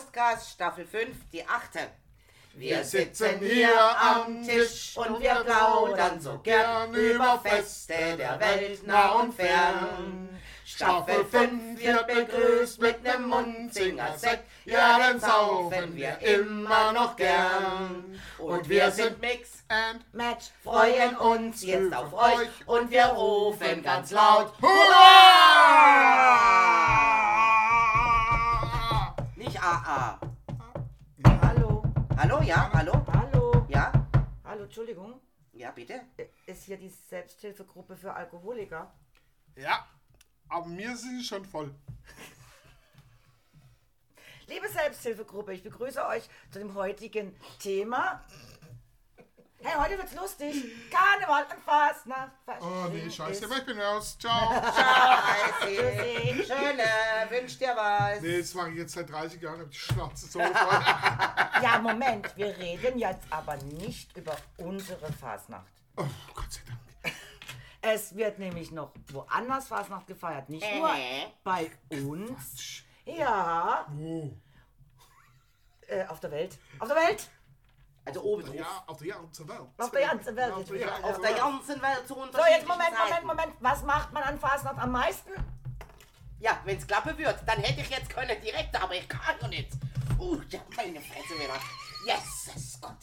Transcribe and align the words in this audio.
Faustcast 0.00 0.52
Staffel 0.52 0.86
5, 0.86 1.08
die 1.32 1.46
achte. 1.46 1.80
Wir 2.54 2.82
sitzen 2.84 3.38
hier 3.40 3.70
am 4.00 4.42
Tisch 4.42 4.96
und 4.96 5.20
wir 5.20 5.34
plaudern 5.34 6.18
so 6.20 6.38
gern 6.38 6.94
über 6.94 7.38
Feste 7.44 8.16
der 8.16 8.40
Welt 8.40 8.86
nah 8.86 9.10
und 9.10 9.34
fern. 9.34 10.28
Staffel 10.64 11.24
5 11.24 11.78
wird 11.78 12.06
begrüßt 12.06 12.80
mit 12.80 13.02
nem 13.02 13.28
Munzinger-Sekt, 13.28 14.44
ja, 14.64 14.98
den 14.98 15.20
saufen 15.20 15.94
wir 15.94 16.18
immer 16.20 16.92
noch 16.92 17.14
gern. 17.16 18.18
Und 18.38 18.68
wir 18.68 18.90
sind 18.90 19.20
Mix 19.20 19.64
and 19.68 20.02
Match, 20.14 20.46
freuen 20.62 21.16
uns 21.16 21.62
jetzt 21.62 21.94
auf 21.94 22.14
euch 22.14 22.48
und 22.66 22.90
wir 22.90 23.04
rufen 23.06 23.82
ganz 23.82 24.10
laut 24.12 24.52
Hurra! 24.62 25.90
AA. 29.60 30.18
Hallo, 31.42 31.82
Hallo, 32.16 32.40
ja, 32.42 32.70
hallo? 32.72 32.92
hallo, 33.12 33.66
Ja? 33.68 33.92
hallo, 34.44 34.64
Entschuldigung. 34.64 35.20
Ja, 35.52 35.70
bitte? 35.70 36.00
Ist 36.46 36.64
hier 36.64 36.78
die 36.78 36.88
Selbsthilfegruppe 36.88 37.96
für 37.96 38.14
Alkoholiker? 38.14 38.92
Ja, 39.56 39.86
aber 40.48 40.66
mir 40.66 40.96
sind 40.96 41.18
sie 41.20 41.24
schon 41.24 41.44
voll. 41.44 41.74
Liebe 44.46 44.68
Selbsthilfegruppe, 44.68 45.52
ich 45.52 45.62
begrüße 45.62 46.04
euch 46.06 46.28
zu 46.50 46.58
dem 46.58 46.74
heutigen 46.74 47.36
Thema. 47.58 48.24
Hey, 49.62 49.74
heute 49.78 49.98
wird's 49.98 50.14
lustig. 50.14 50.54
Karneval 50.90 51.44
und 51.44 51.62
Fastnacht. 51.62 52.30
Oh 52.62 52.88
nee, 52.90 53.10
scheiße, 53.10 53.44
ich 53.44 53.66
bin 53.66 53.78
raus. 53.78 54.16
Ciao. 54.18 54.54
Scheiße. 54.62 56.44
Schöne, 56.44 56.84
wünsch 57.28 57.58
dir 57.58 57.74
was. 57.76 58.22
Nee, 58.22 58.38
das 58.38 58.54
mache 58.54 58.70
ich 58.70 58.76
jetzt 58.76 58.94
seit 58.94 59.10
30 59.10 59.42
Jahren, 59.42 59.60
hab 59.60 59.70
die 59.70 59.76
Schnauze 59.78 60.26
so 60.26 60.38
voll. 60.40 60.50
Ja, 61.62 61.78
Moment, 61.78 62.34
wir 62.38 62.56
reden 62.56 62.98
jetzt 62.98 63.26
aber 63.28 63.54
nicht 63.58 64.16
über 64.16 64.34
unsere 64.56 65.12
Fastnacht. 65.12 65.66
Oh, 65.96 66.06
Gott 66.34 66.50
sei 66.50 66.60
Dank. 66.66 67.14
Es 67.82 68.16
wird 68.16 68.38
nämlich 68.38 68.70
noch 68.70 68.92
woanders 69.12 69.68
Fastnacht 69.68 70.06
gefeiert, 70.06 70.48
nicht 70.48 70.66
nur 70.74 70.88
Äh. 70.88 71.26
bei 71.44 71.70
uns. 71.90 72.82
Ja, 73.04 73.86
Oh. 73.94 74.30
äh, 75.86 76.06
auf 76.06 76.20
der 76.20 76.30
Welt. 76.30 76.56
Auf 76.78 76.88
der 76.88 76.96
Welt? 76.96 77.28
Also 78.04 78.22
oben 78.22 78.44
drauf. 78.44 78.54
Ja, 78.54 78.84
auf 78.86 78.98
der 78.98 79.08
ganzen 79.14 79.48
Welt. 79.48 79.60
Auf 79.76 79.90
der 79.90 80.00
ganzen 80.06 80.36
Welt. 80.36 80.52
Auf 80.52 80.64
der 80.68 80.78
ganzen 80.78 81.04
Auf 81.04 81.20
der 81.20 81.32
ganzen 81.34 81.82
Welt 81.82 82.08
zu 82.08 82.14
So, 82.14 82.20
unterschiedlichen 82.20 82.58
jetzt 82.60 82.68
Moment, 82.68 82.90
Moment. 82.98 83.26
Moment. 83.26 83.52
Was 83.60 83.82
macht 83.82 84.12
man 84.12 84.22
an 84.22 84.38
Fastnacht 84.38 84.78
am 84.78 84.92
meisten? 84.92 85.30
Ja, 86.40 86.58
wenn's 86.64 86.86
klappen 86.86 87.16
wird, 87.18 87.36
dann 87.46 87.58
hätte 87.58 87.82
ich 87.82 87.90
jetzt 87.90 88.08
können 88.08 88.40
direkt, 88.42 88.74
aber 88.82 88.94
ich 88.94 89.06
kann 89.08 89.34
ja 89.42 89.48
nicht. 89.48 89.72
Uh, 90.18 90.40
ja, 90.48 90.60
meine 90.74 91.00
Fresse 91.00 91.34
wieder. 91.38 91.54
Jesus 92.06 92.80
Gott. 92.80 92.96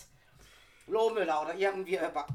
Lohmüller 0.88 1.44
oder 1.44 1.54
irgendwie 1.56 1.98
über. 1.98 2.26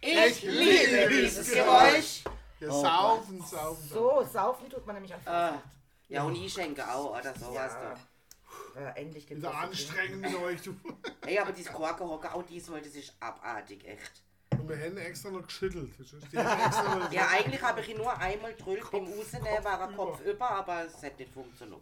Ich, 0.00 0.16
Ich 0.16 0.42
liebe 0.42 1.08
dieses 1.08 1.52
Geräusch. 1.52 2.24
Ja, 2.60 2.68
Oh 2.70 2.82
saufen, 2.82 3.40
saufen. 3.44 3.88
So, 3.88 4.24
saufen 4.32 4.68
tut 4.68 4.84
man 4.84 4.96
nämlich 4.96 5.14
an 5.14 5.20
Äh, 5.20 5.24
Fastnacht. 5.24 5.62
ja, 6.08 6.22
und 6.24 6.34
ich 6.34 6.52
schenke 6.52 6.84
auch 6.92 7.16
oder 7.16 7.32
sowas. 7.38 7.72
Ja. 7.72 7.94
Da. 7.94 7.94
Äh, 8.78 9.00
endlich 9.00 9.26
gibt's 9.26 9.42
Wieder 9.42 9.52
was 9.52 9.60
zu 9.60 9.66
anstrengend 9.88 10.20
mit 10.20 10.34
euch, 10.36 10.62
du. 10.62 10.76
Ey, 11.26 11.38
aber 11.38 11.52
dieses 11.52 11.72
Korkenhocker, 11.72 12.34
auch 12.34 12.42
diesmal, 12.44 12.80
das 12.80 12.94
ist 12.94 13.12
abartig, 13.20 13.84
echt. 13.86 14.22
Und 14.52 14.68
wir 14.68 14.76
hätten 14.76 14.96
extra 14.98 15.30
noch 15.30 15.46
geschüttelt. 15.46 15.90
Die 15.98 16.02
extra 16.36 16.94
noch 16.96 17.12
Ja, 17.12 17.28
eigentlich 17.28 17.60
habe 17.62 17.80
ich 17.80 17.88
ihn 17.88 17.96
nur 17.98 18.16
einmal 18.18 18.54
drüllt 18.54 18.88
beim 18.90 19.04
Kopf- 19.06 19.18
Rausnehmen, 19.18 19.64
war 19.64 19.80
er 19.80 19.88
Kopf 19.96 20.20
über, 20.20 20.50
aber 20.50 20.84
es 20.86 21.02
hat 21.02 21.18
nicht 21.18 21.32
funktioniert. 21.32 21.80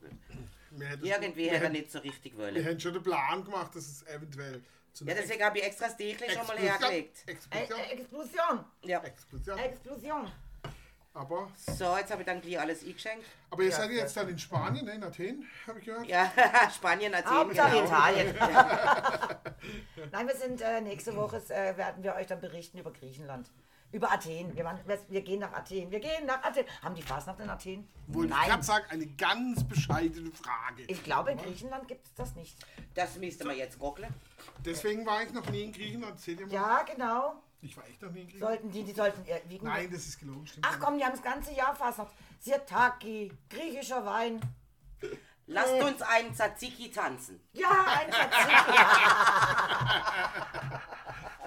Wir 0.71 0.91
Irgendwie 1.03 1.45
wir 1.45 1.53
hätte 1.53 1.65
er 1.65 1.71
nicht 1.71 1.91
so 1.91 1.99
richtig 2.01 2.33
Wir 2.37 2.45
wollen. 2.45 2.63
hätten 2.63 2.81
schon 2.81 2.93
den 2.95 3.03
Plan 3.03 3.45
gemacht, 3.45 3.75
dass 3.75 3.87
es 3.87 4.07
eventuell 4.07 4.63
zu 4.93 5.05
Ja, 5.07 5.15
deswegen 5.15 5.43
habe 5.45 5.59
ich 5.59 5.65
extra 5.65 5.87
das 5.87 5.97
Dächle 5.97 6.31
schon 6.31 6.47
mal 6.47 6.59
hergelegt. 6.59 7.19
Explosion. 7.27 7.79
äh, 7.81 7.93
Explosion. 7.93 8.65
Ja. 8.83 8.99
Explosion. 9.05 9.59
Explosion. 9.59 10.33
Aber, 11.17 11.49
So, 11.57 11.97
jetzt 11.97 12.11
habe 12.11 12.21
ich 12.23 12.27
dann 12.27 12.43
gleich 12.43 12.61
alles 12.61 12.85
eingeschenkt. 12.85 13.25
aber 13.51 13.63
ihr 13.63 13.71
Ja, 13.71 13.77
seid 13.77 13.91
jetzt 13.91 14.17
dann 14.19 14.29
in 14.29 14.39
Spanien, 14.39 14.85
ne, 14.85 14.93
in 14.93 15.03
Athen, 15.03 15.47
habe 15.67 15.79
ich 15.79 15.87
gehört. 15.87 16.07
Ja, 16.07 16.31
Spanien, 16.75 17.15
Athen, 17.15 17.31
Hauptsache 17.31 17.71
genau. 17.71 17.85
Italien. 17.87 18.35
Nein, 20.13 20.29
wir 20.29 20.37
sind 20.37 20.61
äh, 20.61 20.83
nächste 20.83 21.17
Woche 21.17 21.39
äh, 21.49 21.75
werden 21.79 22.05
wir 22.05 22.15
euch 22.17 22.27
dann 22.27 22.41
berichten 22.41 22.79
über 22.79 22.93
Griechenland. 22.93 23.51
Über 23.93 24.13
Athen. 24.13 24.55
Wir, 24.55 24.65
waren, 24.65 24.79
wir, 25.09 25.23
gehen 25.23 25.41
nach 25.41 25.55
Athen. 25.55 25.91
Wir 25.91 26.01
gehen 26.01 26.27
nach 26.27 26.43
Athen. 26.45 26.67
Haben 26.83 26.95
die 26.97 27.03
Fastnacht 27.03 27.41
in 27.41 27.49
Athen? 27.49 27.89
Ich 28.09 28.15
Nein. 28.15 28.29
gerade 28.29 28.63
sagen, 28.63 28.85
eine 28.91 29.07
ganz 29.07 29.65
bescheidene 29.65 30.31
Frage. 30.33 30.83
Ich 30.89 31.03
glaube, 31.03 31.31
in 31.31 31.39
Griechenland 31.39 31.89
gibt 31.89 32.05
es 32.05 32.13
das 32.15 32.35
nicht. 32.35 32.59
Das 32.95 33.17
müsste 33.17 33.47
man 33.47 33.57
jetzt 33.57 33.79
gockeln. 33.79 34.13
Deswegen 34.65 35.07
war 35.07 35.23
ich 35.23 35.33
noch 35.33 35.49
nie 35.49 35.63
in 35.63 35.73
Griechenland. 35.73 36.21
Seht 36.21 36.41
ihr 36.41 36.47
mal? 36.47 36.53
Ja, 36.53 36.83
genau. 36.83 37.43
Ich 37.63 37.77
war 37.77 37.87
echt 37.89 38.01
noch 38.03 38.11
nie 38.13 38.21
in 38.21 38.27
Griechenland. 38.29 38.53
Sollten 38.61 38.71
die, 38.71 38.85
die 38.85 38.93
sollten 38.93 39.25
wiegen. 39.49 39.67
Nein, 39.67 39.91
das 39.91 40.07
ist 40.07 40.19
gelogen, 40.19 40.47
stimmt. 40.47 40.67
Ach 40.69 40.79
komm, 40.79 40.99
die 40.99 41.05
haben 41.05 41.13
das 41.13 41.23
ganze 41.23 41.53
Jahr 41.53 41.75
Fastnacht. 41.75 42.13
Sirtaki, 42.41 43.33
griechischer 43.49 44.05
Wein. 44.05 44.41
Lasst 45.49 45.75
uns 45.81 46.03
einen 46.03 46.35
Tzatziki 46.35 46.91
tanzen. 46.91 47.41
Ja, 47.53 47.69
ein 47.99 48.11
Tzatziki. 48.11 48.53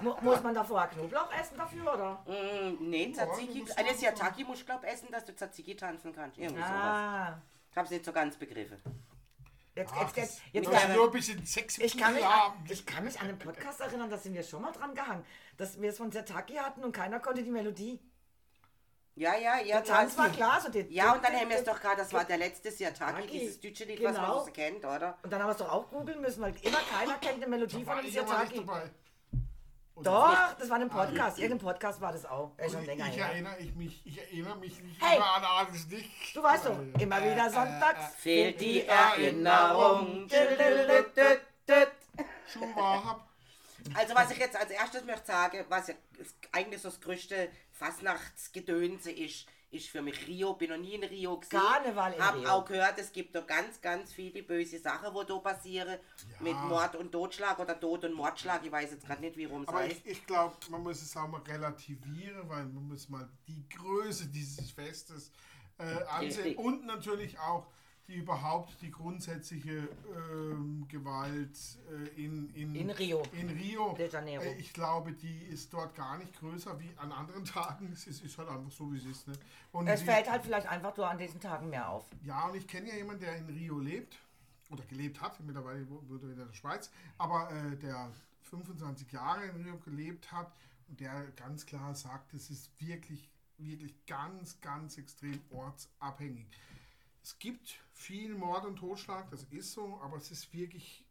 Mu- 0.00 0.16
Muss 0.22 0.42
man 0.42 0.54
davor 0.54 0.86
Knoblauch 0.86 1.30
essen 1.38 1.58
dafür, 1.58 1.92
oder? 1.94 2.24
Mm, 2.26 2.88
nee, 2.88 3.12
Tzatziki. 3.12 3.64
Eine 3.76 3.94
Siataki 3.94 4.44
musst 4.44 4.62
du, 4.62 4.66
glaub 4.66 4.82
essen, 4.84 5.08
dass 5.12 5.24
du 5.26 5.34
Tzatziki 5.34 5.76
tanzen 5.76 6.14
kannst. 6.14 6.38
Irgendwie 6.38 6.62
sowas. 6.62 6.72
Ah. 6.74 7.38
Ich 7.70 7.76
hab's 7.76 7.90
nicht 7.90 8.04
so 8.04 8.12
ganz 8.12 8.36
begriffen. 8.36 8.78
Jetzt, 9.80 9.92
Ach, 9.94 10.00
jetzt, 10.02 10.16
jetzt, 10.16 10.40
jetzt, 10.52 10.70
wäre- 10.70 10.92
nur 10.94 11.06
ein 11.06 11.10
bisschen 11.12 11.44
sexy. 11.46 11.82
Ich 11.82 11.96
kann, 11.96 12.14
mich 12.14 12.24
an, 12.24 12.52
ich 12.68 12.84
kann 12.86 13.04
mich 13.04 13.18
an 13.20 13.28
den 13.28 13.38
Podcast 13.46 13.80
erinnern, 13.80 14.10
da 14.10 14.18
sind 14.18 14.34
wir 14.34 14.42
schon 14.42 14.62
mal 14.62 14.72
dran 14.72 14.94
gehangen, 14.94 15.24
dass 15.56 15.80
wir 15.80 15.90
es 15.90 15.96
von 15.98 16.12
Zertaki 16.12 16.54
hatten 16.54 16.84
und 16.84 16.92
keiner 16.92 17.18
konnte 17.20 17.42
die 17.42 17.50
Melodie. 17.50 17.98
Ja, 19.16 19.36
ja, 19.36 19.58
ja. 19.58 19.80
Der 19.80 19.84
Tanz 19.84 20.16
war 20.16 20.28
klar. 20.30 20.60
So 20.60 20.70
die, 20.70 20.86
Ja, 20.94 21.12
und 21.14 21.24
dann 21.24 21.34
haben 21.34 21.48
wir 21.50 21.56
es 21.56 21.64
doch 21.64 21.78
gerade, 21.80 21.96
das 21.98 22.12
war 22.12 22.24
der 22.24 22.38
letzte 22.38 22.70
Siataki, 22.70 23.12
Siataki. 23.22 23.38
dieses 23.38 23.60
deutsche 23.60 23.84
Lied, 23.84 24.02
was 24.04 24.16
man 24.16 24.24
Genau. 24.26 24.44
so 24.44 24.50
kennt, 24.52 24.84
oder? 24.84 25.18
Und 25.22 25.30
dann 25.32 25.40
haben 25.40 25.48
wir 25.48 25.52
es 25.52 25.58
doch 25.58 25.70
auch 25.70 25.90
googeln 25.90 26.20
müssen, 26.20 26.40
weil 26.42 26.54
immer 26.62 26.78
keiner 26.78 27.18
kennt 27.18 27.34
eine 27.36 27.46
Melodie 27.48 27.84
von 27.84 27.96
dem 27.98 28.06
ich 28.06 28.18
aber 28.20 28.38
nicht 28.44 28.54
Zertaki. 28.54 28.58
dabei. 28.66 28.82
Oder 28.82 28.88
Doch, 30.02 30.54
das 30.58 30.68
war 30.70 30.76
in 30.76 30.82
einem 30.82 30.90
Podcast. 30.90 31.38
Irgendein 31.38 31.58
Podcast 31.66 32.00
war 32.00 32.12
das 32.12 32.24
auch. 32.26 32.52
Äh, 32.56 32.68
schon 32.70 32.80
Ich, 32.82 32.86
länger 32.86 33.08
ich, 33.08 33.16
her. 33.16 33.26
erinnere, 33.26 33.58
ich, 33.58 33.74
mich, 33.74 34.00
ich 34.04 34.18
erinnere 34.18 34.56
mich 34.56 34.80
nicht 34.82 35.00
Hey! 35.02 35.16
immer 35.16 35.36
an 35.36 35.44
alles 35.44 35.86
nicht. 35.88 36.36
Du 36.36 36.42
weißt 36.42 36.66
doch, 36.66 36.78
Äh, 36.78 37.02
immer 37.02 37.18
äh, 37.22 37.32
wieder 37.32 37.46
äh, 37.46 37.50
sonntags. 37.50 38.14
Fehlt 38.16 38.60
die 38.60 38.86
Erinnerung. 38.86 40.28
Schulwahab. 42.46 43.26
Also 43.94 44.14
was 44.14 44.30
ich 44.30 44.38
jetzt 44.38 44.56
als 44.56 44.70
erstes 44.70 45.04
möchte 45.04 45.26
sagen, 45.26 45.64
was 45.68 45.88
ja 45.88 45.94
eigentlich 46.52 46.82
so 46.82 46.88
das 46.90 47.00
größte 47.00 47.48
Fastnachtsgedönse 47.72 49.10
ist, 49.10 49.46
ist 49.70 49.88
für 49.88 50.02
mich 50.02 50.26
Rio. 50.26 50.54
Bin 50.54 50.70
noch 50.70 50.76
nie 50.76 50.94
in 50.94 51.04
Rio 51.04 51.38
gesehen. 51.38 51.60
Karneval 51.60 52.14
in 52.14 52.22
Hab 52.24 52.34
Rio. 52.34 52.48
auch 52.48 52.64
gehört, 52.64 52.98
es 52.98 53.12
gibt 53.12 53.34
da 53.34 53.40
ganz, 53.42 53.80
ganz 53.80 54.12
viele 54.12 54.42
böse 54.42 54.78
Sachen, 54.78 55.14
wo 55.14 55.22
da 55.22 55.38
passieren. 55.38 55.98
Mit 56.40 56.54
Mord 56.54 56.96
und 56.96 57.12
Totschlag 57.12 57.58
oder 57.58 57.78
Tod 57.78 58.04
und 58.04 58.14
Mordschlag. 58.14 58.64
Ich 58.64 58.72
weiß 58.72 58.90
jetzt 58.90 59.06
gerade 59.06 59.20
nicht, 59.20 59.36
wie 59.36 59.44
rum 59.44 59.62
es 59.62 59.68
Aber 59.68 59.78
heißt. 59.78 59.96
ich, 60.04 60.06
ich 60.06 60.26
glaube, 60.26 60.56
man 60.70 60.82
muss 60.82 61.02
es 61.02 61.16
auch 61.16 61.28
mal 61.28 61.40
relativieren, 61.42 62.48
weil 62.48 62.64
man 62.64 62.88
muss 62.88 63.08
mal 63.08 63.28
die 63.46 63.68
Größe 63.68 64.26
dieses 64.28 64.70
Festes 64.70 65.30
äh, 65.78 65.82
ansehen 66.04 66.44
Richtig. 66.44 66.58
und 66.58 66.86
natürlich 66.86 67.38
auch 67.38 67.66
die 68.10 68.16
überhaupt 68.16 68.82
die 68.82 68.90
grundsätzliche 68.90 69.88
ähm, 70.32 70.84
Gewalt 70.88 71.56
äh, 72.16 72.20
in, 72.24 72.52
in, 72.54 72.74
In 72.74 72.90
Rio. 72.90 73.22
In 73.32 73.48
Rio. 73.50 73.94
De 73.96 74.10
Janeiro. 74.10 74.42
Äh, 74.42 74.54
ich 74.56 74.72
glaube, 74.72 75.12
die 75.12 75.44
ist 75.44 75.72
dort 75.72 75.94
gar 75.94 76.18
nicht 76.18 76.36
größer 76.40 76.78
wie 76.80 76.90
an 76.96 77.12
anderen 77.12 77.44
Tagen. 77.44 77.88
Es 77.92 78.08
ist, 78.08 78.24
ist 78.24 78.36
halt 78.36 78.48
einfach 78.48 78.72
so, 78.72 78.92
wie 78.92 78.96
es 78.98 79.04
ist. 79.04 79.28
Ne? 79.28 79.34
Und 79.70 79.86
Es 79.86 80.00
die- 80.00 80.06
fällt 80.06 80.28
halt 80.28 80.42
vielleicht 80.42 80.66
einfach 80.68 80.96
nur 80.96 81.08
an 81.08 81.18
diesen 81.18 81.40
Tagen 81.40 81.70
mehr 81.70 81.88
auf. 81.88 82.04
ja, 82.24 82.46
und 82.48 82.56
ich 82.56 82.66
kenne 82.66 82.88
ja 82.88 82.96
jemanden, 82.96 83.22
der 83.22 83.36
in 83.36 83.46
Rio 83.46 83.78
lebt 83.78 84.16
oder 84.70 84.84
gelebt 84.86 85.20
hat, 85.20 85.38
mittlerweile 85.40 85.88
wohnt 85.88 86.22
er 86.24 86.30
in 86.30 86.36
der 86.36 86.52
Schweiz, 86.52 86.90
aber 87.16 87.50
äh, 87.52 87.76
der 87.76 88.10
25 88.42 89.12
Jahre 89.12 89.44
in 89.46 89.62
Rio 89.62 89.78
gelebt 89.78 90.32
hat 90.32 90.52
und 90.88 90.98
der 90.98 91.26
ganz 91.36 91.64
klar 91.64 91.94
sagt, 91.94 92.34
es 92.34 92.50
ist 92.50 92.70
wirklich, 92.80 93.28
wirklich 93.58 93.94
ganz, 94.06 94.60
ganz 94.60 94.98
extrem 94.98 95.40
ortsabhängig. 95.50 96.46
Es 97.22 97.38
gibt 97.38 97.78
viel 98.00 98.34
Mord 98.34 98.64
und 98.64 98.76
Totschlag, 98.76 99.30
das 99.30 99.44
ist 99.44 99.72
so, 99.72 100.00
aber 100.00 100.16
es 100.16 100.30
ist 100.30 100.52
wirklich, 100.54 101.04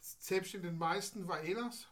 selbst 0.00 0.54
in 0.54 0.62
den 0.62 0.78
meisten 0.78 1.26
Faelas, 1.26 1.88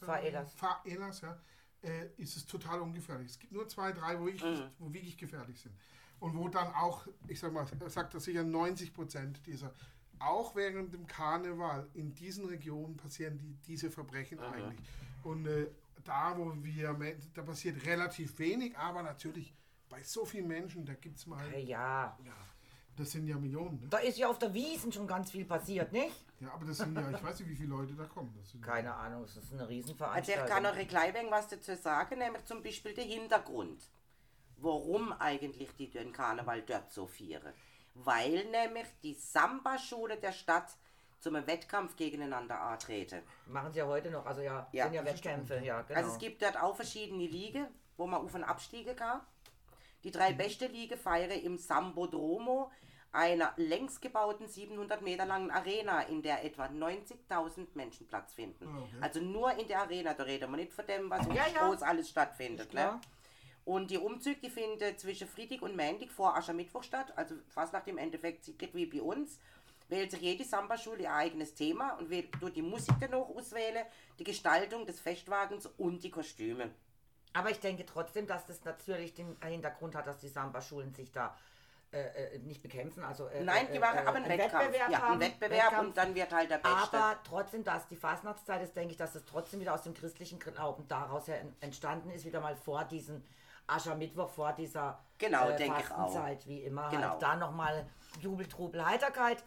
ja, 0.00 0.06
Faelas. 0.06 0.52
Faelas, 0.54 1.20
ja, 1.22 1.40
äh, 1.82 2.08
ist 2.18 2.36
es 2.36 2.44
total 2.44 2.80
ungefährlich. 2.80 3.30
Es 3.30 3.38
gibt 3.38 3.52
nur 3.52 3.66
zwei, 3.66 3.92
drei, 3.92 4.20
wo 4.20 4.26
wirklich, 4.26 4.62
wo 4.78 4.92
wirklich 4.92 5.16
gefährlich 5.16 5.58
sind. 5.58 5.74
Und 6.20 6.36
wo 6.36 6.48
dann 6.48 6.68
auch, 6.74 7.06
ich 7.28 7.40
sag 7.40 7.52
mal, 7.52 7.66
er 7.80 7.90
sagt 7.90 8.14
das 8.14 8.24
sicher 8.24 8.44
90 8.44 8.92
Prozent 8.92 9.46
dieser, 9.46 9.72
auch 10.18 10.54
während 10.54 10.92
dem 10.92 11.06
Karneval 11.06 11.88
in 11.94 12.14
diesen 12.14 12.46
Regionen 12.46 12.96
passieren 12.96 13.38
die, 13.38 13.54
diese 13.66 13.90
Verbrechen 13.90 14.38
eigentlich. 14.38 14.80
Und 15.22 15.46
äh, 15.46 15.70
da, 16.04 16.36
wo 16.36 16.52
wir, 16.62 16.94
da 17.34 17.42
passiert 17.42 17.84
relativ 17.86 18.38
wenig, 18.38 18.76
aber 18.78 19.02
natürlich 19.02 19.54
bei 19.88 20.02
so 20.02 20.24
vielen 20.24 20.48
Menschen, 20.48 20.84
da 20.84 20.94
gibt 20.94 21.16
es 21.18 21.26
mal 21.26 21.50
ja. 21.58 22.16
ja, 22.24 22.36
Das 22.96 23.10
sind 23.10 23.26
ja 23.28 23.36
Millionen, 23.36 23.80
ne? 23.80 23.88
Da 23.90 23.98
ist 23.98 24.16
ja 24.16 24.28
auf 24.28 24.38
der 24.38 24.52
Wiesen 24.54 24.90
schon 24.90 25.06
ganz 25.06 25.30
viel 25.30 25.44
passiert, 25.44 25.92
nicht? 25.92 26.24
Ja, 26.40 26.52
aber 26.52 26.64
das 26.66 26.78
sind 26.78 26.96
ja, 26.96 27.10
ich 27.10 27.22
weiß 27.22 27.40
nicht, 27.40 27.48
wie 27.50 27.54
viele 27.56 27.68
Leute 27.68 27.94
da 27.94 28.04
kommen. 28.04 28.34
Das 28.38 28.50
sind 28.50 28.62
Keine 28.62 28.94
Ahnung, 28.94 29.24
es 29.24 29.36
ist 29.36 29.52
eine 29.52 29.60
Also 29.62 29.72
Riesenveranstaltung. 29.72 30.44
ich 30.46 30.50
kann 30.50 30.66
euch 30.66 30.88
gleich 30.88 31.14
wenig 31.14 31.30
was 31.30 31.48
dazu 31.48 31.74
sagen, 31.76 32.18
nämlich 32.18 32.44
zum 32.46 32.62
Beispiel 32.62 32.94
der 32.94 33.04
Hintergrund. 33.04 33.82
Warum 34.58 35.12
eigentlich 35.12 35.74
die 35.76 35.90
den 35.90 36.12
Karneval 36.12 36.62
dort 36.62 36.90
so 36.90 37.06
feiern. 37.06 37.52
Weil 37.94 38.44
nämlich 38.46 38.86
die 39.02 39.14
Samba-Schule 39.14 40.16
der 40.16 40.32
Stadt 40.32 40.70
zum 41.20 41.34
Wettkampf 41.34 41.96
gegeneinander 41.96 42.58
antreten. 42.60 43.22
Machen 43.46 43.72
sie 43.72 43.80
ja 43.80 43.86
heute 43.86 44.10
noch, 44.10 44.24
also 44.24 44.40
ja, 44.40 44.66
Ja, 44.72 44.84
sind 44.84 44.94
ja 44.94 45.04
Wettkämpfe, 45.04 45.58
ja, 45.62 45.82
genau. 45.82 45.98
Also 45.98 46.12
es 46.12 46.18
gibt 46.18 46.40
dort 46.42 46.56
auch 46.62 46.76
verschiedene 46.76 47.26
Ligen, 47.26 47.66
wo 47.96 48.06
man 48.06 48.20
auf 48.22 48.34
und 48.34 48.44
abstiegen 48.44 48.94
kann. 48.96 49.20
Die 50.04 50.10
drei 50.10 50.32
Mhm. 50.32 50.36
beste 50.38 50.66
Ligen 50.68 50.98
feiern 50.98 51.30
im 51.40 51.58
Sambodromo, 51.58 52.70
einer 53.16 53.52
längst 53.56 54.02
gebauten 54.02 54.46
700 54.46 55.02
Meter 55.02 55.26
langen 55.26 55.50
Arena, 55.50 56.02
in 56.02 56.22
der 56.22 56.44
etwa 56.44 56.66
90.000 56.66 57.66
Menschen 57.74 58.06
Platz 58.06 58.34
finden. 58.34 58.66
Ah, 58.68 58.78
okay. 58.78 58.96
Also 59.00 59.20
nur 59.20 59.52
in 59.58 59.66
der 59.66 59.80
Arena, 59.80 60.14
da 60.14 60.22
reden 60.22 60.50
wir 60.50 60.58
nicht 60.58 60.72
von 60.72 60.86
dem, 60.86 61.10
was 61.10 61.26
Ja, 61.28 61.34
ja, 61.34 61.46
ja. 61.54 61.66
groß 61.66 61.82
alles 61.82 62.08
stattfindet. 62.10 62.72
Ne? 62.74 63.00
Und 63.64 63.90
die 63.90 63.98
Umzüge, 63.98 64.40
die 64.40 64.50
finden 64.50 64.96
zwischen 64.96 65.26
Freitag 65.26 65.62
und 65.62 65.76
Montag 65.76 66.10
vor 66.10 66.36
Aschermittwoch 66.36 66.84
statt, 66.84 67.12
also 67.16 67.34
fast 67.48 67.72
nach 67.72 67.82
dem 67.82 67.98
Endeffekt 67.98 68.44
sieht 68.44 68.74
wie 68.74 68.86
bei 68.86 69.02
uns. 69.02 69.40
Wählt 69.88 70.10
sich 70.10 70.20
jede 70.20 70.44
Samba-Schule 70.44 71.04
ihr 71.04 71.12
eigenes 71.12 71.54
Thema 71.54 71.92
und 71.98 72.10
wählt 72.10 72.28
durch 72.40 72.52
die 72.52 72.62
Musik 72.62 72.94
dann 73.00 73.14
auch 73.14 73.28
auswählen, 73.34 73.84
die 74.18 74.24
Gestaltung 74.24 74.84
des 74.84 75.00
Festwagens 75.00 75.66
und 75.78 76.02
die 76.02 76.10
Kostüme. 76.10 76.70
Aber 77.32 77.50
ich 77.50 77.60
denke 77.60 77.84
trotzdem, 77.86 78.26
dass 78.26 78.46
das 78.46 78.64
natürlich 78.64 79.14
den 79.14 79.36
Hintergrund 79.44 79.94
hat, 79.94 80.06
dass 80.06 80.18
die 80.18 80.28
Samba-Schulen 80.28 80.94
sich 80.94 81.12
da 81.12 81.36
äh, 81.92 82.34
äh, 82.34 82.38
nicht 82.40 82.62
bekämpfen. 82.62 83.04
Also, 83.04 83.26
äh, 83.28 83.42
Nein, 83.42 83.68
die 83.70 83.76
äh, 83.76 83.80
machen 83.80 83.98
äh, 83.98 84.00
aber 84.02 84.16
einen 84.16 84.28
Wettkampf. 84.28 84.64
Wettbewerb 84.64 84.90
ja, 84.90 85.00
haben, 85.02 85.12
einen 85.12 85.20
Wettbewerb 85.20 85.52
Wettkampf. 85.66 85.88
und 85.88 85.96
dann 85.96 86.14
wird 86.14 86.32
halt 86.32 86.50
der 86.50 86.58
Beste. 86.58 86.96
Aber 86.96 87.18
trotzdem, 87.24 87.64
dass 87.64 87.86
die 87.88 87.96
Fastnachtszeit 87.96 88.62
ist, 88.62 88.74
denke 88.76 88.90
ich, 88.92 88.96
dass 88.96 89.14
es 89.14 89.24
trotzdem 89.24 89.60
wieder 89.60 89.72
aus 89.74 89.82
dem 89.82 89.94
christlichen 89.94 90.38
Glauben 90.38 90.86
daraus 90.88 91.28
her 91.28 91.40
en- 91.40 91.54
entstanden 91.60 92.10
ist, 92.10 92.24
wieder 92.24 92.40
mal 92.40 92.56
vor 92.56 92.84
diesem 92.84 93.22
Aschermittwoch, 93.66 94.28
vor 94.30 94.52
dieser 94.52 94.98
Genau, 95.18 95.48
äh, 95.48 95.56
denke 95.56 95.80
ich 95.80 95.90
auch. 95.90 95.96
Fastenzeit, 96.12 96.46
wie 96.46 96.62
immer. 96.62 96.88
Genau. 96.90 97.10
Halt 97.10 97.22
da 97.22 97.36
nochmal 97.36 97.86
Jubel, 98.20 98.46
Trubel, 98.46 98.84
Heiterkeit. 98.84 99.42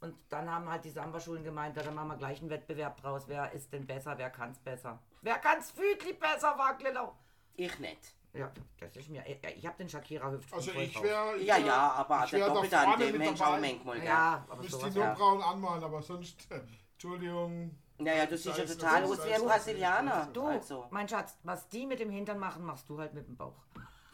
Und 0.00 0.14
dann 0.28 0.48
haben 0.48 0.70
halt 0.70 0.84
die 0.84 0.90
Samba-Schulen 0.90 1.42
gemeint, 1.42 1.76
ja, 1.76 1.82
dann 1.82 1.94
machen 1.94 2.08
wir 2.08 2.16
gleich 2.16 2.40
einen 2.40 2.50
Wettbewerb 2.50 3.00
draus. 3.00 3.24
Wer 3.26 3.50
ist 3.52 3.72
denn 3.72 3.84
besser, 3.86 4.16
wer 4.16 4.30
kann 4.30 4.52
es 4.52 4.58
besser? 4.60 5.00
Wer 5.22 5.38
kann 5.38 5.58
es 5.58 5.70
füglich 5.72 6.18
besser, 6.20 6.56
Waglelau? 6.56 7.14
ich 7.56 7.76
nicht. 7.80 8.14
Ja, 8.34 8.52
das 8.78 8.94
ist 8.96 9.08
mir. 9.08 9.24
äh, 9.26 9.52
Ich 9.56 9.66
habe 9.66 9.76
den 9.78 9.88
Shakira 9.88 10.30
Hüftsprung 10.30 10.58
Also 10.58 10.70
ich 10.72 11.02
wäre... 11.02 11.40
Ja, 11.42 11.56
ja, 11.56 11.92
aber 11.92 12.24
ich 12.24 12.30
der 12.30 12.40
wär 12.40 12.48
da 12.48 12.54
Doppelte 12.54 12.78
an 12.78 12.98
dem 13.00 13.10
mit 13.12 13.18
Mensch 13.18 13.40
auch 13.40 13.58
manchmal. 13.60 14.04
Ja, 14.04 14.44
aber 14.48 14.62
Müsste 14.62 14.76
sowas 14.78 14.92
die 14.92 14.98
nur 14.98 15.08
ja. 15.08 15.14
braun 15.14 15.42
anmalen, 15.42 15.82
aber 15.84 16.02
sonst... 16.02 16.50
Äh, 16.50 16.60
Entschuldigung. 16.92 17.76
Naja, 17.98 18.26
du 18.26 18.36
siehst 18.36 18.58
ja 18.58 18.64
total 18.64 19.02
das 19.02 19.10
aus 19.10 19.26
wie 19.26 19.34
ein 19.34 19.42
Brasilianer. 19.42 20.28
Du, 20.32 20.46
Also. 20.46 20.86
mein 20.90 21.08
Schatz, 21.08 21.36
was 21.42 21.68
die 21.68 21.86
mit 21.86 22.00
dem 22.00 22.10
Hintern 22.10 22.38
machen, 22.38 22.64
machst 22.64 22.88
du 22.88 22.98
halt 22.98 23.14
mit 23.14 23.26
dem 23.26 23.36
Bauch. 23.36 23.54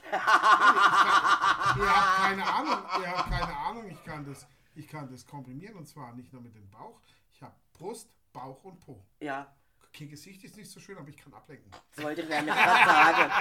Ihr 0.13 0.19
habt 0.19 2.17
keine 2.19 2.47
Ahnung, 2.47 2.79
ihr 3.01 3.11
habt 3.17 3.31
keine 3.31 3.57
Ahnung, 3.57 3.91
ich 3.91 4.05
kann 4.05 4.25
das, 4.25 4.47
ich 4.75 4.87
kann 4.87 5.11
das 5.11 5.27
komprimieren 5.27 5.77
und 5.77 5.87
zwar 5.89 6.13
nicht 6.13 6.33
nur 6.33 6.41
mit 6.43 6.55
dem 6.55 6.69
Bauch. 6.71 7.01
Ich 7.33 7.43
habe 7.43 7.55
Brust, 7.73 8.09
Bauch 8.33 8.63
und 8.65 8.79
Po. 8.81 9.03
Ja, 9.21 9.53
Okay, 9.95 10.07
Gesicht 10.07 10.43
ist 10.43 10.57
nicht 10.57 10.69
so 10.69 10.81
schön, 10.81 10.99
aber 10.99 11.09
ich 11.09 11.17
kann 11.17 11.33
ablenken. 11.33 11.71
das 11.95 12.05
wollte 12.05 12.23
ich 12.23 12.29
nämlich 12.29 12.53
gerade 12.53 12.85
sagen. 12.85 13.33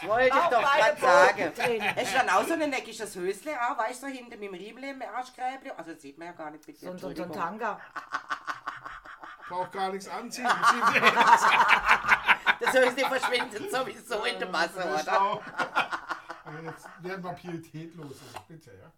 Das 0.00 0.08
wollte 0.08 0.26
ich 0.26 0.32
doch 0.34 0.74
gerade 0.74 1.00
sagen. 1.00 1.52
Es 1.96 2.08
ist 2.08 2.14
dann 2.14 2.28
auch 2.28 2.44
so 2.46 2.52
ein 2.52 2.68
neckisches 2.68 3.16
Hösle, 3.16 3.52
auch, 3.58 3.78
weißt 3.78 4.02
du, 4.02 4.06
hinter 4.08 4.36
mit 4.36 4.42
dem 4.50 4.54
Riemel 4.54 4.84
im 4.84 5.00
Arschgräbli. 5.00 5.70
Also 5.70 5.92
das 5.92 6.02
sieht 6.02 6.18
man 6.18 6.26
ja 6.26 6.32
gar 6.34 6.50
nicht 6.50 6.66
mit 6.66 6.78
dir. 6.78 6.94
So, 6.98 7.08
ein- 7.08 7.16
so. 7.16 7.24
Tanga. 7.24 7.80
Braucht 9.48 9.72
gar 9.72 9.92
nichts 9.92 10.06
anziehen. 10.08 10.46
Das 12.60 12.72
Hösle 12.72 13.06
verschwindet 13.06 13.70
sowieso 13.70 14.24
in 14.24 14.38
der 14.38 14.48
Masse, 14.48 14.78
oder? 14.78 15.20
Aber 15.20 16.62
Jetzt 16.64 16.86
werden 17.00 17.24
wir 17.24 17.32
pietätlos. 17.32 18.06
also 18.06 18.44
Bitte, 18.46 18.70
ja. 18.70 18.92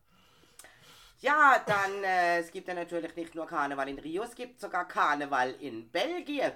Ja, 1.20 1.58
dann, 1.64 2.04
äh, 2.04 2.38
es 2.40 2.50
gibt 2.50 2.68
ja 2.68 2.74
natürlich 2.74 3.16
nicht 3.16 3.34
nur 3.34 3.46
Karneval 3.46 3.88
in 3.88 3.98
Rio, 3.98 4.22
es 4.24 4.34
gibt 4.34 4.60
sogar 4.60 4.86
Karneval 4.86 5.52
in 5.52 5.90
Belgien, 5.90 6.52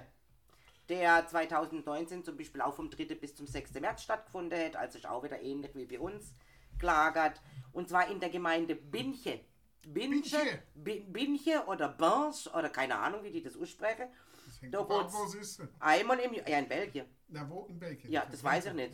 der 0.91 1.25
2019 1.25 2.23
zum 2.25 2.35
Beispiel 2.37 2.61
auch 2.61 2.73
vom 2.75 2.89
3. 2.89 3.05
bis 3.15 3.33
zum 3.33 3.47
6. 3.47 3.73
März 3.75 4.03
stattgefunden 4.03 4.59
hat, 4.63 4.75
also 4.75 4.97
ist 4.97 5.07
auch 5.07 5.23
wieder 5.23 5.41
ähnlich 5.41 5.73
wie 5.73 5.85
bei 5.85 5.99
uns 5.99 6.35
gelagert. 6.77 7.41
Und 7.71 7.87
zwar 7.89 8.09
in 8.11 8.19
der 8.19 8.29
Gemeinde 8.29 8.75
Binche. 8.75 9.39
Binche, 9.87 10.37
Binche. 10.37 10.63
Bi- 10.75 10.99
Binche 11.07 11.63
oder 11.65 11.87
Binche 11.89 12.49
oder 12.51 12.69
keine 12.69 12.97
Ahnung, 12.99 13.23
wie 13.23 13.31
die 13.31 13.41
das 13.41 13.55
aussprechen. 13.57 14.09
Das 14.45 14.61
hängt 14.61 14.73
Da 14.73 14.79
davon 14.79 15.05
ab, 15.05 15.13
wo 15.13 15.23
ist. 15.39 15.61
Einmal 15.79 16.19
im 16.19 16.33
Jahr, 16.33 16.47
ja 16.49 16.57
in 16.59 16.67
Belgien. 16.67 17.05
Na, 17.29 17.49
wo 17.49 17.65
in 17.67 17.79
Belgien? 17.79 18.11
Ja, 18.11 18.25
das 18.29 18.43
weiß 18.43 18.65
ich 18.65 18.73
nicht. 18.73 18.93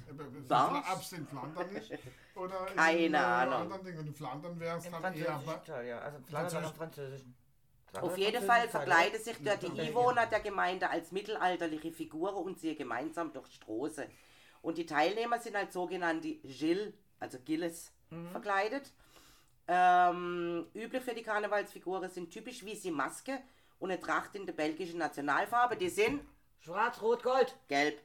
Ab 0.49 1.03
sind 1.03 1.27
Flandern 1.27 1.73
nicht? 1.73 1.91
Oder 2.35 2.67
in 2.69 2.75
Keine 2.77 3.17
äh, 3.17 3.19
Ahnung. 3.19 3.53
anderen 3.61 3.83
Dingen. 3.85 3.99
Und 3.99 4.07
in 4.07 4.13
Flandern 4.15 4.59
wäre 4.59 4.77
es 4.77 4.83
dann 4.89 5.13
eher... 5.15 5.83
ja. 5.83 5.99
Also 5.99 6.19
Flandern 6.19 6.51
Französisch- 6.63 6.67
am 6.69 6.75
französischen. 6.75 7.35
Auf 7.93 8.17
jeden 8.17 8.45
Fall 8.45 8.67
verkleiden 8.69 9.21
sich 9.21 9.37
dort 9.43 9.63
die 9.63 9.79
Einwohner 9.79 10.25
der 10.27 10.39
Gemeinde 10.39 10.89
als 10.89 11.11
mittelalterliche 11.11 11.91
Figuren 11.91 12.35
und 12.35 12.59
ziehen 12.59 12.77
gemeinsam 12.77 13.33
durch 13.33 13.47
Straße. 13.47 14.07
Und 14.61 14.77
die 14.77 14.85
Teilnehmer 14.85 15.39
sind 15.39 15.55
als 15.55 15.73
sogenannte 15.73 16.35
Gilles, 16.35 16.93
also 17.19 17.39
Gilles, 17.39 17.91
verkleidet. 18.31 18.91
Ähm, 19.67 20.67
üblich 20.73 21.03
für 21.03 21.13
die 21.13 21.23
Karnevalsfiguren 21.23 22.09
sind 22.09 22.31
typisch 22.31 22.63
wie 22.63 22.75
sie 22.75 22.91
Maske 22.91 23.39
und 23.79 23.91
eine 23.91 23.99
Tracht 23.99 24.35
in 24.35 24.45
der 24.45 24.53
belgischen 24.53 24.99
Nationalfarbe. 24.99 25.75
Die 25.75 25.89
sind 25.89 26.21
Schwarz, 26.59 27.01
Rot, 27.01 27.23
Gold. 27.23 27.55
gelb. 27.67 28.01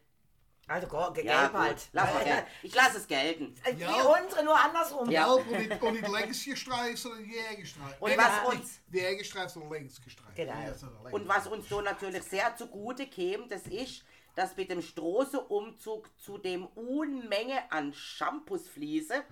Also 0.68 0.86
gelb 1.12 1.26
Ja, 1.26 1.48
gut. 1.48 1.58
halt. 1.60 1.88
Lass 1.92 2.14
mal. 2.14 2.24
Ich 2.62 2.74
lasse 2.74 2.98
es 2.98 3.06
gelten. 3.08 3.54
Äh, 3.64 3.76
Wie 3.76 3.82
Ja. 3.82 4.02
unsere, 4.04 4.44
nur 4.44 4.58
andersrum. 4.58 5.10
Ja. 5.10 5.34
Gelb 5.34 5.46
und 5.50 5.58
nicht, 5.68 5.82
und 5.82 5.92
nicht 5.94 6.08
längs 6.08 6.44
gestreift, 6.44 6.98
sondern 6.98 7.24
jährgestreift. 7.24 8.00
Und 8.00 8.10
Äh, 8.10 8.16
was 8.18 8.54
uns- 8.54 8.80
jährgestreift, 8.90 9.50
sondern 9.50 9.72
längs 9.72 10.00
gestreift. 10.00 10.36
Genau. 10.36 10.52
Längs. 10.54 10.82
Und 11.10 11.28
was 11.28 11.46
uns 11.48 11.68
so 11.68 11.80
natürlich 11.80 12.22
sehr 12.22 12.54
zugute 12.56 13.06
käme, 13.06 13.48
das 13.48 13.62
ist, 13.66 14.04
dass 14.34 14.56
mit 14.56 14.70
dem 14.70 14.80
Straßenumzug 14.80 16.08
zu 16.18 16.38
dem 16.38 16.66
Unmenge 16.68 17.70
an 17.70 17.92
Shampoos 17.92 18.68
fließe, 18.68 19.22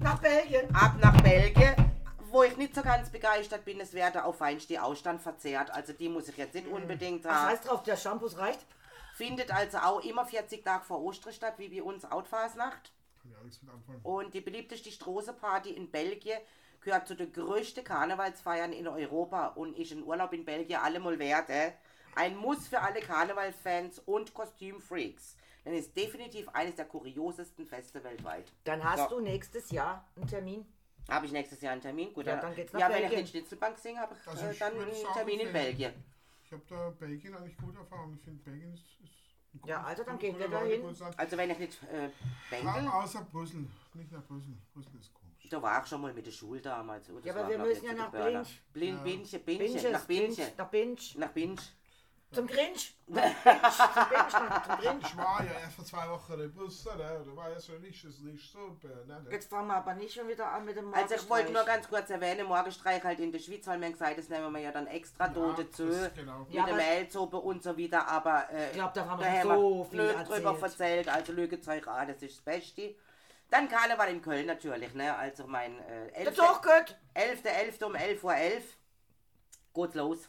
Nach 0.00 0.18
Belgien. 0.20 0.72
ab 0.74 0.94
nach 1.00 1.20
Belgien, 1.22 1.74
wo 2.30 2.42
ich 2.44 2.56
nicht 2.56 2.74
so 2.74 2.82
ganz 2.82 3.10
begeistert 3.10 3.64
bin, 3.64 3.80
es 3.80 3.94
werde 3.94 4.22
auf 4.24 4.38
feinste 4.38 4.80
Ausstand 4.82 5.20
verzehrt. 5.22 5.70
Also 5.70 5.92
die 5.92 6.08
muss 6.08 6.28
ich 6.28 6.36
jetzt 6.36 6.54
nicht 6.54 6.68
unbedingt 6.68 7.24
Was 7.24 7.32
haben. 7.32 7.48
heißt 7.50 7.68
drauf, 7.68 7.82
der 7.82 7.96
Shampoos 7.96 8.36
reicht? 8.38 8.60
Findet 9.18 9.50
also 9.50 9.78
auch 9.78 10.00
immer 10.04 10.24
40 10.24 10.64
Tage 10.64 10.84
vor 10.84 11.02
Ostern 11.02 11.32
statt, 11.32 11.54
wie 11.58 11.68
bei 11.68 11.82
uns 11.82 12.04
Outfasnacht. 12.04 12.92
Kann 13.20 13.32
ja 13.32 13.42
nichts 13.42 13.60
mit 13.62 13.72
anfangen. 13.74 13.98
Und 14.04 14.32
die 14.32 14.40
beliebteste 14.40 14.92
Straßenparty 14.92 15.70
in 15.70 15.90
Belgien 15.90 16.38
gehört 16.80 17.08
zu 17.08 17.16
den 17.16 17.32
größten 17.32 17.82
Karnevalsfeiern 17.82 18.72
in 18.72 18.86
Europa 18.86 19.48
und 19.48 19.76
ist 19.76 19.90
ein 19.90 20.04
Urlaub 20.04 20.32
in 20.32 20.44
Belgien 20.44 20.78
allemal 20.80 21.18
wert. 21.18 21.50
Äh? 21.50 21.72
Ein 22.14 22.36
Muss 22.36 22.68
für 22.68 22.80
alle 22.80 23.00
Karnevalsfans 23.00 23.98
und 24.06 24.32
Kostümfreaks. 24.34 25.36
Denn 25.64 25.74
es 25.74 25.86
ist 25.86 25.96
definitiv 25.96 26.48
eines 26.50 26.76
der 26.76 26.84
kuriosesten 26.84 27.66
Feste 27.66 28.04
weltweit. 28.04 28.52
Dann 28.62 28.84
hast 28.84 29.10
So. 29.10 29.16
du 29.16 29.20
nächstes 29.20 29.72
Jahr 29.72 30.06
einen 30.14 30.28
Termin. 30.28 30.64
Habe 31.10 31.26
ich 31.26 31.32
nächstes 31.32 31.60
Jahr 31.60 31.72
einen 31.72 31.82
Termin? 31.82 32.12
Gut, 32.14 32.26
Ja, 32.26 32.36
ja, 32.36 32.40
dann 32.40 32.54
geht's 32.54 32.72
nach 32.72 32.80
ja 32.80 32.88
wenn 32.88 32.94
ich 32.96 33.00
Belgien. 33.08 33.18
den 33.18 33.26
Schnitzelbank 33.26 33.78
singe, 33.78 33.98
habe 33.98 34.14
ich 34.14 34.28
Also 34.28 34.46
äh, 34.46 34.52
ich 34.52 34.58
dann 34.60 34.74
würd 34.76 34.94
einen 34.94 35.12
Termin 35.14 35.40
in. 35.40 35.52
Belgien. 35.52 35.92
Ich 36.48 36.52
habe 36.54 36.62
da 36.66 36.88
Belgien 36.98 37.34
eigentlich 37.34 37.58
gut 37.58 37.76
erfahren. 37.76 38.14
Ich 38.16 38.22
finde, 38.22 38.42
Belgien 38.42 38.72
ist, 38.72 38.82
ist 39.04 39.66
Ja, 39.66 39.82
also 39.82 40.02
dann 40.02 40.18
gehen 40.18 40.38
wir 40.38 40.48
dahin. 40.48 40.80
gutes 40.80 41.00
Land. 41.00 41.18
Also 41.18 41.36
wenn 41.36 41.50
ich 41.50 41.58
nicht 41.58 41.82
äh, 41.82 42.08
Bengel, 42.48 42.88
außer 42.88 43.22
Brüssel. 43.30 43.66
Nicht 43.92 44.10
nach 44.12 44.24
Brüssel. 44.24 44.56
Brüssel 44.72 44.98
ist 44.98 45.12
komisch. 45.12 45.46
da 45.50 45.60
war 45.60 45.82
ich 45.82 45.88
schon 45.88 46.00
mal 46.00 46.14
mit 46.14 46.24
der 46.24 46.30
Schule 46.30 46.62
damals. 46.62 47.10
Oh, 47.10 47.20
Ja, 47.22 47.34
aber 47.34 47.42
war, 47.42 47.50
wir 47.50 47.58
müssen 47.58 47.84
ja 47.84 47.92
nach 47.92 48.10
Burner. 48.10 48.46
Blinch. 48.72 49.02
Blin, 49.02 49.04
Binche, 49.04 49.38
Binche, 49.40 49.90
nach 49.90 50.06
Binche. 50.06 50.36
Binch, 50.42 50.56
nach 50.56 50.70
Binch. 50.70 51.16
Nach 51.18 51.32
Binche. 51.32 51.64
Zum 52.32 52.46
Grinch. 52.46 52.94
Zum 53.06 53.14
Grinch. 53.14 55.02
Ich 55.02 55.16
war 55.16 55.42
ja 55.42 55.60
erst 55.62 55.76
vor 55.76 55.84
zwei 55.84 56.08
Wochen 56.10 56.32
in 56.40 56.52
Brüssel. 56.52 56.94
ne? 56.96 57.24
Da 57.26 57.36
war 57.36 57.50
ja 57.50 57.58
schon 57.60 57.80
nicht, 57.80 58.04
das 58.04 58.12
ist 58.16 58.20
nicht 58.22 58.52
super. 58.52 58.88
Ne? 59.06 59.26
Jetzt 59.30 59.48
fangen 59.48 59.66
wir 59.68 59.76
aber 59.76 59.94
nicht 59.94 60.12
schon 60.14 60.28
wieder 60.28 60.46
an 60.52 60.64
mit 60.66 60.76
dem 60.76 60.92
Also 60.92 61.14
ich 61.14 61.30
wollte 61.30 61.46
nur 61.52 61.62
Morgenstreich. 61.62 61.76
ganz 61.76 61.88
kurz 61.88 62.10
erwähnen, 62.10 62.46
Morgenstreich 62.46 63.02
halt 63.02 63.18
in 63.20 63.32
der 63.32 63.38
Schweiz, 63.38 63.66
weil 63.66 63.78
man 63.78 63.92
gesagt 63.92 64.18
das 64.18 64.28
nehmen 64.28 64.52
wir 64.52 64.60
ja 64.60 64.72
dann 64.72 64.86
extra 64.88 65.26
Ja, 65.26 65.54
dazu. 65.56 65.86
das- 65.88 66.12
genau. 66.14 66.40
Mit 66.40 66.52
Ja, 66.52 66.66
der 66.66 66.74
Mehlsuppe 66.74 67.38
und 67.38 67.62
so 67.62 67.74
wieder, 67.78 68.06
aber 68.06 68.50
äh, 68.52 68.68
Ich 68.68 68.74
glaub, 68.74 68.92
da 68.92 69.06
haben 69.06 69.20
wir 69.20 69.42
so 69.42 69.50
haben 69.50 69.60
wir 69.60 69.84
viel 69.86 69.90
blöd 69.98 70.28
drüber 70.28 70.50
erzählt. 70.50 70.62
erzählt, 70.62 71.08
also 71.08 71.32
lügt 71.32 71.66
euch 71.68 71.88
an, 71.88 72.08
das 72.08 72.22
ist 72.22 72.36
das 72.36 72.44
Beste. 72.44 72.94
Dann 73.50 73.70
Karneval 73.70 74.10
in 74.10 74.20
Köln 74.20 74.44
natürlich, 74.46 74.92
ne? 74.92 75.16
Also 75.16 75.46
mein 75.46 75.78
äh, 75.80 76.08
Der 76.12 76.26
11. 76.26 76.36
Zug 76.36 76.62
geht. 76.62 76.98
11.11. 77.14 77.84
um 77.84 77.94
11.11 77.96 78.22
Uhr 78.22 79.82
geht's 79.86 79.94
los. 79.94 80.28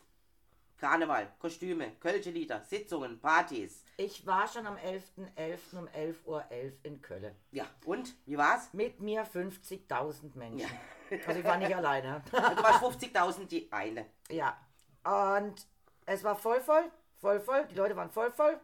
Karneval, 0.80 1.28
Kostüme, 1.40 1.92
Kölsche 2.00 2.30
Lieder, 2.32 2.64
Sitzungen, 2.64 3.20
Partys. 3.20 3.84
Ich 3.98 4.26
war 4.26 4.48
schon 4.48 4.66
am 4.66 4.76
11.11. 4.78 5.78
um 5.78 5.88
11.11 5.90 6.16
Uhr 6.26 6.46
in 6.84 7.02
Köln. 7.02 7.36
Ja, 7.52 7.66
und? 7.86 8.16
Wie 8.26 8.38
war's? 8.38 8.74
Mit 8.74 9.00
mir 9.02 9.26
50.000 9.26 10.38
Menschen. 10.38 10.70
Also 11.28 11.40
ich 11.40 11.46
war 11.46 11.58
nicht 11.58 11.76
alleine. 11.76 12.22
Du 12.32 12.38
warst 12.38 12.82
50.000 12.84 13.46
die 13.48 13.72
eine. 13.72 14.06
Ja. 14.30 14.58
Und 15.04 15.66
es 16.06 16.24
war 16.24 16.36
voll 16.36 16.62
voll, 16.62 16.90
voll 17.20 17.40
voll. 17.42 17.66
Die 17.72 17.76
Leute 17.76 17.96
waren 17.96 18.10
voll 18.10 18.32
voll. 18.32 18.60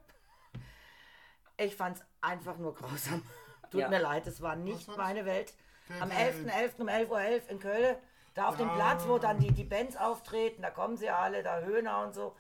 Ich 1.58 1.76
fand 1.76 1.98
es 1.98 2.04
einfach 2.22 2.58
nur 2.58 2.74
grausam. 2.76 3.24
Tut 3.72 3.82
Ja. 3.82 3.90
mir 3.90 4.00
leid, 4.00 4.28
es 4.28 4.42
war 4.42 4.56
nicht 4.56 4.88
meine 4.98 5.26
Welt. 5.26 5.54
Am 6.00 6.10
der- 6.10 6.34
11.11. 6.34 6.80
um 6.82 6.88
11.11 6.90 7.10
Uhr 7.10 7.50
in 7.50 7.60
Köln, 7.60 7.96
da 8.36 8.50
auf 8.50 8.58
dem 8.58 8.72
Platz, 8.74 9.08
wo 9.08 9.18
dann 9.18 9.40
die, 9.40 9.52
die 9.52 9.64
Bands 9.64 9.98
auftreten, 9.98 10.62
da 10.62 10.70
kommen 10.70 10.98
sie 10.98 11.10
alle, 11.10 11.42
da 11.42 11.62
Höhner 11.62 12.04
und 12.06 12.14
so. 12.14 12.36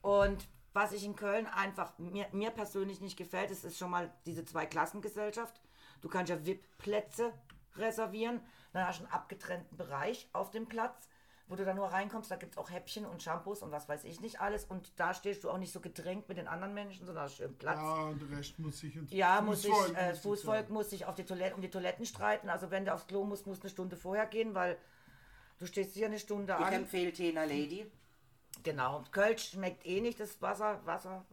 Und 0.00 0.48
was 0.72 0.92
ich 0.92 1.04
in 1.04 1.14
Köln 1.14 1.46
einfach 1.46 1.96
mir, 1.98 2.26
mir 2.32 2.50
persönlich 2.50 3.00
nicht 3.00 3.16
gefällt, 3.16 3.50
ist, 3.50 3.64
ist 3.64 3.78
schon 3.78 3.90
mal 3.90 4.10
diese 4.26 4.44
Zweiklassengesellschaft. 4.44 5.60
Du 6.00 6.08
kannst 6.08 6.30
ja 6.30 6.44
VIP-Plätze 6.44 7.32
reservieren, 7.76 8.40
dann 8.72 8.86
hast 8.86 9.00
du 9.00 9.04
einen 9.04 9.12
abgetrennten 9.12 9.76
Bereich 9.76 10.28
auf 10.32 10.50
dem 10.50 10.66
Platz, 10.66 11.08
wo 11.46 11.56
du 11.56 11.64
dann 11.64 11.76
nur 11.76 11.88
reinkommst. 11.88 12.30
Da 12.30 12.36
gibt 12.36 12.52
es 12.52 12.58
auch 12.58 12.70
Häppchen 12.70 13.04
und 13.04 13.22
Shampoos 13.22 13.62
und 13.62 13.70
was 13.70 13.88
weiß 13.88 14.04
ich 14.04 14.20
nicht 14.20 14.40
alles. 14.40 14.64
Und 14.64 14.92
da 14.96 15.12
stehst 15.12 15.44
du 15.44 15.50
auch 15.50 15.58
nicht 15.58 15.72
so 15.72 15.80
gedrängt 15.80 16.28
mit 16.28 16.38
den 16.38 16.48
anderen 16.48 16.72
Menschen, 16.74 17.04
sondern 17.04 17.24
hast 17.24 17.36
schön 17.36 17.56
Platz. 17.56 17.76
Ja, 17.78 17.94
und 18.04 18.22
der 18.22 18.38
Rest 18.38 18.58
muss 18.58 18.78
sich 18.78 18.96
ins 18.96 19.12
Ja, 19.12 19.40
muss 19.40 19.64
Fußvolk 19.66 19.88
äh, 19.88 19.92
muss 19.92 19.96
das 19.96 20.14
sich 20.14 20.22
Fußvolk 20.22 20.70
muss 20.70 20.90
sich 20.90 21.06
auf 21.06 21.14
die 21.14 21.24
Toilette, 21.24 21.54
um 21.54 21.60
die 21.60 21.70
Toiletten 21.70 22.06
streiten. 22.06 22.48
Also 22.48 22.70
wenn 22.70 22.84
du 22.84 22.94
aufs 22.94 23.06
Klo 23.06 23.24
musst, 23.24 23.46
musst 23.46 23.62
du 23.62 23.66
eine 23.66 23.70
Stunde 23.70 23.96
vorher 23.96 24.26
gehen, 24.26 24.54
weil 24.54 24.78
du 25.58 25.66
stehst 25.66 25.94
hier 25.94 26.06
eine 26.06 26.18
Stunde 26.18 26.56
Ich 26.58 26.64
an. 26.66 26.72
empfehle 26.72 27.12
Tena 27.12 27.44
Lady. 27.44 27.90
Genau. 28.62 28.98
Und 28.98 29.12
Kölsch 29.12 29.50
schmeckt 29.50 29.84
eh 29.84 30.00
nicht 30.00 30.20
das 30.20 30.40
Wasser, 30.40 30.80
Wasser, 30.86 31.26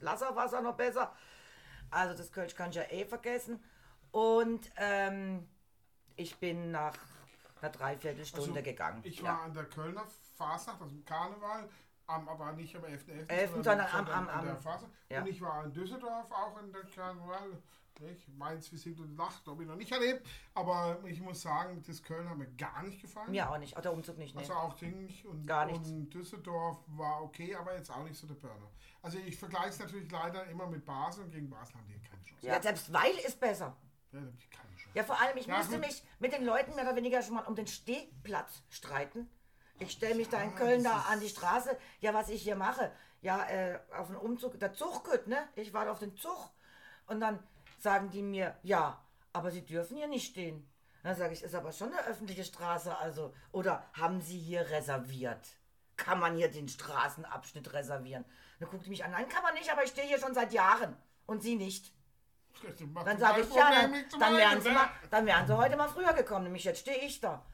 Lasserwasser 0.00 0.60
noch 0.60 0.76
besser. 0.76 1.12
Also 1.90 2.16
das 2.16 2.30
Kölsch 2.30 2.54
kann 2.54 2.70
ich 2.70 2.76
ja 2.76 2.82
eh 2.90 3.04
vergessen. 3.06 3.62
Und 4.12 4.70
ähm, 4.76 5.48
ich 6.16 6.36
bin 6.38 6.70
nach 6.70 6.96
einer 7.62 7.70
Dreiviertelstunde 7.70 8.50
Also, 8.50 8.62
gegangen. 8.62 9.00
Ich 9.04 9.18
Ja. 9.20 9.24
war 9.24 9.42
an 9.42 9.54
der 9.54 9.64
Kölner 9.64 10.04
Fasnacht, 10.36 10.80
also 10.80 10.94
im 10.94 11.04
Karneval, 11.04 11.68
am, 12.06 12.28
aber 12.28 12.52
nicht 12.52 12.74
am 12.76 12.84
11.11., 12.84 13.28
11., 13.28 13.50
sondern 13.64 13.80
am- 13.80 14.06
am- 14.08 14.28
an 14.28 14.44
der 14.44 14.54
am- 14.54 14.60
Fasnacht. 14.62 14.92
ja. 15.10 15.20
Und 15.20 15.28
ich 15.28 15.40
war 15.40 15.64
in 15.64 15.72
Düsseldorf 15.72 16.30
auch 16.32 16.58
in 16.62 16.72
der 16.72 16.84
Karneval. 16.84 17.62
Nicht? 18.00 18.28
Mainz, 18.28 18.70
wir 18.70 18.78
sind 18.78 19.00
und 19.00 19.16
Nacht, 19.16 19.44
habe 19.48 19.60
ich 19.64 19.68
noch 19.68 19.74
nicht 19.74 19.90
erlebt. 19.90 20.24
Aber 20.54 20.98
ich 21.04 21.20
muss 21.20 21.42
sagen, 21.42 21.82
das 21.84 22.00
Köln 22.00 22.30
hat 22.30 22.38
mir 22.38 22.46
gar 22.54 22.84
nicht 22.84 23.00
gefallen. 23.02 23.32
Mir 23.32 23.50
auch 23.50 23.58
nicht, 23.58 23.76
auch 23.76 23.80
der 23.80 23.92
Umzug 23.92 24.16
nicht. 24.18 24.36
Nee. 24.36 24.42
Also 24.42 24.52
auch 24.54 24.74
Ding 24.74 24.98
nicht. 24.98 25.26
Und, 25.26 25.44
Gar 25.48 25.66
nichts. 25.66 25.88
und 25.88 26.08
Düsseldorf 26.10 26.78
war 26.86 27.22
okay, 27.24 27.56
aber 27.56 27.74
jetzt 27.76 27.90
auch 27.90 28.04
nicht 28.04 28.14
so 28.16 28.28
der 28.28 28.36
Burner. 28.36 28.70
Also 29.02 29.18
ich 29.18 29.36
vergleiche 29.36 29.70
es 29.70 29.78
natürlich 29.80 30.08
leider 30.12 30.46
immer 30.46 30.68
mit 30.68 30.84
Basel 30.86 31.24
und 31.24 31.32
gegen 31.32 31.50
Basel 31.50 31.74
haben 31.74 31.88
die 31.88 31.98
keine 32.08 32.22
Chance. 32.24 32.46
ja. 32.46 32.62
selbst 32.62 32.92
Weil 32.92 33.16
ist 33.26 33.40
besser. 33.40 33.76
Ja, 34.12 34.20
da 34.20 34.26
haben 34.26 34.38
die 34.38 34.46
keine 34.48 34.68
Chance. 34.76 34.77
Ja, 34.98 35.04
vor 35.04 35.20
allem, 35.20 35.36
ich 35.36 35.46
Ja, 35.46 35.58
musste 35.58 35.76
gut. 35.76 35.86
mich 35.86 36.02
mit 36.18 36.32
den 36.32 36.44
Leuten 36.44 36.74
mehr 36.74 36.82
oder 36.82 36.96
weniger 36.96 37.22
schon 37.22 37.34
mal 37.36 37.44
um 37.46 37.54
den 37.54 37.68
Stehplatz 37.68 38.64
streiten. 38.68 39.30
Ich 39.78 39.92
stelle 39.92 40.16
mich 40.16 40.28
da 40.28 40.42
in 40.42 40.56
Köln 40.56 40.82
da 40.82 41.02
an 41.08 41.20
die 41.20 41.28
Straße. 41.28 41.78
Ja, 42.00 42.14
was 42.14 42.28
ich 42.30 42.42
hier 42.42 42.56
mache. 42.56 42.90
Ja, 43.20 43.48
äh, 43.48 43.78
auf 43.96 44.08
den 44.08 44.16
Umzug, 44.16 44.58
der 44.58 44.72
Zug 44.72 45.08
geht, 45.08 45.28
ne? 45.28 45.48
Ich 45.54 45.72
warte 45.72 45.92
auf 45.92 46.00
den 46.00 46.16
Zug. 46.16 46.50
Und 47.06 47.20
dann 47.20 47.38
sagen 47.78 48.10
die 48.10 48.22
mir, 48.22 48.56
ja, 48.64 49.00
aber 49.32 49.52
sie 49.52 49.64
dürfen 49.64 49.96
hier 49.96 50.08
nicht 50.08 50.32
stehen. 50.32 50.68
Dann 51.04 51.14
sage 51.14 51.32
ich, 51.32 51.44
ist 51.44 51.54
aber 51.54 51.70
schon 51.70 51.92
eine 51.92 52.04
öffentliche 52.08 52.42
Straße, 52.42 52.98
also. 52.98 53.32
Oder 53.52 53.84
haben 53.92 54.20
sie 54.20 54.40
hier 54.40 54.68
reserviert? 54.68 55.46
Kann 55.96 56.18
man 56.18 56.34
hier 56.34 56.50
den 56.50 56.68
Straßenabschnitt 56.68 57.72
reservieren? 57.72 58.24
Dann 58.58 58.68
guckt 58.68 58.84
die 58.84 58.90
mich 58.90 59.04
an, 59.04 59.12
nein, 59.12 59.28
kann 59.28 59.44
man 59.44 59.54
nicht, 59.54 59.70
aber 59.70 59.84
ich 59.84 59.90
stehe 59.90 60.08
hier 60.08 60.18
schon 60.18 60.34
seit 60.34 60.52
Jahren. 60.52 60.96
Und 61.24 61.40
sie 61.40 61.54
nicht. 61.54 61.94
Dann 63.04 63.18
sage 63.18 63.42
ich, 63.42 63.54
ja, 63.54 63.70
dann, 63.70 63.94
dann, 64.18 64.36
wären 64.36 64.60
sie 64.60 64.68
ne? 64.68 64.74
mal, 64.74 64.88
dann 65.10 65.26
wären 65.26 65.46
sie 65.46 65.56
heute 65.56 65.76
mal 65.76 65.88
früher 65.88 66.12
gekommen. 66.12 66.44
Nämlich 66.44 66.64
jetzt 66.64 66.80
stehe 66.80 66.98
ich 66.98 67.20
da. 67.20 67.44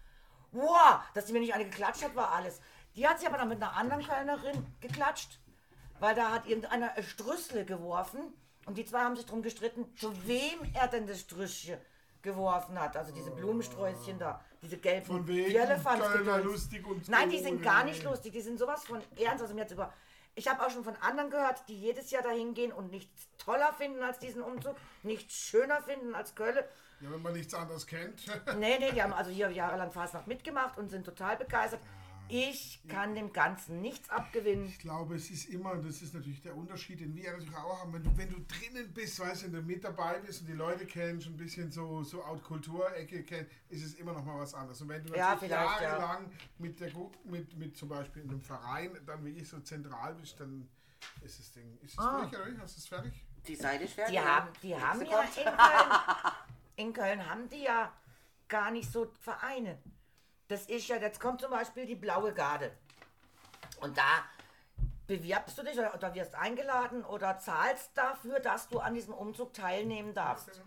Wow, 0.52 1.00
dass 1.14 1.26
die 1.26 1.32
mir 1.32 1.40
nicht 1.40 1.54
eine 1.54 1.64
geklatscht 1.64 2.04
hat, 2.04 2.14
war 2.14 2.32
alles. 2.32 2.60
Die 2.96 3.06
hat 3.06 3.18
sich 3.18 3.28
aber 3.28 3.38
dann 3.38 3.48
mit 3.48 3.60
einer 3.60 3.76
anderen 3.76 4.06
Kellnerin 4.06 4.66
geklatscht, 4.80 5.40
weil 5.98 6.14
da 6.14 6.30
hat 6.30 6.46
irgendeiner 6.46 6.92
ein 6.96 7.02
Strüssel 7.02 7.64
geworfen 7.64 8.32
und 8.66 8.78
die 8.78 8.84
zwei 8.84 9.00
haben 9.00 9.16
sich 9.16 9.26
drum 9.26 9.42
gestritten, 9.42 9.94
zu 9.96 10.12
wem 10.26 10.58
er 10.74 10.88
denn 10.88 11.06
das 11.06 11.20
Strüsschen 11.20 11.78
geworfen 12.22 12.80
hat. 12.80 12.96
Also 12.96 13.12
diese 13.12 13.30
Blumensträußchen 13.30 14.18
da, 14.18 14.40
diese 14.62 14.78
gelben 14.78 15.06
Von 15.06 15.26
wegen 15.26 15.52
Nein, 17.08 17.30
die 17.30 17.40
sind 17.40 17.62
gar 17.62 17.84
nicht 17.84 18.02
lustig. 18.02 18.32
Die 18.32 18.40
sind 18.40 18.58
sowas 18.58 18.84
von 18.84 19.00
ernst. 19.16 19.42
Also 19.42 19.54
mir 19.54 19.62
jetzt 19.62 19.72
über. 19.72 19.92
Ich 20.34 20.48
habe 20.48 20.64
auch 20.64 20.70
schon 20.70 20.82
von 20.82 20.96
anderen 20.96 21.30
gehört, 21.30 21.68
die 21.68 21.78
jedes 21.78 22.10
Jahr 22.10 22.22
dahin 22.22 22.54
gehen 22.54 22.72
und 22.72 22.90
nichts 22.90 23.28
toller 23.44 23.72
finden 23.72 24.02
als 24.02 24.18
diesen 24.18 24.42
Umzug, 24.42 24.76
nichts 25.02 25.34
schöner 25.34 25.82
finden 25.82 26.14
als 26.14 26.34
Köln. 26.34 26.64
Ja, 27.00 27.10
wenn 27.10 27.22
man 27.22 27.32
nichts 27.34 27.52
anderes 27.54 27.86
kennt. 27.86 28.22
Nee, 28.58 28.78
nee, 28.78 28.92
die 28.92 29.02
haben 29.02 29.12
also 29.12 29.30
hier 29.30 29.50
jahrelang 29.50 29.92
Fastnacht 29.92 30.26
mitgemacht 30.26 30.78
und 30.78 30.88
sind 30.90 31.04
total 31.04 31.36
begeistert. 31.36 31.80
Ich 32.26 32.80
kann 32.88 33.14
dem 33.14 33.34
Ganzen 33.34 33.82
nichts 33.82 34.08
abgewinnen. 34.08 34.64
Ich 34.66 34.78
glaube, 34.78 35.14
es 35.16 35.28
ist 35.30 35.50
immer, 35.50 35.76
das 35.76 36.00
ist 36.00 36.14
natürlich 36.14 36.40
der 36.40 36.56
Unterschied, 36.56 37.00
den 37.00 37.14
wir 37.14 37.30
natürlich 37.32 37.54
auch 37.54 37.80
haben, 37.80 37.92
wenn 37.92 38.02
du, 38.02 38.16
wenn 38.16 38.30
du 38.30 38.36
drinnen 38.48 38.90
bist, 38.94 39.20
weißt 39.20 39.42
du, 39.42 39.46
wenn 39.48 39.52
du 39.52 39.62
mit 39.62 39.84
dabei 39.84 40.20
bist 40.20 40.40
und 40.40 40.46
die 40.46 40.54
Leute 40.54 40.86
kennst, 40.86 41.26
ein 41.26 41.36
bisschen 41.36 41.70
so, 41.70 42.02
so 42.02 42.24
Out-Kultur-Ecke 42.24 43.24
kennst, 43.24 43.50
ist 43.68 43.84
es 43.84 43.94
immer 43.96 44.14
noch 44.14 44.24
mal 44.24 44.38
was 44.40 44.54
anderes. 44.54 44.80
Und 44.80 44.88
wenn 44.88 45.04
du 45.04 45.14
Ja, 45.14 45.36
vielleicht, 45.36 45.52
ja. 45.82 45.98
jahrelang 45.98 46.30
mit, 46.58 46.80
der, 46.80 46.90
mit, 47.24 47.54
mit 47.58 47.76
zum 47.76 47.90
Beispiel 47.90 48.22
in 48.22 48.30
einem 48.30 48.40
Verein 48.40 48.98
dann 49.04 49.22
wirklich 49.22 49.46
so 49.46 49.60
zentral 49.60 50.14
bist, 50.14 50.40
dann 50.40 50.66
ist 51.22 51.38
das 51.38 51.52
Ding, 51.52 51.76
ist 51.82 51.92
es 51.92 51.98
Ah. 51.98 52.24
durch, 52.24 52.40
oder? 52.40 52.58
Hast 52.62 52.76
du 52.76 52.80
es 52.80 52.86
fertig? 52.88 53.12
Die 53.46 53.56
fertig. 53.94 53.94
Die 54.12 54.20
haben, 54.20 54.48
die 54.62 54.76
haben 54.76 55.04
ja 55.04 55.16
kommt. 55.16 55.36
in 55.36 55.44
Köln, 55.44 55.90
in 56.76 56.92
Köln 56.92 57.30
haben 57.30 57.48
die 57.48 57.62
ja 57.62 57.92
gar 58.48 58.70
nicht 58.70 58.90
so 58.90 59.10
Vereine. 59.20 59.78
Das 60.48 60.66
ist 60.66 60.88
ja, 60.88 60.96
jetzt 60.96 61.20
kommt 61.20 61.40
zum 61.40 61.50
Beispiel 61.50 61.86
die 61.86 61.94
Blaue 61.94 62.32
Garde. 62.32 62.72
Und 63.80 63.96
da 63.98 64.24
bewirbst 65.06 65.58
du 65.58 65.62
dich 65.62 65.78
oder, 65.78 65.94
oder 65.94 66.14
wirst 66.14 66.34
eingeladen 66.34 67.04
oder 67.04 67.38
zahlst 67.38 67.90
dafür, 67.94 68.40
dass 68.40 68.68
du 68.68 68.78
an 68.78 68.94
diesem 68.94 69.14
Umzug 69.14 69.52
teilnehmen 69.52 70.14
darfst. 70.14 70.62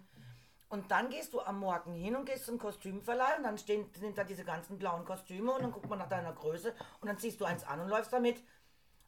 Und 0.70 0.92
dann 0.92 1.10
gehst 1.10 1.34
du 1.34 1.40
am 1.40 1.60
Morgen 1.60 1.94
hin 1.94 2.16
und 2.16 2.26
gehst 2.26 2.46
zum 2.46 2.60
Kostümverleih 2.60 3.38
und 3.38 3.44
dann 3.44 3.58
stehen, 3.58 3.90
sind 3.98 4.18
da 4.18 4.24
diese 4.24 4.44
ganzen 4.44 4.78
blauen 4.78 5.06
Kostüme 5.06 5.52
und 5.54 5.64
dann 5.64 5.72
guckt 5.72 5.90
man 5.90 6.00
nach 6.00 6.10
deiner 6.10 6.34
Größe 6.34 6.74
und 7.00 7.08
dann 7.08 7.18
ziehst 7.18 7.40
du 7.40 7.46
eins 7.46 7.64
an 7.64 7.80
und 7.80 7.88
läufst 7.88 8.12
damit. 8.12 8.44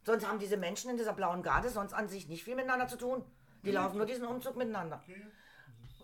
Sonst 0.05 0.25
haben 0.25 0.39
diese 0.39 0.55
Menschen 0.55 0.89
in 0.89 0.97
dieser 0.97 1.13
blauen 1.13 1.43
Garde 1.43 1.69
sonst 1.69 1.93
an 1.93 2.07
sich 2.07 2.29
nicht 2.29 2.45
viel 2.45 2.55
miteinander 2.55 2.87
zu 2.87 2.97
tun. 2.97 3.25
Die 3.63 3.71
laufen 3.71 3.97
nur 3.97 4.05
diesen 4.05 4.25
Umzug 4.25 4.55
miteinander. 4.55 5.03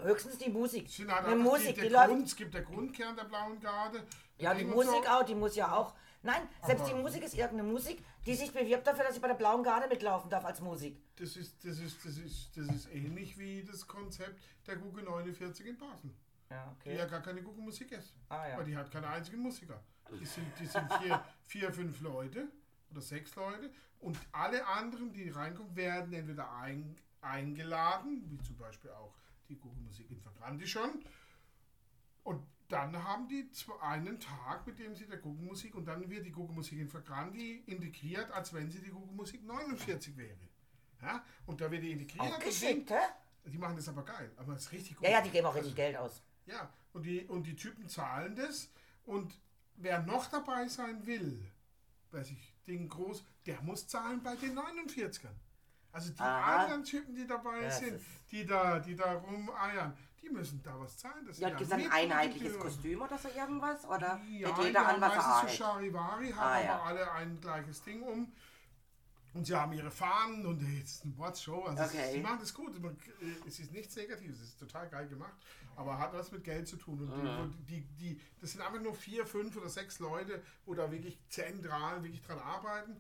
Höchstens 0.01 0.37
die 0.37 0.49
Musik. 0.49 0.87
Es 0.87 0.97
sind 0.97 1.09
halt 1.11 1.25
einfach 1.25 1.37
Musik, 1.37 1.75
die, 1.75 1.81
die 1.81 1.89
der 1.89 1.91
läuft. 1.91 2.09
Grund, 2.09 2.27
es 2.27 2.35
gibt 2.35 2.53
der 2.53 2.61
Grundkern 2.63 3.15
der 3.15 3.23
Blauen 3.23 3.59
Garde. 3.59 4.03
Ja, 4.37 4.53
die 4.53 4.65
Musik 4.65 5.03
so. 5.05 5.09
auch, 5.09 5.23
die 5.23 5.35
muss 5.35 5.55
ja 5.55 5.73
auch. 5.73 5.93
Nein, 6.21 6.41
selbst 6.65 6.81
Aber- 6.85 6.93
die 6.93 6.99
Musik 7.01 7.23
ist 7.23 7.35
irgendeine 7.35 7.71
Musik, 7.71 8.03
die 8.25 8.33
sich 8.35 8.51
bewirbt 8.51 8.85
dafür, 8.85 9.05
dass 9.05 9.15
ich 9.15 9.21
bei 9.21 9.27
der 9.27 9.35
blauen 9.35 9.63
Garde 9.63 9.87
mitlaufen 9.87 10.29
darf 10.29 10.43
als 10.43 10.59
Musik. 10.59 10.99
Das 11.15 11.37
ist, 11.37 11.63
das, 11.63 11.79
ist, 11.79 12.03
das, 12.03 12.17
ist, 12.17 12.57
das 12.57 12.67
ist 12.75 12.91
ähnlich 12.91 13.37
wie 13.37 13.63
das 13.63 13.87
Konzept 13.87 14.41
der 14.67 14.75
Google 14.75 15.03
49 15.03 15.65
in 15.65 15.77
Basel. 15.77 16.09
Ja, 16.49 16.75
Die 16.83 16.89
ja 16.89 17.05
gar 17.05 17.21
keine 17.21 17.41
Google-Musik 17.41 17.91
ist. 17.91 18.13
Ah, 18.29 18.47
ja. 18.47 18.57
Weil 18.57 18.65
die 18.65 18.75
hat 18.75 18.91
keine 18.91 19.07
einzigen 19.07 19.39
Musiker. 19.39 19.81
Die 20.19 20.25
sind, 20.25 20.45
die 20.59 20.65
sind 20.65 20.91
vier, 21.01 21.23
vier, 21.45 21.71
fünf 21.73 22.01
Leute 22.01 22.47
oder 22.91 23.01
sechs 23.01 23.35
Leute. 23.35 23.71
Und 23.99 24.17
alle 24.31 24.65
anderen, 24.67 25.11
die 25.13 25.29
reinkommen, 25.29 25.75
werden 25.75 26.13
entweder 26.13 26.51
ein, 26.57 26.95
eingeladen, 27.25 28.23
wie 28.29 28.37
zum 28.41 28.57
Beispiel 28.57 28.91
auch 28.91 29.15
die 29.49 29.57
Google-Musik 29.57 30.09
in 30.11 30.19
Vergrandi 30.19 30.67
schon. 30.67 31.03
Und 32.23 32.45
dann 32.67 33.03
haben 33.03 33.27
die 33.27 33.47
einen 33.81 34.19
Tag, 34.19 34.65
mit 34.65 34.79
dem 34.79 34.95
sie 34.95 35.05
der 35.05 35.17
Google-Musik 35.17 35.75
und 35.75 35.85
dann 35.85 36.09
wird 36.09 36.25
die 36.25 36.31
Google-Musik 36.31 36.79
in 36.79 36.89
Vergrandi 36.89 37.63
integriert, 37.67 38.31
als 38.31 38.53
wenn 38.53 38.69
sie 38.71 38.81
die 38.81 38.89
Google-Musik 38.89 39.43
49 39.43 40.17
wäre. 40.17 40.49
Ja? 41.01 41.23
Und 41.45 41.61
da 41.61 41.69
wird 41.69 41.83
die 41.83 41.91
integriert. 41.91 42.33
Auch 42.33 42.39
geschickt, 42.39 42.89
hä? 42.89 43.01
Die 43.45 43.57
machen 43.59 43.75
das 43.75 43.87
aber 43.87 44.03
geil. 44.03 44.31
Aber 44.37 44.53
das 44.53 44.63
ist 44.63 44.71
richtig 44.71 44.95
gut. 44.95 45.05
Ja, 45.05 45.11
ja, 45.11 45.21
die 45.21 45.29
geben 45.29 45.45
auch 45.45 45.55
richtig 45.55 45.75
Geld 45.75 45.95
aus. 45.97 46.23
Ja, 46.47 46.71
und 46.93 47.03
die, 47.03 47.25
und 47.25 47.43
die 47.43 47.55
Typen 47.55 47.87
zahlen 47.87 48.35
das. 48.35 48.71
Und 49.05 49.39
wer 49.75 50.01
noch 50.01 50.25
dabei 50.27 50.67
sein 50.67 51.05
will, 51.05 51.45
weiß 52.11 52.31
ich, 52.31 52.53
den 52.65 52.89
groß, 52.89 53.23
der 53.45 53.61
muss 53.61 53.87
zahlen 53.87 54.23
bei 54.23 54.35
den 54.35 54.57
49ern. 54.57 55.35
Also 55.95 56.11
die 56.11 56.19
Aha. 56.19 56.63
anderen 56.63 56.83
Typen, 56.83 57.15
die 57.15 57.25
dabei 57.25 57.61
das 57.61 57.79
sind, 57.79 58.01
die 58.29 58.45
da, 58.45 58.79
die 58.79 58.97
da 58.97 59.13
rumeiern, 59.13 59.97
die 60.21 60.27
müssen 60.29 60.61
da 60.61 60.77
was 60.77 60.97
zahlen. 60.97 61.25
Das 61.25 61.39
Ja, 61.39 61.47
gibt 61.47 61.61
es 61.61 61.71
ein 61.71 61.89
einheitliches 61.89 62.59
Kostüm 62.59 63.01
oder 63.01 63.17
so 63.17 63.29
irgendwas? 63.29 63.85
Oder 63.85 64.19
Ja, 64.29 64.49
wird 64.57 64.67
jeder 64.67 64.85
an 64.87 64.99
was 64.99 65.15
meistens 65.15 65.51
so 65.53 65.63
Charivari, 65.63 66.31
haben 66.31 66.37
Ah, 66.37 66.61
ja. 66.61 66.73
aber 66.75 66.83
alle 66.83 67.11
ein 67.13 67.39
gleiches 67.39 67.81
Ding 67.81 68.03
um. 68.03 68.33
Und 69.33 69.45
sie 69.45 69.55
haben 69.55 69.71
ihre 69.71 69.89
Fahnen 69.91 70.45
und 70.45 70.59
hey, 70.59 70.81
es 70.83 70.95
ist 70.95 71.05
eine. 71.05 71.13
Also 71.17 71.83
Okay. 71.85 72.11
sie 72.11 72.19
machen 72.19 72.39
das 72.41 72.53
gut. 72.53 72.75
Äh, 72.75 73.47
Es 73.47 73.59
ist 73.59 73.71
nichts 73.71 73.95
Negatives, 73.95 74.41
es 74.41 74.47
ist 74.49 74.59
total 74.59 74.89
geil 74.89 75.07
gemacht, 75.07 75.35
aber 75.77 75.97
hat 75.97 76.11
was 76.13 76.29
mit 76.33 76.43
Geld 76.43 76.67
zu 76.67 76.75
tun. 76.75 76.99
Und 76.99 77.17
Mhm. 77.17 77.65
die, 77.67 77.81
die, 77.81 78.15
die, 78.15 78.21
das 78.41 78.51
sind 78.51 78.61
einfach 78.61 78.81
nur 78.81 78.93
vier, 78.95 79.25
fünf 79.25 79.55
oder 79.55 79.69
sechs 79.69 79.99
Leute, 79.99 80.41
wo 80.65 80.73
da 80.73 80.91
wirklich 80.91 81.17
zentral 81.29 82.03
wirklich 82.03 82.21
dran 82.21 82.39
arbeiten. 82.39 82.97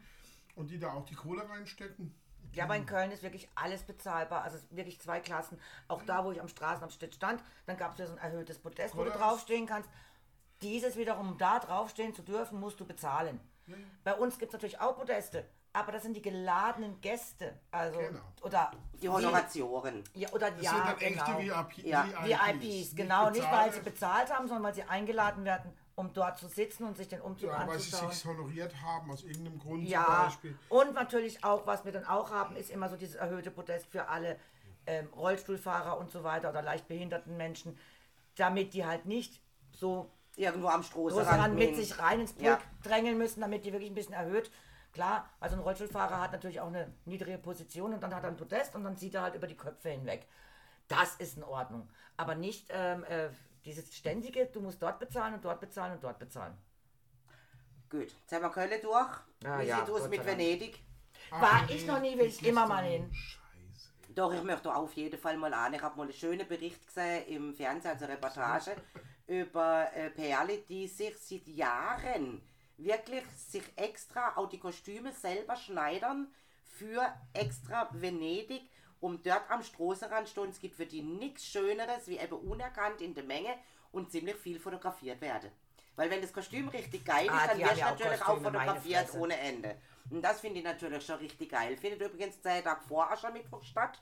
Und 0.55 0.69
die 0.71 0.79
da 0.79 0.93
auch 0.93 1.05
die 1.05 1.15
Kohle 1.15 1.47
reinstecken. 1.49 2.13
Ja, 2.55 2.63
aber 2.65 2.75
in 2.75 2.85
Köln 2.85 3.11
ist 3.11 3.23
wirklich 3.23 3.47
alles 3.55 3.83
bezahlbar. 3.83 4.43
Also 4.43 4.57
es 4.57 4.63
ist 4.63 4.75
wirklich 4.75 4.99
zwei 5.01 5.19
Klassen. 5.19 5.59
Auch 5.87 6.01
da, 6.03 6.23
wo 6.23 6.31
ich 6.31 6.39
am 6.41 6.47
Straßenabschnitt 6.47 7.13
stand, 7.15 7.43
dann 7.65 7.77
gab 7.77 7.93
es 7.93 7.99
ja 7.99 8.07
so 8.07 8.13
ein 8.13 8.17
erhöhtes 8.19 8.59
Podest, 8.59 8.95
wo 8.95 9.03
du 9.03 9.11
draufstehen 9.11 9.65
kannst. 9.65 9.89
Dieses 10.61 10.95
wiederum, 10.95 11.31
um 11.31 11.37
da 11.37 11.59
draufstehen 11.59 12.13
zu 12.13 12.21
dürfen, 12.21 12.59
musst 12.59 12.79
du 12.79 12.85
bezahlen. 12.85 13.39
Bei 14.03 14.13
uns 14.13 14.37
gibt 14.37 14.49
es 14.49 14.53
natürlich 14.53 14.79
auch 14.79 14.95
Podeste, 14.95 15.45
aber 15.73 15.91
das 15.91 16.03
sind 16.03 16.15
die 16.15 16.21
geladenen 16.21 17.01
Gäste. 17.01 17.59
Also, 17.71 17.99
Genau. 17.99 18.19
oder 18.43 18.71
Die 19.01 19.09
Honoratioren. 19.09 20.03
Ja, 20.13 20.29
oder 20.29 20.51
Das 20.51 20.61
ja, 20.61 20.71
sind 20.71 20.85
dann 20.85 20.97
genau. 20.99 21.23
echte 21.23 21.77
VIP, 21.77 21.85
Ja. 21.85 22.07
VIPs, 22.23 22.95
genau. 22.95 23.29
Nicht, 23.31 23.51
weil 23.51 23.73
sie 23.73 23.81
bezahlt 23.81 24.31
haben, 24.33 24.47
sondern 24.47 24.63
weil 24.63 24.75
sie 24.75 24.83
eingeladen 24.83 25.43
werden, 25.43 25.73
um 25.95 26.13
dort 26.13 26.37
zu 26.37 26.47
sitzen 26.47 26.83
und 26.85 26.97
sich 26.97 27.07
den 27.07 27.21
Umzug 27.21 27.49
Ja, 27.51 27.65
weil 27.67 27.79
sie 27.79 27.89
anzuschauen. 27.89 28.11
sich 28.11 28.25
honoriert 28.25 28.81
haben, 28.81 29.11
aus 29.11 29.23
irgendeinem 29.23 29.59
Grund 29.59 29.81
zum 29.83 29.89
Ja, 29.89 30.25
Beispiel. 30.25 30.57
und 30.69 30.93
natürlich 30.93 31.43
auch, 31.43 31.65
was 31.65 31.85
wir 31.85 31.91
dann 31.91 32.05
auch 32.05 32.31
haben, 32.31 32.55
ist 32.55 32.69
immer 32.69 32.89
so 32.89 32.97
dieses 32.97 33.15
erhöhte 33.15 33.51
Podest 33.51 33.87
für 33.87 34.07
alle 34.09 34.37
ähm, 34.87 35.07
Rollstuhlfahrer 35.15 35.97
und 35.97 36.11
so 36.11 36.23
weiter 36.23 36.49
oder 36.49 36.61
leicht 36.61 36.87
behinderten 36.87 37.37
Menschen, 37.37 37.77
damit 38.35 38.73
die 38.73 38.85
halt 38.85 39.05
nicht 39.05 39.41
so 39.71 40.11
Irgendwo 40.37 40.67
am 40.67 40.83
Straßenrand. 40.83 41.55
mit 41.55 41.75
sich 41.77 41.97
rein 41.97 42.19
ins 42.19 42.33
Pulk 42.33 42.45
Ja. 42.45 42.59
drängeln 42.83 43.17
müssen, 43.17 43.39
damit 43.39 43.65
die 43.65 43.71
wirklich 43.71 43.89
ein 43.89 43.95
bisschen 43.95 44.13
erhöht. 44.13 44.51
Klar, 44.91 45.29
also 45.39 45.55
ein 45.55 45.61
Rollstuhlfahrer 45.61 46.19
hat 46.21 46.33
natürlich 46.33 46.59
auch 46.59 46.67
eine 46.67 46.93
niedrige 47.05 47.37
Position 47.37 47.93
und 47.93 48.01
dann 48.03 48.13
hat 48.13 48.23
er 48.23 48.29
ein 48.29 48.35
Podest 48.37 48.75
und 48.75 48.83
dann 48.83 48.97
sieht 48.97 49.15
er 49.15 49.21
halt 49.21 49.35
über 49.35 49.47
die 49.47 49.55
Köpfe 49.57 49.89
hinweg. 49.89 50.27
Das 50.89 51.15
ist 51.15 51.37
in 51.37 51.43
Ordnung. 51.43 51.89
Aber 52.17 52.35
nicht 52.35 52.67
ähm, 52.69 53.03
äh, 53.05 53.29
dieses 53.65 53.95
ständige, 53.95 54.45
du 54.45 54.61
musst 54.61 54.81
dort 54.81 54.99
bezahlen 54.99 55.33
und 55.35 55.43
dort 55.43 55.59
bezahlen 55.59 55.93
und 55.93 56.03
dort 56.03 56.19
bezahlen. 56.19 56.55
Gut, 57.89 58.11
jetzt 58.21 58.31
haben 58.31 58.43
wir 58.43 58.49
Köln 58.49 58.81
durch. 58.81 59.09
Ah, 59.43 59.59
Wie 59.59 59.65
ja, 59.65 59.85
sieht 59.85 59.95
es 59.95 60.09
mit. 60.09 60.25
Venedig? 60.25 60.79
War 61.29 61.67
ich 61.69 61.85
noch 61.85 61.99
nie, 61.99 62.17
will 62.17 62.27
ich 62.27 62.45
immer 62.45 62.67
mal 62.67 62.83
hin. 62.83 63.11
Scheiße. 63.13 64.13
Doch, 64.13 64.33
ich 64.33 64.43
möchte 64.43 64.73
auf 64.73 64.93
jeden 64.93 65.19
Fall 65.19 65.37
mal 65.37 65.53
an. 65.53 65.73
Ich 65.73 65.81
habe 65.81 65.97
mal 65.97 66.03
einen 66.03 66.13
schönen 66.13 66.47
Bericht 66.47 66.85
gesehen 66.85 67.25
im 67.27 67.53
Fernsehen, 67.53 67.91
also 67.91 68.05
Reportage, 68.05 68.75
über 69.27 69.91
äh, 69.93 70.09
Perle, 70.09 70.59
die 70.59 70.87
sich 70.87 71.17
seit 71.17 71.47
Jahren 71.47 72.41
wirklich 72.77 73.25
sich 73.37 73.63
extra 73.75 74.35
auch 74.35 74.49
die 74.49 74.59
Kostüme 74.59 75.11
selber 75.11 75.55
schneidern 75.55 76.27
für 76.63 77.01
extra 77.33 77.89
Venedig, 77.91 78.69
um 79.05 79.21
dort 79.21 79.49
am 79.51 79.61
Straßenrand 79.61 80.27
stehen. 80.27 80.49
Es 80.49 80.59
gibt 80.59 80.75
für 80.75 80.87
die 80.87 81.03
nichts 81.03 81.45
Schöneres, 81.45 82.07
wie 82.07 82.17
eben 82.17 82.35
unerkannt 82.37 83.01
in 83.01 83.13
der 83.13 83.23
Menge 83.23 83.53
und 83.91 84.11
ziemlich 84.11 84.35
viel 84.35 84.59
fotografiert 84.59 85.21
werden. 85.21 85.51
Weil 85.95 86.09
wenn 86.09 86.21
das 86.21 86.33
Kostüm 86.33 86.67
richtig 86.69 87.05
geil 87.05 87.25
ist, 87.27 87.31
Ah, 87.31 87.47
dann 87.47 87.59
wirst 87.59 87.77
du 87.77 87.85
auch 87.85 87.89
natürlich 87.91 88.21
auch 88.23 88.25
Kostüme, 88.25 88.51
meine 88.51 88.71
fotografiert 88.71 89.13
ohne 89.13 89.37
Ende. 89.37 89.75
Und 90.09 90.21
das 90.23 90.39
finde 90.41 90.57
ich 90.59 90.65
natürlich 90.65 91.05
schon 91.05 91.17
richtig 91.17 91.51
geil. 91.51 91.77
Findet 91.77 92.01
übrigens 92.01 92.41
zwei 92.41 92.61
Tage 92.61 92.81
vor 92.87 93.09
Aschermittwoch 93.11 93.63
statt. 93.63 94.01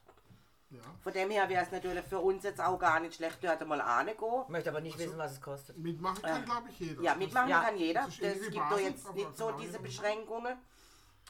Ja. 0.72 0.80
Von 1.02 1.14
dem 1.14 1.30
her 1.30 1.48
wäre 1.50 1.64
es 1.66 1.72
natürlich 1.72 2.04
für 2.06 2.20
uns 2.20 2.44
jetzt 2.44 2.62
auch 2.62 2.80
gar 2.80 3.00
nicht 3.02 3.14
schlecht, 3.16 3.44
dort 3.44 3.68
mal 3.68 3.80
angehen. 3.82 4.16
Ich 4.44 4.50
möchte 4.50 4.70
aber 4.70 4.82
nicht 4.82 4.98
wissen, 4.98 5.18
was 5.18 5.34
es 5.34 5.42
kostet. 5.42 5.78
Mitmachen 5.78 6.22
kann, 6.24 6.46
glaube 6.46 6.70
ich, 6.70 6.80
jeder. 6.80 7.02
Ja, 7.04 7.14
mitmachen 7.14 7.50
Ja. 7.50 7.62
kann 7.62 7.78
jeder. 7.78 8.06
Das 8.06 8.20
Es 8.20 8.42
gibt 8.42 8.56
da 8.58 8.70
Basis, 8.70 8.86
jetzt 8.88 9.06
aber 9.06 9.16
nicht 9.16 9.38
so 9.38 9.46
genau 9.48 9.60
diese. 9.60 9.80
Beschränkungen. 9.80 10.58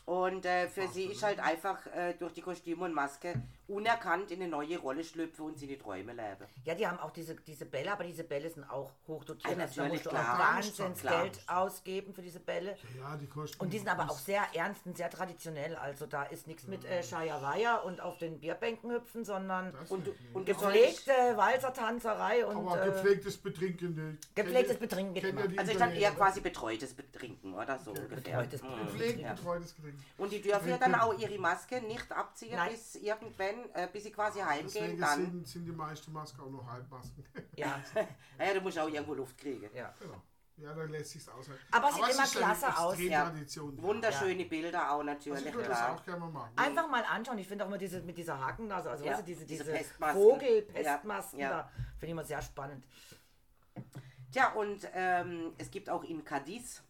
Und 0.06 0.46
äh, 0.46 0.68
für 0.68 0.88
sie 0.90 1.06
ist 1.06 1.24
halt 1.24 1.40
einfach 1.40 1.86
äh, 1.88 2.14
durch 2.16 2.34
die 2.34 2.42
Kostüme 2.42 2.84
und 2.86 2.94
Maske 2.94 3.42
unerkannt 3.74 4.32
in 4.32 4.42
eine 4.42 4.50
neue 4.50 4.78
Rolle 4.80 5.04
schlüpfen 5.04 5.46
und 5.46 5.58
sie 5.58 5.68
die 5.68 5.78
Träume 5.78 6.14
leben. 6.14 6.46
Ja, 6.66 6.76
die 6.76 6.88
haben 6.88 7.00
auch 7.00 7.12
diese, 7.12 7.36
diese 7.36 7.66
Bälle, 7.66 7.92
aber 7.92 8.04
diese 8.04 8.24
Bälle 8.24 8.50
sind 8.50 8.64
auch 8.70 8.92
hochdotiert. 9.08 9.58
Ah, 9.58 9.62
also 9.62 9.76
da 9.76 9.82
natürlich, 9.84 9.92
musst 9.94 10.06
du 10.06 10.10
klar. 10.10 10.34
auch 10.36 10.40
wahnsinns 10.56 11.00
Klar. 11.02 11.22
Geld 11.24 11.40
ausgeben 11.48 12.14
für 12.14 12.22
diese 12.22 12.40
Bälle. 12.40 12.78
Ja, 13.00 13.16
die 13.18 13.28
kosten. 13.28 13.60
Und 13.62 13.74
die 13.74 13.78
sind 13.80 13.88
aber 13.90 14.04
auch 14.12 14.18
sehr 14.18 14.44
ernst 14.54 14.86
und 14.86 14.98
sehr 14.98 15.10
traditionell. 15.10 15.76
Also 15.76 16.06
da 16.06 16.24
ist 16.24 16.48
nichts 16.48 16.68
mit 16.68 16.86
äh, 16.86 17.04
Scheier 17.04 17.84
und 17.86 18.02
auf 18.02 18.18
den 18.18 18.40
Bierbänken 18.40 18.92
hüpfen, 18.92 19.26
sondern 19.26 19.74
Und, 19.90 20.06
nicht, 20.06 20.18
und 20.34 20.46
gepflegte 20.46 21.12
Walzertanzerei 21.36 22.46
und 22.46 22.58
aber 22.68 22.82
äh, 22.82 22.86
gepflegtes 22.92 23.38
Betrinken. 23.38 23.96
ne? 23.96 24.18
gepflegtes 24.36 24.78
Betrinken 24.78 25.14
geht 25.14 25.24
immer. 25.26 25.42
Also 25.58 25.72
ist 25.72 25.80
dann 25.82 25.92
eher 25.94 26.12
quasi 26.12 26.42
betreutes 26.42 26.94
Betrinken 26.94 27.54
oder 27.54 27.80
so 27.80 27.92
ungefähr. 27.92 28.18
betreutes. 28.38 28.62
Betrinken. 28.62 29.20
Ja. 29.22 29.34
betreutes 29.34 29.76
Getränk. 29.76 29.96
Und 30.18 30.32
die 30.32 30.42
dürfen 30.42 30.70
ja 30.70 30.78
dann 30.78 30.96
auch 30.96 31.18
ihre 31.18 31.38
Maske 31.38 31.82
nicht 31.82 32.12
abziehen, 32.12 32.56
Nein. 32.56 32.72
bis 32.72 32.96
irgendwann, 32.96 33.63
äh, 33.74 33.88
bis 33.88 34.04
sie 34.04 34.12
quasi 34.12 34.40
heimgehen. 34.40 34.68
Deswegen 34.74 35.00
Dann, 35.00 35.26
sind, 35.26 35.48
sind 35.48 35.66
die 35.66 35.72
meisten 35.72 36.12
Masken 36.12 36.42
auch 36.42 36.50
noch 36.50 36.68
Halbmasken. 36.68 37.26
ja, 37.56 37.82
ja, 38.40 38.54
du 38.54 38.62
musst 38.62 38.78
auch 38.80 38.90
irgendwo 38.90 39.14
Luft 39.14 39.38
kriegen. 39.38 39.70
ja. 39.76 39.94
genau. 40.00 40.22
Ja, 40.58 40.72
dann 40.74 40.92
lässt 40.92 41.12
sich's 41.12 41.28
aushalten. 41.28 41.64
Aber 41.72 41.92
sieht 41.92 42.04
es 42.04 42.14
immer 42.14 42.24
ist 42.24 42.38
eine 42.38 42.46
klasse 42.46 42.78
aus. 42.78 43.00
Ja. 43.00 43.24
Tradition. 43.24 43.82
Wunderschöne 43.82 44.46
Bilder 44.46 44.92
auch 44.92 45.00
Also 45.00 45.04
natürlich, 45.04 45.46
ich 45.48 45.54
würde 45.54 45.70
das 45.70 45.82
auch 45.82 46.06
gerne 46.06 46.20
mal 46.20 46.30
machen. 46.30 46.52
Einfach 46.56 46.88
mal 46.88 47.04
anschauen. 47.04 47.40
Ich 47.40 47.48
finde 47.48 47.64
auch 47.64 47.70
immer 47.70 47.80
diese 47.80 48.02
mit 48.02 48.18
dieser 48.18 48.40
Hakennase, 48.40 48.92
also 48.92 49.04
Ja, 49.04 49.12
weißt 49.12 49.22
du, 49.22 49.26
diese, 49.26 49.46
diese 49.46 49.64
diese, 49.64 49.76
Pestmasken. 49.76 50.22
Vogel-Pestmasken 50.22 51.40
Ja, 51.40 51.50
ja. 51.50 51.58
da, 51.58 51.70
finde 51.94 52.06
ich 52.06 52.12
immer 52.12 52.24
sehr 52.24 52.42
spannend. 52.42 52.86
Tja, 54.32 54.52
und 54.54 54.88
ähm, 54.94 55.54
es 55.58 55.72
gibt 55.72 55.90
auch 55.90 56.04
in 56.04 56.24
Cadiz. 56.24 56.84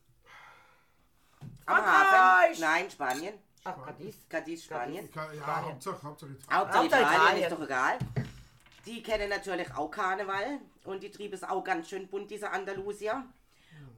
Am! 1.66 1.86
Hafen. 1.86 2.60
Nein, 2.60 2.92
Spanien. 2.92 3.34
Ach, 3.64 3.86
Cadiz. 3.86 4.16
Cadiz, 4.30 4.64
Spanien. 4.66 5.10
Ja, 5.14 5.34
ja 5.34 5.42
Spanien. 5.42 5.72
Hauptsache, 5.72 6.04
Hauptsache 6.04 6.32
jetzt. 6.32 6.52
Hauptsache 6.52 6.80
Hauptsache 6.80 7.02
Italien, 7.02 7.22
Italien. 7.22 7.44
ist 7.44 7.52
doch 7.52 7.64
egal. 7.64 8.00
Die 8.86 9.04
kennen 9.04 9.30
natürlich 9.30 9.74
auch 9.76 9.90
Karneval 9.90 10.60
und 10.84 11.04
die 11.04 11.12
trieben 11.12 11.34
es 11.34 11.44
auch 11.44 11.64
ganz 11.64 11.90
schön 11.90 12.08
bunt, 12.08 12.30
diese 12.30 12.52
Andalusier. 12.52 13.24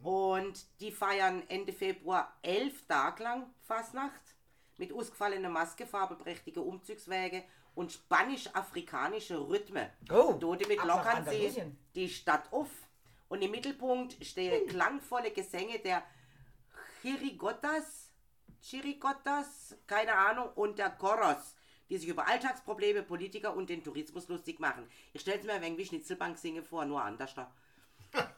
Und 0.04 0.64
die 0.80 0.92
feiern 0.92 1.42
Ende 1.48 1.74
Februar 1.74 2.32
elf 2.44 2.86
Tage 2.86 3.24
lang 3.24 3.48
Fastnacht 3.64 4.22
mit 4.78 4.94
ausgefallener 4.94 5.50
Maske, 5.50 5.88
farbeprächtige 5.88 6.62
Umzugswege 6.62 7.44
und 7.74 7.92
spanisch-afrikanische 7.92 9.40
Rhythmen. 9.40 9.90
Oh, 10.12 10.34
Dort 10.40 10.68
mit 10.68 10.84
lockern 10.84 11.26
sie 11.28 11.64
die 11.96 12.10
Stadt 12.10 12.52
auf 12.52 12.70
und 13.30 13.42
im 13.42 13.50
Mittelpunkt 13.50 14.24
stehen 14.24 14.68
klangvolle 14.68 15.32
Gesänge 15.32 15.80
der 15.80 16.04
Chirigotas, 17.02 18.05
Chirigotas, 18.70 19.76
keine 19.86 20.14
Ahnung, 20.16 20.50
und 20.56 20.80
der 20.80 20.90
Koros, 20.90 21.56
die 21.88 21.98
sich 21.98 22.10
über 22.10 22.28
Alltagsprobleme, 22.28 23.04
Politiker 23.04 23.56
und 23.56 23.70
den 23.70 23.84
Tourismus 23.84 24.28
lustig 24.28 24.60
machen. 24.60 24.90
Ich 25.14 25.22
stelle 25.22 25.40
es 25.40 25.46
mir 25.46 25.54
ein 25.54 25.62
wenig 25.62 25.78
wie 25.78 25.86
Schnitzelbank 25.86 26.38
singe 26.40 26.64
vor, 26.64 26.84
nur 26.86 27.04
anders 27.04 27.34
da. 27.36 27.52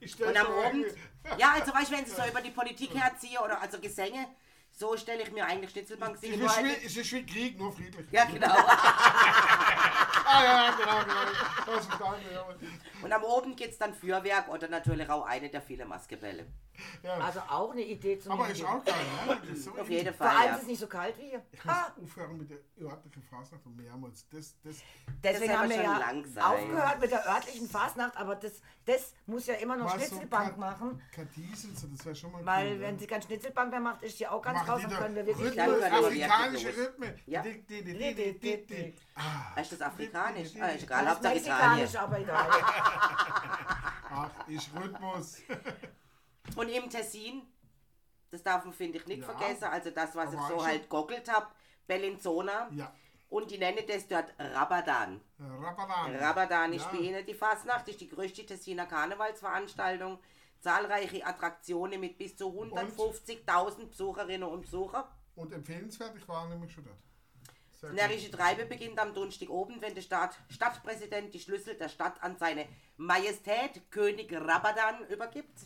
Ich 0.00 0.20
Und 0.22 0.36
am 0.36 0.46
mir 0.46 0.64
Abend, 0.66 0.84
irgendwie- 0.86 1.40
ja, 1.40 1.52
also 1.52 1.74
weißt 1.74 1.90
du, 1.90 1.96
wenn 1.96 2.06
sie 2.06 2.12
so 2.14 2.22
über 2.28 2.40
die 2.40 2.50
Politik 2.50 2.94
herziehe 2.94 3.40
oder 3.40 3.60
also 3.60 3.80
Gesänge, 3.80 4.28
so 4.70 4.96
stelle 4.96 5.22
ich 5.24 5.32
mir 5.32 5.44
eigentlich 5.44 5.70
Schnitzelbank 5.72 6.16
singen 6.18 6.40
vor. 6.48 6.56
es 6.84 6.96
ist 6.96 7.12
wie 7.12 7.26
Krieg, 7.26 7.58
nur 7.58 7.72
friedlich. 7.72 8.06
Ja, 8.12 8.24
genau. 8.24 8.54
Ah, 10.30 10.44
ja, 10.44 10.70
genau, 10.76 10.98
genau. 11.00 11.74
Das 11.78 11.86
ist. 11.86 13.02
Und 13.02 13.12
am 13.12 13.24
Abend 13.24 13.56
gibt 13.56 13.72
es 13.72 13.78
dann 13.78 13.94
Feuerwerk 13.94 14.48
oder 14.50 14.68
natürlich 14.68 15.08
auch 15.08 15.24
eine 15.24 15.48
der 15.48 15.62
vielen 15.62 15.88
Maskebälle. 15.88 16.46
Ja. 17.02 17.14
Also 17.18 17.40
auch 17.40 17.72
eine 17.72 17.82
Idee 17.82 18.18
zum 18.18 18.32
Aber 18.32 18.48
ist 18.48 18.64
auch 18.64 18.84
geil, 18.84 18.94
ne? 19.26 19.56
So 19.56 19.70
Auf 19.72 19.88
jeden 19.90 20.14
Vor 20.14 20.26
Fall, 20.26 20.36
allem 20.36 20.46
ja. 20.48 20.54
ist 20.56 20.62
es 20.62 20.68
nicht 20.68 20.80
so 20.80 20.86
kalt 20.86 21.16
wie 21.18 21.28
hier. 21.30 21.42
Ich 21.52 21.64
muss 21.64 21.74
Ah, 21.74 21.92
aufhören 22.02 22.38
mit 22.38 22.50
der 22.50 22.58
örtlichen 22.80 23.22
Fasnacht 23.22 23.64
und 23.66 23.76
mehrmals. 23.76 24.26
Das, 24.30 24.54
das, 24.62 24.76
deswegen 25.22 25.52
Das 25.52 25.58
haben 25.60 25.68
wir 25.70 25.82
ja 25.82 25.98
lang 25.98 26.24
sein. 26.26 26.44
aufgehört 26.44 27.00
mit 27.00 27.10
der 27.10 27.26
örtlichen 27.28 27.68
Fastnacht, 27.68 28.16
aber 28.16 28.36
das, 28.36 28.52
das 28.84 29.12
muss 29.26 29.46
ja 29.46 29.54
immer 29.54 29.76
noch 29.76 29.90
so 29.90 29.98
Schnitzelbank 29.98 30.52
Ka- 30.54 30.56
machen. 30.60 31.02
Kadiesen, 31.14 31.74
so, 31.76 31.86
das 31.88 32.04
wäre 32.04 32.14
schon 32.14 32.32
mal 32.32 32.44
Weil 32.44 32.72
cool, 32.74 32.80
wenn 32.80 32.94
ne? 32.94 33.00
sie 33.00 33.06
kein 33.06 33.22
Schnitzelbank 33.22 33.70
mehr 33.70 33.80
macht, 33.80 34.02
ist 34.02 34.18
sie 34.18 34.26
auch 34.26 34.42
ganz 34.42 34.66
raus 34.68 34.82
und 34.84 34.90
können 34.96 35.14
wir 35.14 35.26
wirklich 35.26 35.54
Dann 35.54 35.70
Rhythmen, 35.70 35.90
können 35.90 36.14
wir 36.14 36.24
afrikanische. 36.26 36.68
Rhythmen. 36.76 37.14
Ja. 37.26 37.42
Di- 37.42 37.62
di- 37.62 37.84
di- 37.84 37.98
di- 37.98 38.14
di- 38.14 38.38
di- 38.38 38.66
di. 38.66 38.94
Ah, 39.14 39.60
Ist 39.60 39.72
das 39.72 39.80
afrikanisch? 39.82 40.50
Ah, 40.60 40.66
ist 40.68 40.74
Das 40.76 40.82
egal, 40.84 41.10
Hauptsache 41.10 41.36
Italien. 41.36 41.78
mexikanisch, 41.80 41.96
aber 41.96 42.18
egal. 42.20 42.48
Ach, 44.10 44.48
ist 44.48 44.70
Rhythmus. 44.74 45.36
Und 46.56 46.68
im 46.68 46.90
Tessin, 46.90 47.42
das 48.30 48.42
darf 48.42 48.64
man, 48.64 48.74
finde 48.74 48.98
ich, 48.98 49.06
nicht 49.06 49.20
Ja. 49.22 49.26
vergessen, 49.26 49.64
also 49.64 49.90
das, 49.90 50.14
was 50.14 50.32
Da 50.32 50.38
ich 50.40 50.46
so 50.48 50.56
ich 50.56 50.62
halt 50.66 50.88
googelt 50.88 51.32
habe, 51.32 51.46
Bellinzona. 51.86 52.68
Ja. 52.72 52.92
Und 53.30 53.50
die 53.50 53.58
nennen 53.58 53.84
das 53.86 54.08
dort 54.08 54.32
Rabadan. 54.38 55.20
Rabadan. 55.38 56.16
Rabadan 56.16 56.72
ist 56.72 56.86
Ja. 56.86 56.92
bei 56.92 56.98
ihnen 56.98 57.26
die 57.26 57.34
Fasnacht, 57.34 57.86
ist 57.88 58.00
die 58.00 58.08
größte 58.08 58.46
Tessiner 58.46 58.86
Karnevalsveranstaltung. 58.86 60.18
Zahlreiche 60.60 61.24
Attraktionen 61.24 62.00
mit 62.00 62.18
bis 62.18 62.36
zu 62.36 62.46
150.000 62.48 63.90
Besucherinnen 63.90 64.48
und 64.48 64.62
Besuchern. 64.62 65.04
Und 65.36 65.52
empfehlenswert, 65.52 66.16
ich 66.16 66.26
war 66.26 66.48
nämlich 66.48 66.72
schon 66.72 66.84
dort. 66.84 66.96
Das 67.80 67.92
närrische 67.92 68.30
Treibe 68.32 68.66
beginnt 68.66 68.98
am 68.98 69.14
Donnerstag 69.14 69.50
oben, 69.50 69.80
wenn 69.80 69.94
der 69.94 70.02
Stadt, 70.02 70.36
Stadtpräsident 70.48 71.32
die 71.32 71.38
Schlüssel 71.38 71.76
der 71.76 71.88
Stadt 71.88 72.20
an 72.24 72.36
seine 72.36 72.66
Majestät 72.96 73.88
König 73.92 74.32
Rabadan 74.32 75.06
übergibt. 75.06 75.60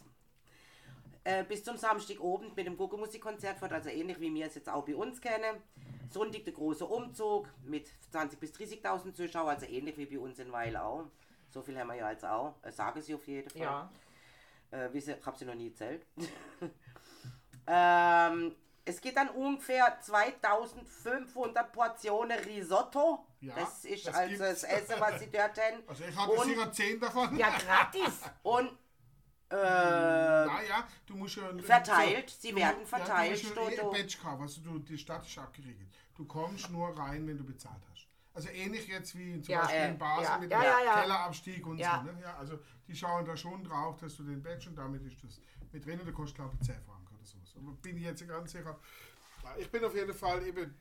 Äh, 1.24 1.44
bis 1.44 1.62
zum 1.62 1.76
Samstag 1.76 2.20
oben 2.20 2.52
mit 2.56 2.66
dem 2.66 2.76
Gucke-Musikkonzert 2.76 3.60
wird 3.62 3.72
also 3.72 3.88
ähnlich 3.90 4.18
wie 4.18 4.34
wir 4.34 4.46
es 4.46 4.54
jetzt 4.56 4.68
auch 4.68 4.84
bei 4.84 4.96
uns 4.96 5.20
kennen. 5.20 5.62
Sonntag 6.10 6.44
der 6.44 6.52
große 6.52 6.84
Umzug 6.84 7.48
mit 7.64 7.88
20.000 8.12 8.36
bis 8.38 8.52
30.000 8.52 9.14
Zuschauern, 9.14 9.48
also 9.54 9.66
ähnlich 9.66 9.96
wie 9.96 10.06
bei 10.06 10.18
uns 10.18 10.38
in 10.40 10.50
Weil 10.52 10.76
auch. 10.76 11.04
So 11.48 11.62
viel 11.62 11.78
haben 11.78 11.88
wir 11.88 11.94
ja 11.96 12.10
jetzt 12.10 12.24
auch, 12.24 12.54
äh, 12.62 12.72
sagen 12.72 13.00
sie 13.00 13.14
auf 13.14 13.26
jeden 13.28 13.48
Fall. 13.50 13.60
Ja. 13.62 13.90
Äh, 14.72 14.96
ich 14.98 15.06
habe 15.24 15.38
sie 15.38 15.44
noch 15.44 15.54
nie 15.54 15.68
erzählt. 15.68 16.04
ähm, 17.66 18.54
Es 18.84 19.00
gibt 19.00 19.16
dann 19.16 19.28
ungefähr 19.28 19.96
2500 20.00 21.72
Portionen 21.72 22.38
Risotto. 22.40 23.24
Ja, 23.40 23.54
das 23.54 23.84
ist 23.84 24.06
das 24.08 24.14
also 24.14 24.28
gibt's. 24.28 24.62
das 24.62 24.64
Essen, 24.64 24.94
was 24.98 25.20
sie 25.20 25.30
dort 25.30 25.56
haben. 25.58 25.82
Also 25.88 26.04
ich 26.04 26.16
Und- 26.18 26.48
sicher 26.48 26.72
10 26.72 27.00
davon. 27.00 27.36
Ja, 27.36 27.50
gratis. 27.50 28.20
Und 28.42 28.70
äh, 29.52 30.46
Naja, 30.46 30.86
du 31.06 31.16
musst 31.16 31.36
ja... 31.36 31.52
Verteilt, 31.58 32.30
sie 32.30 32.50
du- 32.50 32.56
werden 32.56 32.80
Ja, 32.80 32.86
verteilt, 32.86 33.42
du 33.42 33.48
musst 33.48 33.56
ja 33.56 33.82
eh 33.82 34.02
Badge 34.02 34.18
kaufen, 34.22 34.42
also 34.42 34.60
du, 34.62 34.78
die 34.78 34.98
Stadt 34.98 35.26
ist 35.26 35.38
abgeriegelt. 35.38 35.88
Du 36.16 36.24
kommst 36.24 36.70
nur 36.70 36.96
rein, 36.96 37.26
wenn 37.26 37.38
du 37.38 37.44
bezahlt 37.44 37.82
hast. 37.90 38.06
Also 38.34 38.48
ähnlich 38.48 38.86
jetzt 38.88 39.16
wie 39.16 39.40
zum 39.42 39.52
Ja, 39.52 39.62
Beispiel 39.62 39.80
äh, 39.82 39.90
in 39.90 39.98
Basel 39.98 40.24
ja, 40.24 40.38
mit 40.38 40.52
ja, 40.52 40.58
dem 40.58 40.64
ja, 40.64 40.80
ja. 40.84 41.00
Kellerabstieg 41.02 41.66
und 41.66 41.78
Ja. 41.78 41.98
so. 42.06 42.12
Ne? 42.12 42.18
Ja, 42.22 42.36
also 42.36 42.58
die 42.88 42.96
schauen 42.96 43.24
da 43.26 43.36
schon 43.36 43.62
drauf, 43.64 43.98
dass 43.98 44.16
du 44.16 44.22
den 44.24 44.42
Badge 44.42 44.70
und 44.70 44.76
damit 44.76 45.02
ist 45.04 45.22
das 45.22 45.38
mit 45.70 45.84
drin. 45.84 46.00
Der 46.04 46.12
kostet 46.14 46.36
glaube 46.36 46.54
ich 46.58 46.66
10 46.66 46.80
Franken 46.82 47.14
oder 47.14 47.26
sowas. 47.26 47.54
Aber 47.56 47.72
bin 47.72 47.96
ich 47.98 48.04
jetzt 48.04 48.26
ganz 48.26 48.52
sicher. 48.52 48.78
Ja, 49.44 49.56
Ich 49.58 49.70
bin 49.70 49.84
auf 49.84 49.94
jeden 49.94 50.14
Fall 50.14 50.46
eben 50.46 50.74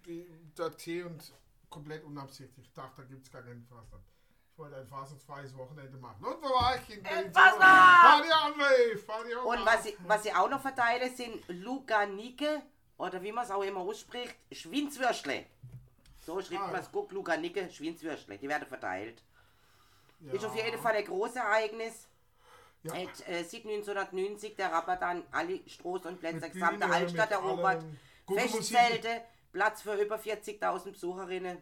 der 0.58 0.78
Tee 0.78 1.04
und 1.04 1.34
komplett 1.70 2.04
unabsichtlich. 2.04 2.68
Ich 2.68 2.74
dachte, 2.74 3.02
da 3.02 3.08
gibt 3.08 3.26
es 3.26 3.32
gar 3.32 3.42
keinen 3.42 3.66
Fastnacht. 3.66 4.04
Wollte 4.62 4.78
ein 4.78 4.86
fasnachtsfreies 4.86 5.58
Wochenende 5.58 5.97
machen. 5.97 6.24
Und 6.24 6.39
wo 6.39 6.50
war 6.50 6.76
ich? 6.76 6.95
In 6.95 7.04
Wave! 7.04 7.32
Party 9.08 9.34
on 9.34 9.45
Und 9.47 9.65
was 9.65 9.86
ich, 9.88 9.97
was 10.06 10.24
ich 10.24 10.36
auch 10.36 10.50
noch 10.52 10.62
verteile, 10.62 11.10
sind 11.10 11.43
Luganike 11.47 12.62
oder 13.00 13.24
wie 13.24 13.32
man 13.32 13.43
es 13.43 13.50
auch 13.50 13.63
immer 13.63 13.80
ausspricht, 13.80 14.36
Schwinzwürstle. 14.52 15.47
So 16.24 16.39
schreibt 16.41 16.62
Ah, 16.62 16.67
man 16.67 16.80
es, 16.80 16.91
guck, 16.91 17.12
Luganike, 17.12 17.71
Schwinzwürstle. 17.71 18.38
Die 18.38 18.47
werden 18.47 18.67
verteilt. 18.67 19.24
Ja. 20.19 20.34
Ist 20.34 20.45
auf 20.45 20.56
jeden 20.56 20.78
Fall 20.80 20.95
ein 20.95 21.06
großes 21.06 21.38
Ereignis. 21.38 22.08
Ja. 22.84 22.93
Hat, 22.93 23.28
äh, 23.28 23.43
seit 23.43 23.65
1990 23.65 24.56
der 24.58 24.71
Rabadan 24.71 25.24
alle 25.32 25.60
Straßen 25.67 26.06
und 26.06 26.19
Plätze 26.19 26.52
gesamte 26.52 26.86
Altstadt 26.86 27.32
erobert. 27.32 27.84
Festzelte, 28.32 29.24
Platz 29.52 29.82
für 29.82 29.95
über 29.95 30.17
40.000 30.17 30.91
Besucherinnen. 30.91 31.58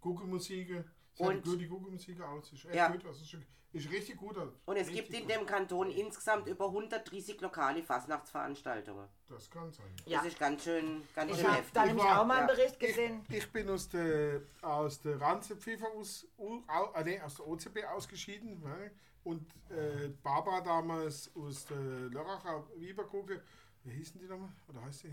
Guckelmusik. 0.00 0.84
Und- 1.18 1.36
Und 1.36 1.44
gut 1.44 1.60
die 1.60 1.66
Guckelmusik 1.68 2.20
aus. 2.20 2.52
Ist 2.52 2.64
echt 2.66 2.74
Ja. 2.74 2.88
gut. 2.88 3.04
Also 3.06 3.22
ist, 3.22 3.36
ist 3.72 3.90
richtig 3.90 4.16
gut. 4.16 4.36
Und 4.36 4.76
es 4.76 4.88
gibt 4.88 5.10
in 5.10 5.26
dem 5.28 5.46
Kanton 5.46 5.90
insgesamt 5.90 6.46
über 6.48 6.70
130 6.70 7.40
lokale 7.40 7.82
Fastnachtsveranstaltungen. 7.82 9.08
Das 9.28 9.50
kann 9.50 9.70
sein. 9.72 9.86
Ja. 10.06 10.18
Das 10.18 10.28
ist 10.28 10.38
ganz 10.38 10.64
schön, 10.64 11.02
ganz 11.14 11.30
Ich 11.32 11.38
schön 11.38 11.46
habe 11.46 11.56
heftig. 11.58 11.72
da 11.74 11.86
nämlich 11.86 12.04
war- 12.04 12.20
auch 12.22 12.26
mal 12.26 12.38
einen 12.40 12.48
ja. 12.48 12.54
Bericht 12.54 12.78
gesehen. 12.80 13.24
Ich 13.28 13.50
bin 13.50 13.68
aus 13.70 13.88
der, 13.88 14.42
aus 14.62 15.00
der 15.00 15.20
Ranzepfefer 15.20 15.88
aus, 15.96 16.26
au, 16.38 16.62
au, 16.68 16.92
äh, 16.94 17.04
nee, 17.04 17.20
aus 17.20 17.36
der 17.36 17.46
OCB 17.48 17.84
ausgeschieden. 17.84 18.60
Ne? 18.62 18.90
Und 19.24 19.50
äh, 19.70 20.08
Barbara 20.22 20.60
damals 20.60 21.30
aus 21.34 21.64
der 21.66 21.76
Lörracher 21.78 22.64
Wiebergucke. 22.76 23.42
Wie 23.84 23.92
hießen 23.92 24.20
die 24.20 24.26
nochmal? 24.26 24.50
Oder 24.68 24.82
heißt 24.82 25.04
die? 25.04 25.10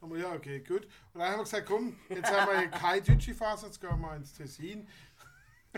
Aber 0.00 0.16
ja, 0.16 0.32
okay, 0.32 0.60
gut. 0.60 0.84
Und 1.12 1.20
dann 1.20 1.30
haben 1.30 1.38
wir 1.38 1.44
gesagt, 1.44 1.66
komm, 1.66 1.98
jetzt 2.08 2.30
haben 2.30 2.50
wir 2.50 2.68
kein 2.68 3.02
Dütschi-Phase, 3.02 3.66
jetzt 3.66 3.80
gehen 3.80 4.00
wir 4.00 4.16
ins 4.16 4.32
Tessin. 4.34 4.86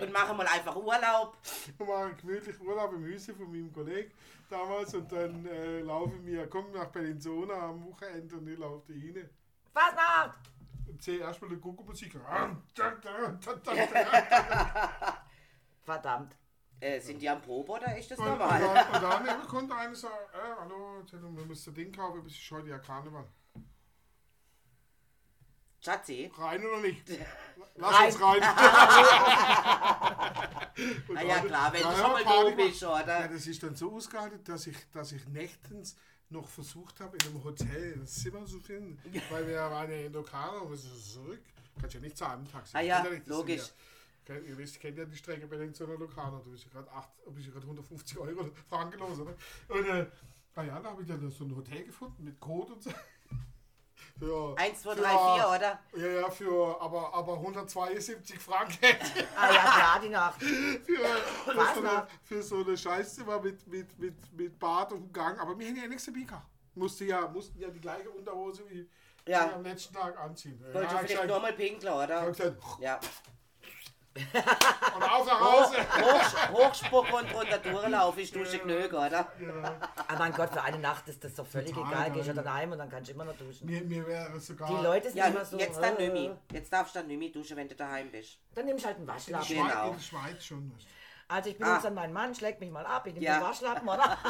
Und 0.00 0.12
machen 0.12 0.36
mal 0.36 0.46
einfach 0.46 0.76
Urlaub. 0.76 1.36
Wir 1.76 1.86
machen 1.86 2.16
gemütlich 2.18 2.60
Urlaub 2.60 2.92
im 2.92 3.04
Hüse 3.04 3.34
von 3.34 3.50
meinem 3.50 3.72
Kollegen 3.72 4.12
damals 4.48 4.94
und 4.94 5.10
dann 5.10 5.44
äh, 5.46 5.80
laufen 5.80 6.24
wir, 6.24 6.48
kommen 6.48 6.72
nach 6.72 6.86
Bellinzona 6.86 7.54
am 7.54 7.84
Wochenende 7.84 8.36
und 8.36 8.48
ich 8.48 8.58
laufe 8.58 8.92
da 8.92 8.94
rein. 8.94 9.28
Fastnacht! 9.72 10.38
Und 10.86 11.02
sehe 11.02 11.18
erstmal 11.18 11.50
die 11.50 11.56
Guckelmusik. 11.56 12.16
Verdammt. 15.84 16.36
Äh, 16.80 17.00
sind 17.00 17.20
die 17.20 17.28
am 17.28 17.42
Probe 17.42 17.72
oder 17.72 17.98
ist 17.98 18.10
das 18.10 18.18
Und, 18.18 18.28
und, 18.28 18.38
normal? 18.38 18.60
dann, 18.60 18.94
und 18.94 19.02
dann 19.02 19.28
eben 19.28 19.48
konnte 19.48 19.74
einer 19.74 19.94
sagen, 19.96 20.14
äh, 20.32 20.60
hallo, 20.60 21.02
wir 21.10 21.44
müssen 21.44 21.74
Ding 21.74 21.90
kaufen, 21.90 22.22
bis 22.22 22.34
ich 22.34 22.52
heute 22.52 22.68
ja 22.68 22.78
Karneval. 22.78 23.26
Schatzi? 25.92 26.30
Rein 26.36 26.66
oder 26.66 26.80
nicht? 26.80 27.02
Lass 27.76 27.94
Rein. 27.94 28.06
uns 28.12 28.20
rein. 28.20 28.42
Und 31.08 31.16
Ah 31.16 31.22
ja 31.22 31.40
klar, 31.40 31.72
wenn 31.72 31.82
du 31.82 31.88
Ja, 31.88 31.96
schon 31.96 32.12
mal 32.12 32.50
du 32.50 32.56
bist, 32.56 32.82
Ja, 32.82 33.02
oder? 33.02 33.28
das 33.28 33.46
ist 33.46 33.62
dann 33.62 33.74
so 33.74 33.92
ausgehalten, 33.94 34.44
dass 34.44 34.66
ich, 34.66 34.76
dass 34.92 35.12
ich 35.12 35.26
nächtens 35.28 35.96
noch 36.28 36.46
versucht 36.46 37.00
habe, 37.00 37.16
in 37.16 37.28
einem 37.30 37.42
Hotel 37.42 37.94
ein 37.94 38.06
Zimmer 38.06 38.44
zu 38.44 38.60
finden, 38.60 38.98
weil 39.30 39.46
wir 39.48 39.56
waren 39.56 39.90
ja 39.90 39.96
in 40.06 40.12
Lokale 40.12 40.60
und 40.60 40.70
wir 40.70 40.76
sind 40.76 40.94
zurück. 41.02 41.40
Kannst 41.80 41.94
ja 41.94 42.00
nicht 42.00 42.18
zahlen 42.18 42.44
im 42.44 42.52
Taxi. 42.52 42.76
Ah 42.76 42.80
ja, 42.80 43.04
logisch. 43.26 43.72
Ja, 44.28 44.34
kennt- 44.34 44.46
ihr 44.46 44.58
wisst, 44.58 44.78
kennt 44.80 44.98
ja 44.98 45.04
die 45.06 45.16
Strecke 45.16 45.46
bei 45.46 45.56
den 45.56 45.72
so 45.72 45.84
einer 45.86 45.96
Lokale, 45.96 46.42
da 46.44 46.50
bist 46.50 46.66
du 46.66 46.70
gerade 46.70 46.88
bist 47.30 47.46
du 47.48 47.52
gerade 47.52 47.64
150 47.66 48.18
Euro 48.18 48.50
Franken 48.68 48.98
los, 48.98 49.20
oder? 49.20 49.34
Und 49.68 49.86
äh, 49.86 50.06
ah 50.54 50.62
ja, 50.64 50.78
da 50.80 50.90
habe 50.90 51.00
ich 51.02 51.08
dann 51.08 51.30
so 51.30 51.44
ein 51.44 51.56
Hotel 51.56 51.84
gefunden 51.84 52.24
mit 52.24 52.38
Code 52.38 52.74
und 52.74 52.82
so. 52.82 52.90
Für, 54.18 54.54
1, 54.58 54.82
2, 54.82 54.94
für- 54.94 55.00
3, 55.02 55.08
4, 55.10 55.48
oder? 55.48 55.78
Ja, 55.96 56.20
ja, 56.20 56.30
für 56.30 56.80
aber, 56.80 57.14
aber 57.14 57.34
172 57.34 58.38
Franken. 58.38 58.76
Ah 59.36 59.52
ja, 59.52 59.60
klar, 59.60 60.00
die 60.02 60.08
Nacht. 60.08 60.42
für, 60.42 60.82
für, 60.84 61.54
so 61.74 61.80
eine, 61.80 62.06
für 62.24 62.42
so 62.42 62.56
eine 62.64 62.76
Scheißzimmer 62.76 63.40
mit, 63.40 63.66
mit, 63.68 63.98
mit, 63.98 64.32
mit 64.32 64.58
Bad 64.58 64.92
und 64.92 65.12
Gang. 65.14 65.38
Aber 65.40 65.56
wir 65.58 65.68
haben 65.68 65.76
ja 65.76 65.86
nichts 65.86 66.06
dabei 66.06 66.20
gehabt. 66.22 66.46
Musste 66.74 67.04
ja, 67.04 67.28
mussten 67.28 67.58
ja 67.60 67.68
die 67.68 67.80
gleiche 67.80 68.10
Unterhose 68.10 68.62
wie 68.68 68.88
Ja. 69.26 69.52
am 69.54 69.62
letzten 69.62 69.94
Tag 69.94 70.18
anziehen. 70.18 70.58
Ja, 70.66 70.74
Wollte 70.74 70.80
ich 70.86 70.90
vielleicht 70.92 71.08
gesagt- 71.08 71.28
nur 71.28 71.40
mal 71.40 71.52
pinkeln, 71.52 71.82
ich 71.82 71.88
hab 71.88 72.04
oder? 72.04 72.26
gesagt, 72.26 72.62
Ja. 72.80 73.00
und 74.94 75.02
auf 75.02 75.26
nach 75.26 75.40
Hoch, 75.40 75.62
Hause. 75.64 75.76
hoch, 76.00 76.58
hochspucken 76.68 77.14
und 77.14 77.34
runter 77.34 77.58
durchlaufen, 77.58 78.20
ich 78.20 78.30
dusche 78.32 78.58
genug, 78.58 78.92
oder? 78.92 79.30
Aber 80.08 80.18
mein 80.18 80.32
Gott, 80.32 80.50
für 80.52 80.62
eine 80.62 80.78
Nacht 80.78 81.06
ist 81.08 81.22
das 81.24 81.34
doch 81.34 81.46
völlig 81.46 81.72
Total 81.72 81.92
egal. 81.92 82.10
Geh 82.12 82.20
ich 82.20 82.26
ja 82.26 82.32
geil. 82.32 82.44
dann 82.44 82.54
heim 82.54 82.72
und 82.72 82.78
dann 82.78 82.90
kann 82.90 83.02
ich 83.02 83.10
immer 83.10 83.24
noch 83.24 83.36
duschen. 83.36 83.66
Mir, 83.66 83.82
mir 83.82 84.06
wäre 84.06 84.38
sogar. 84.40 84.68
Die 84.68 84.74
Leute 84.84 85.08
sind 85.08 85.18
Ja, 85.18 85.26
immer 85.26 85.44
so. 85.44 85.58
jetzt 85.58 85.80
dann 85.80 85.96
äh, 85.96 86.06
Nümi. 86.08 86.30
Jetzt 86.52 86.72
darfst 86.72 86.94
du 86.94 86.98
dann 87.00 87.08
Nümi 87.08 87.30
duschen, 87.32 87.56
wenn 87.56 87.68
du 87.68 87.74
daheim 87.74 88.10
bist. 88.10 88.38
Dann 88.54 88.64
nehme 88.66 88.78
ich 88.78 88.84
halt 88.86 88.96
einen 88.96 89.02
in 89.02 89.06
der, 89.08 89.14
Waschlappen. 89.16 89.46
Schweiz, 89.46 89.72
Genau. 89.72 89.86
in 89.88 89.92
der 89.94 90.00
Schweiz 90.02 90.44
schon. 90.44 90.68
du. 90.70 90.74
Also 91.30 91.50
ich 91.50 91.58
bin 91.58 91.66
Ah. 91.66 91.74
jetzt 91.74 91.84
dann 91.84 91.94
mein 91.94 92.12
Mann, 92.12 92.34
schlägt 92.34 92.58
mich 92.60 92.70
mal 92.70 92.86
ab, 92.86 93.06
ich 93.06 93.12
nehme 93.14 93.26
Ja. 93.26 93.38
den 93.38 93.44
Waschlappen, 93.44 93.86
oder? 93.88 94.16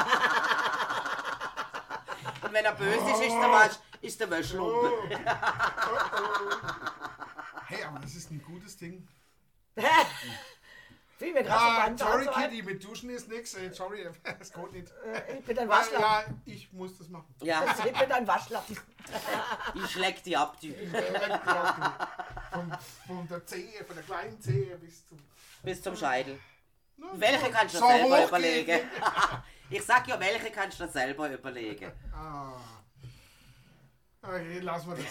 Und 2.41 2.53
wenn 2.53 2.65
er 2.65 2.73
böse 2.73 2.95
ist, 3.11 3.21
ist 3.21 3.35
der, 3.35 3.49
Wasch, 3.51 3.71
ist 4.01 4.19
der 4.19 4.29
Wäschlumpen. 4.29 4.91
Hey, 7.67 7.83
aber 7.83 7.99
das 7.99 8.15
ist 8.15 8.31
ein 8.31 8.41
gutes 8.41 8.77
Ding. 8.77 9.07
Fiel 11.17 11.33
mir 11.33 11.43
gerade 11.43 11.59
Ah, 11.59 11.75
so 11.75 11.81
beim 11.81 11.97
sorry, 11.97 12.27
ein. 12.29 12.49
Kitty, 12.49 12.61
mit 12.63 12.83
Duschen 12.83 13.09
ist. 13.09 13.29
Ey, 13.31 13.73
sorry, 13.73 14.07
es 14.39 14.53
geht 14.53 14.71
nicht. 14.71 14.87
Äh, 15.05 15.37
Ich 15.39 15.45
bin 15.45 15.55
dein 15.57 15.69
Ja, 15.69 15.75
Waschlappen. 15.77 16.41
ja, 16.45 16.53
ich 16.53 16.71
muss 16.71 16.97
das 16.97 17.09
machen. 17.09 17.35
Ja, 17.41 17.63
Ich 17.85 17.93
bin 17.99 18.09
dein 18.09 18.25
Waschlappen. 18.27 18.77
ich 19.75 19.91
schläg 19.91 20.23
die 20.23 20.37
ab, 20.37 20.55
du. 20.61 20.73
Von, 22.51 22.77
von 23.07 23.27
der 23.27 23.45
Zehe, 23.45 23.83
von 23.83 23.95
der 23.95 24.05
kleinen 24.05 24.39
Zehe 24.41 24.77
bis 24.77 25.05
zum. 25.07 25.19
Bis 25.63 25.81
zum 25.81 25.95
Scheitel. 25.97 26.39
Na, 26.95 27.07
Welche 27.15 27.51
kannst 27.51 27.75
du 27.75 27.79
so 27.79 27.87
dir 27.87 27.97
selber 27.97 28.25
überlegen? 28.27 28.79
Ich 29.71 29.85
sag 29.85 30.07
ja, 30.07 30.19
welche 30.19 30.49
kannst 30.49 30.79
du 30.79 30.85
dir 30.85 30.91
selber 30.91 31.29
überlegen. 31.29 31.91
Ah. 32.11 32.53
Okay, 34.23 34.59
lassen 34.61 34.89
wir 34.89 35.03
das. 35.03 35.05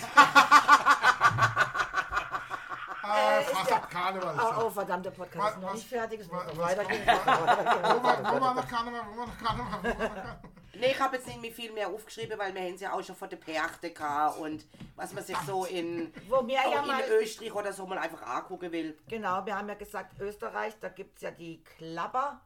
Ah, 3.09 3.41
fast 3.43 3.73
ab 3.73 3.91
Karneval. 3.91 4.37
Oh, 4.39 4.65
oh 4.67 4.71
verdammt, 4.71 5.07
der 5.07 5.11
Podcast 5.11 5.39
Was- 5.45 5.55
ist 5.55 5.61
noch 5.61 5.69
was- 5.69 5.75
nicht 5.75 5.89
fertig. 5.89 6.21
Es 6.21 6.31
muss 6.31 6.45
noch 6.47 6.59
weitergehen. 6.59 7.03
Wo 7.07 8.41
war, 8.41 8.55
noch 8.55 8.69
Karneval? 8.69 9.03
Wo 9.13 9.19
war 9.19 9.27
noch 9.27 9.39
Karneval? 9.39 10.39
Nee, 10.75 10.93
ich 10.93 11.01
habe 11.01 11.17
jetzt 11.17 11.27
nicht 11.27 11.41
mehr 11.41 11.51
viel 11.51 11.73
mehr 11.73 11.89
aufgeschrieben, 11.89 12.39
weil 12.39 12.55
wir 12.55 12.61
haben 12.63 12.77
ja 12.77 12.93
auch 12.93 13.03
schon 13.03 13.17
von 13.17 13.29
der 13.29 13.37
Perchte 13.39 13.91
gehabt 13.91 14.39
und 14.39 14.65
was 14.97 15.13
man 15.13 15.25
sich 15.25 15.37
so 15.39 15.65
in, 15.65 16.13
Wo 16.29 16.47
wir 16.47 16.55
ja 16.71 16.83
mal- 16.83 17.01
in 17.01 17.11
Österreich 17.23 17.53
oder 17.55 17.73
so 17.73 17.87
mal 17.87 17.99
einfach 17.99 18.23
angucken 18.23 18.71
will. 18.71 18.97
Genau, 19.09 19.45
wir 19.45 19.57
haben 19.57 19.69
ja 19.69 19.75
gesagt, 19.75 20.21
Österreich, 20.21 20.75
da 20.81 20.89
gibt 20.91 21.17
es 21.17 21.23
ja 21.23 21.31
die 21.31 21.63
Klapper. 21.65 22.41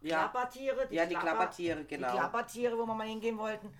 Ja. 0.00 0.28
Klappertiere. 0.28 0.86
Ja, 0.90 1.06
die 1.06 1.14
Klappertiere, 1.14 1.84
genau. 1.84 2.10
Die 2.12 2.16
Klappertiere, 2.18 2.78
wo 2.78 2.86
wir 2.86 2.94
mal 2.94 3.06
hingehen 3.06 3.38
wollten. 3.38 3.74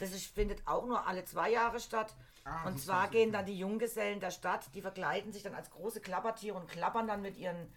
Das 0.00 0.12
ist, 0.12 0.26
findet 0.26 0.66
auch 0.66 0.86
nur 0.86 1.06
alle 1.06 1.24
zwei 1.24 1.50
Jahre 1.50 1.80
statt. 1.80 2.14
Ah, 2.44 2.66
und 2.66 2.78
zwar 2.80 3.08
gehen 3.08 3.32
dann 3.32 3.44
die 3.46 3.58
Junggesellen 3.58 4.20
der 4.20 4.30
Stadt, 4.30 4.64
die 4.74 4.80
verkleiden 4.80 5.32
sich 5.32 5.42
dann 5.42 5.54
als 5.54 5.70
große 5.70 6.00
Klappertiere 6.00 6.56
und 6.56 6.68
klappern 6.68 7.06
dann 7.06 7.20
mit 7.20 7.36
ihren, 7.36 7.72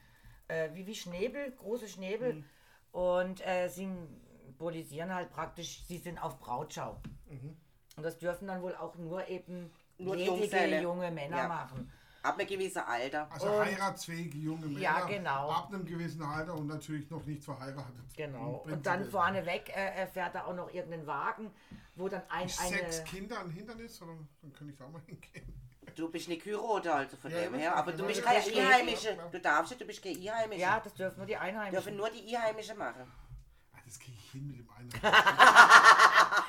äh, 0.47 0.69
wie, 0.73 0.87
wie 0.87 0.95
Schnäbel, 0.95 1.51
große 1.51 1.87
Schnäbel. 1.87 2.35
Mhm. 2.35 2.45
Und 2.91 3.47
äh, 3.47 3.69
symbolisieren 3.69 5.13
halt 5.13 5.29
praktisch, 5.31 5.83
sie 5.87 5.97
sind 5.97 6.17
auf 6.17 6.39
Brautschau. 6.39 6.97
Mhm. 7.29 7.57
Und 7.97 8.03
das 8.03 8.17
dürfen 8.17 8.47
dann 8.47 8.61
wohl 8.61 8.75
auch 8.75 8.95
nur 8.95 9.27
eben 9.27 9.71
Nur 9.97 10.15
ledige 10.15 10.31
Junggeselle. 10.31 10.81
junge 10.81 11.11
Männer 11.11 11.37
Ja. 11.37 11.47
machen. 11.47 11.91
Ab 12.23 12.37
einem 12.37 12.47
gewissen 12.47 12.79
Alter. 12.79 13.27
Also 13.31 13.59
heiratsfähige 13.59 14.37
junge 14.37 14.67
Männer. 14.67 14.79
Ja, 14.79 15.05
genau. 15.05 15.49
Ab 15.51 15.69
einem 15.73 15.85
gewissen 15.85 16.21
Alter 16.21 16.53
und 16.53 16.67
natürlich 16.67 17.09
noch 17.09 17.25
nicht 17.25 17.43
verheiratet. 17.43 17.95
Genau. 18.15 18.63
Und 18.65 18.85
dann 18.85 19.09
vorneweg 19.09 19.69
äh, 19.75 20.03
äh, 20.03 20.07
fährt 20.07 20.35
da 20.35 20.45
auch 20.45 20.53
noch 20.53 20.71
irgendein 20.71 21.07
Wagen, 21.07 21.51
wo 21.95 22.07
dann 22.07 22.21
ein, 22.29 22.45
Ist 22.45 22.61
eine. 22.61 22.77
Sechs 22.77 23.03
Kinder 23.05 23.39
ein 23.39 23.49
Hindernis? 23.49 23.99
Oder? 24.01 24.13
Dann 24.41 24.53
kann 24.53 24.69
ich 24.69 24.75
da 24.75 24.87
mal 24.87 25.01
hingehen. 25.07 25.51
Du 25.95 26.09
bist 26.09 26.29
nicht 26.29 26.43
Kyrote, 26.43 26.93
also 26.93 27.17
von 27.17 27.31
Ja, 27.31 27.41
dem 27.41 27.55
her. 27.55 27.75
Aber 27.75 27.91
du 27.91 28.05
bist 28.05 28.23
keine 28.23 28.37
Einheimische. 28.39 29.17
Du 29.31 29.39
darfst 29.39 29.71
nicht, 29.71 29.81
du 29.81 29.85
bist 29.85 30.01
keine 30.03 30.15
Einheimische. 30.19 30.61
Ja, 30.61 30.79
das 30.79 30.93
dürfen 30.93 31.17
nur 31.17 31.25
die 31.25 31.37
Einheimischen. 31.37 31.73
Dürfen 31.73 31.97
nur 31.97 32.09
die 32.09 32.37
Einheimischen 32.37 32.77
machen. 32.77 33.11
Ah, 33.73 33.79
das 33.83 33.99
kriege 33.99 34.15
ich 34.17 34.31
hin 34.31 34.47
mit 34.47 34.59
dem 34.59 34.69
einen. 34.69 34.89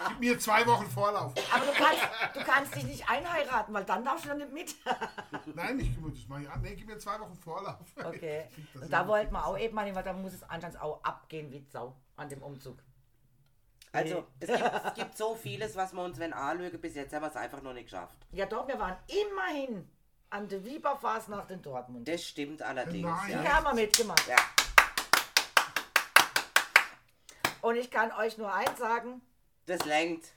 Gib 0.09 0.18
mir 0.21 0.38
zwei 0.38 0.66
Wochen 0.66 0.87
Vorlauf. 0.90 1.33
Aber 1.53 1.66
du 1.66 1.73
kannst, 1.73 2.03
du 2.35 2.40
kannst 2.45 2.75
dich 2.75 2.85
nicht 2.85 3.09
einheiraten, 3.11 3.75
weil 3.75 3.85
dann 3.85 4.05
darfst 4.05 4.25
du 4.25 4.29
dann 4.29 4.38
nicht 4.38 4.53
mit. 4.53 4.75
Nein, 5.55 5.81
ich 5.81 5.90
das 5.95 6.29
mache 6.29 6.42
ich 6.42 6.51
an. 6.51 6.61
Nee, 6.62 6.75
gib 6.75 6.87
mir 6.87 6.99
zwei 6.99 7.18
Wochen 7.21 7.35
Vorlauf. 7.37 7.77
Okay. 7.97 8.47
Und 8.75 8.92
da 8.92 9.07
wollten 9.09 9.33
wir 9.33 9.45
auch 9.47 9.59
eben 9.59 9.75
mal 9.75 9.85
hin, 9.85 9.95
weil 9.95 10.03
da 10.05 10.12
muss 10.12 10.33
es 10.35 10.42
anscheinend 10.45 10.81
auch 10.81 11.03
abgehen 11.03 11.51
wie 11.51 11.64
Sau 11.71 11.97
an 12.16 12.29
dem 12.29 12.42
Umzug. 12.42 12.79
Also, 13.95 14.25
es 14.40 14.49
gibt, 14.49 14.62
es 14.87 14.95
gibt 14.95 15.16
so 15.18 15.35
vieles, 15.35 15.77
was 15.77 15.92
wir 15.92 16.03
uns 16.03 16.18
wenn 16.18 16.33
anlügen. 16.33 16.81
Bis 16.81 16.95
jetzt 16.95 17.12
haben 17.12 17.23
wir 17.23 17.29
es 17.29 17.37
einfach 17.37 17.61
noch 17.61 17.75
nicht 17.75 17.90
geschafft. 17.90 18.16
Ja 18.31 18.47
doch, 18.47 18.66
wir 18.66 18.79
waren 18.79 18.97
immerhin 19.07 19.87
an 20.31 20.49
der 20.49 20.64
Wieberfasnacht 20.64 21.51
in 21.51 21.61
Dortmund. 21.61 22.09
Das 22.09 22.25
stimmt 22.25 22.62
allerdings. 22.62 23.07
Nein. 23.07 23.27
Die 23.27 23.33
Ja. 23.45 23.53
haben 23.57 23.64
wir 23.66 23.75
mitgemacht. 23.75 24.27
ja. 24.29 24.37
Und 27.61 27.77
ich 27.77 27.90
kann 27.90 28.11
euch 28.12 28.38
nur 28.38 28.53
eins 28.53 28.79
sagen, 28.79 29.21
Das 29.66 29.85
lenkt. 29.85 30.33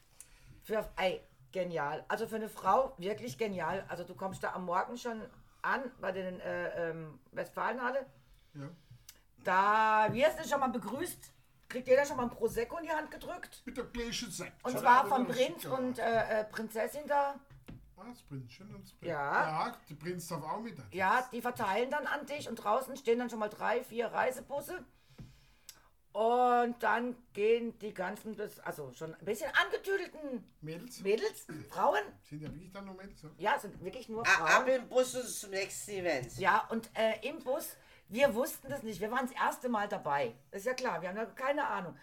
für, 0.63 0.88
ey, 0.97 1.21
genial. 1.51 2.03
Also 2.07 2.27
für 2.27 2.35
eine 2.35 2.49
Frau 2.49 2.93
wirklich 2.97 3.38
genial. 3.38 3.85
Also 3.88 4.03
du 4.03 4.15
kommst 4.15 4.43
da 4.43 4.53
am 4.53 4.65
Morgen 4.65 4.97
schon 4.97 5.21
an 5.61 5.91
bei 5.99 6.11
den 6.11 6.39
äh, 6.39 6.89
ähm, 6.91 7.19
Westfalenhalle. 7.31 8.05
Ja. 8.53 8.69
Da 9.43 10.07
wirst 10.13 10.39
du 10.39 10.47
schon 10.47 10.59
mal 10.59 10.69
begrüßt. 10.69 11.31
Kriegt 11.67 11.88
jeder 11.88 12.05
schon 12.05 12.17
mal 12.17 12.23
ein 12.23 12.29
Prosecco 12.29 12.77
in 12.77 12.83
die 12.85 12.91
Hand 12.91 13.09
gedrückt. 13.09 13.61
Mit 13.65 13.75
der 13.77 13.85
gleichen 13.85 14.31
Sekt. 14.31 14.63
Und 14.63 14.77
zwar 14.79 15.07
das- 15.09 15.35
Prinz 15.35 15.65
und 15.65 15.99
äh, 15.99 16.41
äh, 16.41 16.43
Prinzessin 16.45 17.07
da. 17.07 17.39
Ah, 17.97 18.03
das 18.09 18.21
Prinzchen 18.23 18.73
und 18.75 18.83
das 18.83 18.91
Prinz. 18.93 19.09
Ja. 19.09 19.65
Ja, 19.67 19.77
der 19.89 19.95
Prinz 19.95 20.27
darf 20.27 20.43
auch 20.43 20.59
mit. 20.59 20.77
Ja, 20.91 21.27
die 21.31 21.41
verteilen 21.41 21.89
dann 21.89 22.05
an 22.05 22.25
dich 22.27 22.47
und 22.47 22.55
draußen 22.55 22.95
stehen 22.97 23.17
dann 23.19 23.29
schon 23.29 23.39
mal 23.39 23.49
drei, 23.49 23.83
vier 23.83 24.07
Reisebusse. 24.07 24.83
Und 26.15 26.82
dann 26.82 27.13
gehen 27.34 27.78
die 27.80 27.93
ganzen, 27.93 28.38
bis- 28.38 28.62
also 28.62 28.89
schon 28.93 29.13
ein 29.13 29.25
bisschen 29.25 29.51
angetüdelten 29.54 30.49
Mädels? 30.62 31.01
Mädels, 31.01 31.45
Frauen, 31.69 31.99
Sind 32.23 32.41
ja 32.41 32.47
wirklich 32.54 32.71
dann 32.71 32.86
nur 32.86 32.93
Mädels? 32.95 33.21
Ja? 33.21 33.30
ja, 33.38 33.60
sind 33.60 33.84
wirklich 33.84 34.08
nur 34.08 34.25
Ah, 34.25 34.45
Ab 34.45 34.63
Frauen. 34.63 34.67
im 34.69 34.88
Bus 34.88 35.13
und 35.13 35.28
zum 35.28 35.49
nächsten 35.49 35.91
Event. 35.91 36.38
Ja, 36.38 36.65
und 36.69 36.89
äh, 36.93 37.19
im 37.28 37.39
Bus, 37.39 37.75
wir 38.08 38.34
wussten 38.34 38.69
das 38.69 38.82
nicht, 38.84 39.01
wir 39.01 39.12
waren 39.12 39.28
das 39.28 39.36
erste 39.36 39.67
Mal 39.67 39.89
dabei. 39.89 40.34
Ist 40.51 40.65
ja 40.65 40.73
klar, 40.73 41.01
wir 41.01 41.10
haben 41.10 41.17
ja 41.17 41.25
keine 41.25 41.67
Ahnung. 41.67 41.97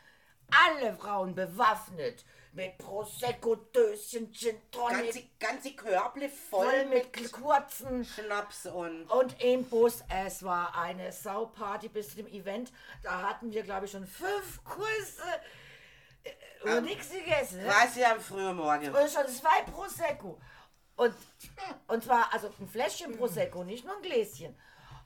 Alle 0.66 0.94
Frauen 0.94 1.34
bewaffnet 1.34 2.24
mit 2.52 2.76
Prosecco, 2.78 3.56
Döschen, 3.56 4.32
Gin 4.32 4.60
Tonic, 4.70 5.04
Ganze, 5.04 5.22
ganze 5.40 5.72
Körble 5.74 6.28
voll, 6.28 6.66
voll 6.66 6.84
mit 6.86 7.18
mit 7.18 7.32
kurzen 7.32 8.04
Schnaps 8.04 8.66
und. 8.66 9.06
Und 9.06 9.42
im 9.42 9.64
Bus, 9.64 10.04
es 10.24 10.42
war 10.42 10.76
eine 10.76 11.10
Sauparty 11.12 11.88
bis 11.88 12.10
zu 12.10 12.16
dem 12.16 12.26
Event. 12.26 12.72
Da 13.02 13.22
hatten 13.22 13.50
wir, 13.52 13.62
glaube 13.62 13.86
ich, 13.86 13.92
schon 13.92 14.06
fünf 14.06 14.62
Kurse 14.64 15.22
äh, 16.24 16.76
und 16.76 16.84
nichts 16.84 17.10
gegessen. 17.10 17.62
Ne? 17.62 17.68
Was 17.68 17.96
ja 17.96 18.12
am 18.12 18.20
frühen 18.20 18.56
Morgen. 18.56 18.88
Und 18.88 19.10
schon 19.10 19.26
zwei 19.28 19.62
Prosecco. 19.70 20.38
Und, 20.96 21.14
und 21.88 22.04
zwar, 22.04 22.32
also 22.32 22.52
ein 22.60 22.68
Fläschchen 22.68 23.16
Prosecco, 23.16 23.64
nicht 23.64 23.84
nur 23.84 23.96
ein 23.96 24.02
Gläschen. 24.02 24.54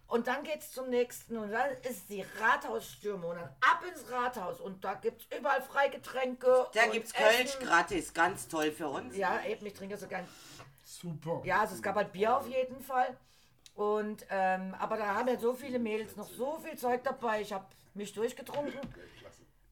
Und 0.08 0.28
dann 0.28 0.44
geht's 0.44 0.70
zum 0.70 0.88
nächsten 0.88 1.36
und 1.36 1.50
dann 1.50 1.70
ist 1.82 2.08
die 2.08 2.24
Rathausstürme 2.40 3.26
und 3.26 3.36
dann 3.36 3.48
ab 3.60 3.82
ins 3.88 4.08
Rathaus 4.10 4.60
und 4.60 4.84
da 4.84 4.94
gibt's 4.94 5.26
überall 5.36 5.60
Freigetränke. 5.62 6.68
Da 6.72 6.84
und 6.84 6.92
gibt's 6.92 7.12
Kölsch 7.12 7.58
gratis, 7.58 8.14
ganz 8.14 8.46
toll 8.46 8.70
für 8.70 8.88
uns. 8.88 9.16
Ja, 9.16 9.44
eben, 9.44 9.66
ich 9.66 9.74
trinke 9.74 9.96
so 9.96 10.06
gern 10.06 10.26
Super. 10.84 11.42
ja, 11.44 11.62
also 11.62 11.74
es 11.74 11.82
gab 11.82 11.96
halt 11.96 12.12
Bier 12.12 12.36
auf 12.36 12.46
jeden 12.48 12.80
Fall. 12.80 13.16
Und, 13.74 14.24
ähm, 14.30 14.74
aber 14.78 14.96
da 14.96 15.14
haben 15.16 15.28
ja 15.28 15.38
so 15.38 15.54
viele 15.54 15.78
Mädels 15.78 16.16
noch 16.16 16.28
so 16.28 16.58
viel 16.58 16.78
Zeug 16.78 17.02
dabei. 17.02 17.42
Ich 17.42 17.52
habe 17.52 17.66
mich 17.94 18.12
durchgetrunken. 18.12 18.80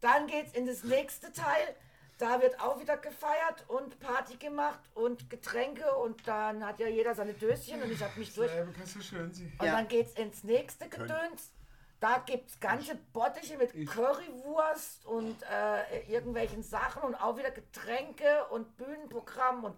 Dann 0.01 0.27
geht's 0.27 0.53
in 0.53 0.67
das 0.67 0.83
nächste 0.83 1.33
Teil. 1.33 1.77
Da 2.19 2.41
wird 2.41 2.61
auch 2.61 2.79
wieder 2.81 2.97
gefeiert 2.97 3.65
und 3.69 3.99
Party 3.99 4.37
gemacht 4.37 4.79
und 4.95 5.29
Getränke 5.31 5.93
und 5.97 6.27
dann 6.29 6.65
hat 6.65 6.79
ja 6.79 6.87
jeder 6.87 7.15
seine 7.15 7.33
Döschen 7.35 7.83
und 7.83 7.91
ich 7.91 8.01
habe 8.03 8.19
mich 8.19 8.33
durch. 8.35 8.51
Und 8.57 8.75
Ja. 9.63 9.73
dann 9.77 9.89
geht's 9.89 10.13
ins 10.15 10.45
nächste 10.45 10.89
Gedöns. 10.89 11.53
Da 12.01 12.19
gibt's 12.19 12.61
ganze 12.61 12.97
Bottiche 13.13 13.57
mit 13.57 13.73
Currywurst 13.89 15.07
und 15.07 15.37
äh, 15.51 16.01
irgendwelchen 16.07 16.63
Sachen 16.63 17.03
und 17.03 17.15
auch 17.15 17.37
wieder 17.37 17.51
Getränke 17.51 18.45
und 18.51 18.77
Bühnenprogramm 18.77 19.65
und 19.65 19.77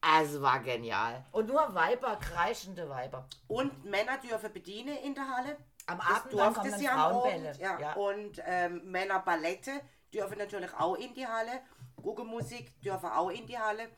also 0.00 0.42
war 0.42 0.60
genial. 0.60 1.24
Und 1.32 1.48
nur 1.48 1.74
Weiber, 1.74 2.16
kreischende 2.16 2.88
Weiber. 2.90 3.26
Und 3.48 3.84
Männer 3.86 4.18
dürfen 4.18 4.52
bedienen 4.52 4.96
in 4.98 5.14
der 5.14 5.26
Halle. 5.28 5.56
Am 5.86 5.98
Das 5.98 6.06
Abend 6.08 6.32
dann 6.38 6.54
durfte 6.54 6.78
sie 6.78 6.88
am 6.88 6.98
Frauenbälle. 6.98 7.48
Abend. 7.48 7.60
Ja. 7.60 7.78
Ja. 7.80 7.92
Und 7.94 8.42
ähm, 8.44 8.82
Männer 8.90 9.20
Ballette 9.20 9.72
dürfen 10.14 10.38
natürlich 10.38 10.72
auch 10.74 10.94
in 10.94 11.14
die 11.14 11.26
Halle. 11.26 11.60
Guckemusik 12.02 12.80
dürfen 12.80 13.08
auch 13.10 13.30
in 13.30 13.46
die 13.46 13.58
Halle. 13.58 13.88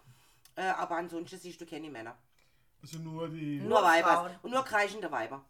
Äh, 0.56 0.62
aber 0.68 0.96
ansonsten 0.96 1.38
siehst 1.38 1.60
du 1.60 1.66
keine 1.66 1.90
Männer. 1.90 2.16
Also 2.82 2.98
nur 2.98 3.28
die. 3.28 3.58
Nur, 3.58 3.68
Nur 3.68 3.82
Weiber. 3.82 4.08
Frauen. 4.14 4.30
Und 4.42 4.50
nur 4.52 4.64
kreischende 4.64 5.10
Weiber. 5.10 5.44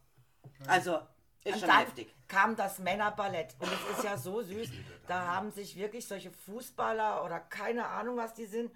Also, 0.66 0.98
ist 1.44 1.54
Und 1.54 1.60
schon 1.60 1.68
dann 1.68 1.78
heftig. 1.80 2.14
kam 2.28 2.56
das 2.56 2.78
Männerballett. 2.78 3.54
Und 3.58 3.68
es 3.72 3.96
ist 3.98 4.04
ja 4.04 4.16
so 4.16 4.42
süß. 4.42 4.70
Da 5.06 5.26
haben 5.26 5.50
sich 5.50 5.76
wirklich 5.76 6.06
solche 6.06 6.30
Fußballer 6.32 7.24
oder 7.24 7.38
keine 7.40 7.86
Ahnung, 7.86 8.16
was 8.16 8.34
die 8.34 8.46
sind, 8.46 8.72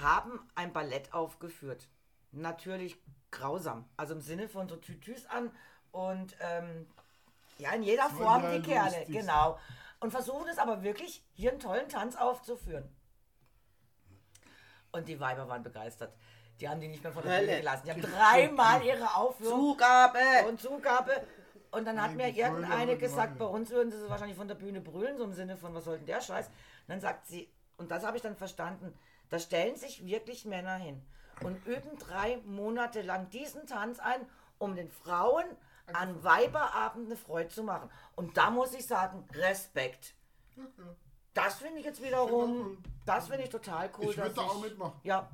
haben 0.00 0.40
ein 0.54 0.72
Ballett 0.72 1.12
aufgeführt. 1.14 1.88
Natürlich 2.32 2.96
grausam. 3.30 3.84
Also 3.96 4.14
im 4.14 4.20
Sinne 4.20 4.48
von 4.48 4.68
so 4.68 4.76
Tütüs 4.76 5.24
an 5.26 5.50
und 5.92 6.36
ähm, 6.40 6.86
ja, 7.58 7.72
in 7.72 7.82
jeder 7.82 8.08
Voll 8.10 8.24
Form 8.24 8.42
die 8.52 8.62
Kerle. 8.62 8.98
lustig. 8.98 9.20
Genau. 9.20 9.58
Und 10.00 10.10
versuchen 10.10 10.48
es 10.48 10.58
aber 10.58 10.82
wirklich, 10.82 11.24
hier 11.34 11.50
einen 11.50 11.60
tollen 11.60 11.88
Tanz 11.88 12.16
aufzuführen. 12.16 12.88
Und 14.92 15.08
die 15.08 15.18
Weiber 15.20 15.48
waren 15.48 15.62
begeistert. 15.62 16.14
Die 16.60 16.68
haben 16.68 16.80
die 16.80 16.88
nicht 16.88 17.02
mehr 17.02 17.12
von 17.12 17.22
der 17.22 17.32
Hölle. 17.32 17.46
Bühne 17.46 17.58
gelassen. 17.58 17.82
Die 17.84 17.90
haben 17.92 18.02
dreimal 18.02 18.84
ihre 18.84 19.14
Aufführung 19.14 19.60
Zugabe! 19.60 20.18
und 20.48 20.60
Zugabe. 20.60 21.12
Und 21.70 21.84
dann 21.84 22.00
hat 22.00 22.14
Nein, 22.14 22.16
mir 22.16 22.28
irgendeine 22.28 22.96
gesagt, 22.96 23.38
bei 23.38 23.44
uns 23.44 23.70
würden 23.70 23.92
sie 23.92 24.08
wahrscheinlich 24.08 24.36
von 24.36 24.48
der 24.48 24.54
Bühne 24.54 24.80
brüllen, 24.80 25.18
so 25.18 25.24
im 25.24 25.32
Sinne 25.32 25.56
von, 25.56 25.74
was 25.74 25.84
soll 25.84 25.98
denn 25.98 26.06
der 26.06 26.20
Scheiß? 26.20 26.46
Und 26.46 26.54
dann 26.88 27.00
sagt 27.00 27.26
sie, 27.26 27.52
und 27.76 27.90
das 27.90 28.04
habe 28.04 28.16
ich 28.16 28.22
dann 28.22 28.36
verstanden, 28.36 28.98
da 29.28 29.38
stellen 29.38 29.76
sich 29.76 30.04
wirklich 30.06 30.46
Männer 30.46 30.76
hin 30.76 31.02
und 31.42 31.64
üben 31.66 31.98
drei 31.98 32.38
Monate 32.44 33.02
lang 33.02 33.28
diesen 33.30 33.66
Tanz 33.66 33.98
ein, 34.00 34.26
um 34.56 34.74
den 34.74 34.90
Frauen 34.90 35.44
an 35.92 36.22
Weiberabend 36.22 37.06
eine 37.06 37.16
Freude 37.16 37.48
zu 37.48 37.62
machen. 37.62 37.90
Und 38.16 38.36
da 38.36 38.50
muss 38.50 38.74
ich 38.74 38.86
sagen, 38.86 39.26
Respekt. 39.32 40.14
Das 41.34 41.54
finde 41.56 41.78
ich 41.78 41.84
jetzt 41.84 42.00
ich 42.00 42.06
wiederum, 42.06 42.78
das 43.06 43.28
finde 43.28 43.44
ich 43.44 43.50
total 43.50 43.90
cool. 43.98 44.10
Ich 44.10 44.16
würd 44.16 44.28
dass 44.28 44.34
da 44.34 44.42
auch 44.42 44.60
mitmachen. 44.60 45.00
Ja, 45.04 45.30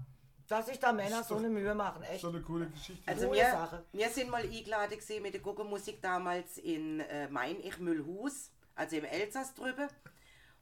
dass 0.48 0.66
sich 0.66 0.78
da 0.78 0.92
Männer 0.92 1.24
so 1.24 1.36
eine 1.36 1.48
Mühe 1.48 1.74
machen, 1.74 2.02
echt. 2.02 2.20
So 2.20 2.28
eine 2.28 2.42
coole 2.42 2.66
Geschichte. 2.66 3.02
Also 3.06 3.28
Coole 3.28 3.38
wir, 3.38 3.50
Sache. 3.50 3.84
wir 3.92 4.08
sind 4.10 4.30
mal 4.30 4.42
eingeladen 4.42 4.98
gesehen 4.98 5.22
mit 5.22 5.32
der 5.32 5.40
Guckermusik 5.40 6.02
damals 6.02 6.58
in 6.58 7.00
äh, 7.00 7.28
Main-Ich-Mühlhus, 7.28 8.50
also 8.74 8.96
im 8.96 9.04
Elsass 9.04 9.54
drüber. 9.54 9.88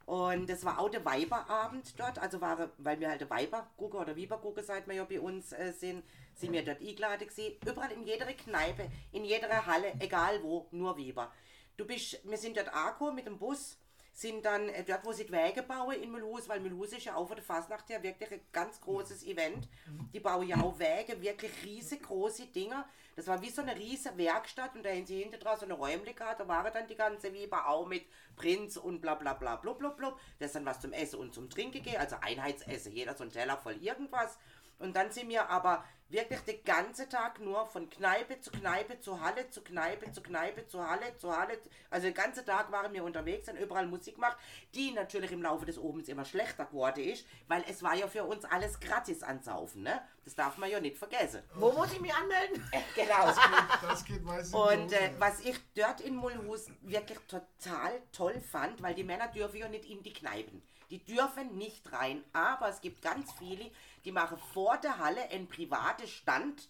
Und 0.05 0.49
das 0.49 0.65
war 0.65 0.79
auch 0.79 0.89
der 0.89 1.05
Weiberabend 1.05 1.97
dort, 1.97 2.19
also 2.19 2.41
war, 2.41 2.69
weil 2.77 2.99
wir 2.99 3.09
halt 3.09 3.21
der 3.21 3.29
Weibergucker 3.29 4.01
oder 4.01 4.17
Weibergucker, 4.17 4.61
seit 4.61 4.85
wir 4.87 4.95
ja 4.95 5.05
bei 5.05 5.19
uns 5.19 5.53
äh, 5.53 5.71
sind, 5.71 6.03
sind 6.35 6.51
wir 6.51 6.65
dort 6.65 6.81
eingeladen 6.81 7.27
gesehen. 7.27 7.55
Überall 7.65 7.91
in 7.91 8.03
jeder 8.03 8.25
Kneipe, 8.25 8.89
in 9.13 9.23
jeder 9.23 9.65
Halle, 9.65 9.93
egal 9.99 10.43
wo, 10.43 10.67
nur 10.71 10.97
Weiber. 10.97 11.31
Du 11.77 11.85
bist, 11.85 12.19
wir 12.23 12.37
sind 12.37 12.57
dort 12.57 12.73
angekommen 12.73 13.15
mit 13.15 13.25
dem 13.25 13.37
Bus, 13.37 13.77
sind 14.13 14.45
dann 14.45 14.69
äh, 14.69 14.83
dort, 14.83 15.05
wo 15.05 15.11
sie 15.11 15.25
die 15.25 15.31
Wege 15.31 15.63
bauen 15.63 15.95
in 15.95 16.11
Mühlhus, 16.11 16.47
weil 16.47 16.59
Mühlhus 16.59 16.93
ist 16.93 17.05
ja 17.05 17.15
auch 17.15 17.27
von 17.27 17.35
der 17.35 17.43
Fasnacht 17.43 17.89
her 17.89 18.01
wirklich 18.03 18.31
ein 18.31 18.41
ganz 18.51 18.79
großes 18.79 19.25
Event. 19.25 19.67
Die 20.13 20.19
bauen 20.19 20.47
ja 20.47 20.57
auch 20.57 20.77
Wege, 20.77 21.19
wirklich 21.19 21.51
riesengroße 21.63 22.45
Dinger. 22.47 22.87
Das 23.15 23.27
war 23.27 23.41
wie 23.41 23.49
so 23.49 23.63
eine 23.63 23.75
riesige 23.75 24.17
Werkstatt 24.17 24.75
und 24.75 24.85
da 24.85 24.89
haben 24.89 25.05
sie 25.05 25.23
hinter 25.23 25.57
so 25.57 25.65
eine 25.65 25.73
Räumlichkeit, 25.73 26.39
da 26.39 26.47
waren 26.47 26.71
dann 26.73 26.87
die 26.87 26.95
ganze 26.95 27.33
Weber 27.33 27.67
auch 27.67 27.87
mit 27.87 28.05
Prinz 28.35 28.77
und 28.77 29.01
bla 29.01 29.15
bla 29.15 29.33
bla 29.33 29.55
blub 29.55 29.79
blub 29.79 29.97
blub. 29.97 30.19
Das 30.39 30.47
ist 30.47 30.55
dann 30.55 30.65
was 30.65 30.79
zum 30.79 30.93
Essen 30.93 31.19
und 31.19 31.33
zum 31.33 31.49
Trinken 31.49 31.81
geht, 31.81 31.97
also 31.97 32.15
Einheitsessen, 32.21 32.91
jeder 32.91 33.15
so 33.15 33.23
ein 33.23 33.31
Teller 33.31 33.57
voll 33.57 33.77
irgendwas. 33.81 34.37
Und 34.79 34.95
dann 34.95 35.11
sind 35.11 35.29
wir 35.29 35.49
aber 35.49 35.83
wirklich 36.13 36.39
den 36.41 36.63
ganzen 36.63 37.09
Tag 37.09 37.39
nur 37.39 37.65
von 37.65 37.89
Kneipe 37.89 38.39
zu 38.39 38.51
Kneipe 38.51 38.99
zu 38.99 39.19
Halle 39.19 39.49
zu 39.49 39.61
Kneipe 39.61 40.11
zu 40.11 40.21
Kneipe 40.21 40.67
zu 40.67 40.87
Halle 40.87 41.17
zu 41.17 41.35
Halle. 41.35 41.59
Also 41.89 42.07
den 42.07 42.13
ganzen 42.13 42.45
Tag 42.45 42.71
waren 42.71 42.93
wir 42.93 43.03
unterwegs 43.03 43.49
und 43.49 43.57
überall 43.57 43.87
Musik 43.87 44.15
gemacht, 44.15 44.37
die 44.75 44.91
natürlich 44.91 45.31
im 45.31 45.41
Laufe 45.41 45.65
des 45.65 45.77
Obens 45.77 46.07
immer 46.07 46.23
schlechter 46.23 46.65
geworden 46.65 47.03
ist, 47.03 47.25
weil 47.47 47.65
es 47.67 47.83
war 47.83 47.95
ja 47.95 48.07
für 48.07 48.23
uns 48.23 48.45
alles 48.45 48.79
gratis 48.79 49.23
ansaufen, 49.23 49.83
ne? 49.83 50.01
Das 50.23 50.35
darf 50.35 50.57
man 50.57 50.69
ja 50.69 50.79
nicht 50.79 50.97
vergessen. 50.97 51.43
Wo 51.55 51.71
muss 51.73 51.91
ich 51.91 51.99
mich 51.99 52.13
anmelden? 52.13 52.63
Genau. 52.95 53.33
Das 53.81 54.05
geht 54.05 54.23
meistens. 54.23 54.53
Und 54.53 54.91
los, 54.91 54.93
äh, 54.93 55.05
ja. 55.05 55.19
was 55.19 55.39
ich 55.39 55.59
dort 55.75 55.99
in 55.99 56.15
Mulhus 56.15 56.69
wirklich 56.81 57.19
total 57.27 58.01
toll 58.11 58.39
fand, 58.39 58.81
weil 58.83 58.93
die 58.93 59.03
Männer 59.03 59.27
dürfen 59.29 59.57
ja 59.57 59.67
nicht 59.67 59.85
in 59.85 60.03
die 60.03 60.13
Kneipen. 60.13 60.61
Die 60.89 61.03
dürfen 61.03 61.57
nicht 61.57 61.91
rein, 61.91 62.23
aber 62.33 62.69
es 62.69 62.79
gibt 62.79 63.01
ganz 63.01 63.31
viele, 63.39 63.71
die 64.05 64.11
machen 64.11 64.37
vor 64.53 64.77
der 64.77 64.99
Halle 64.99 65.29
einen 65.29 65.47
privaten 65.47 66.07
Stand. 66.07 66.69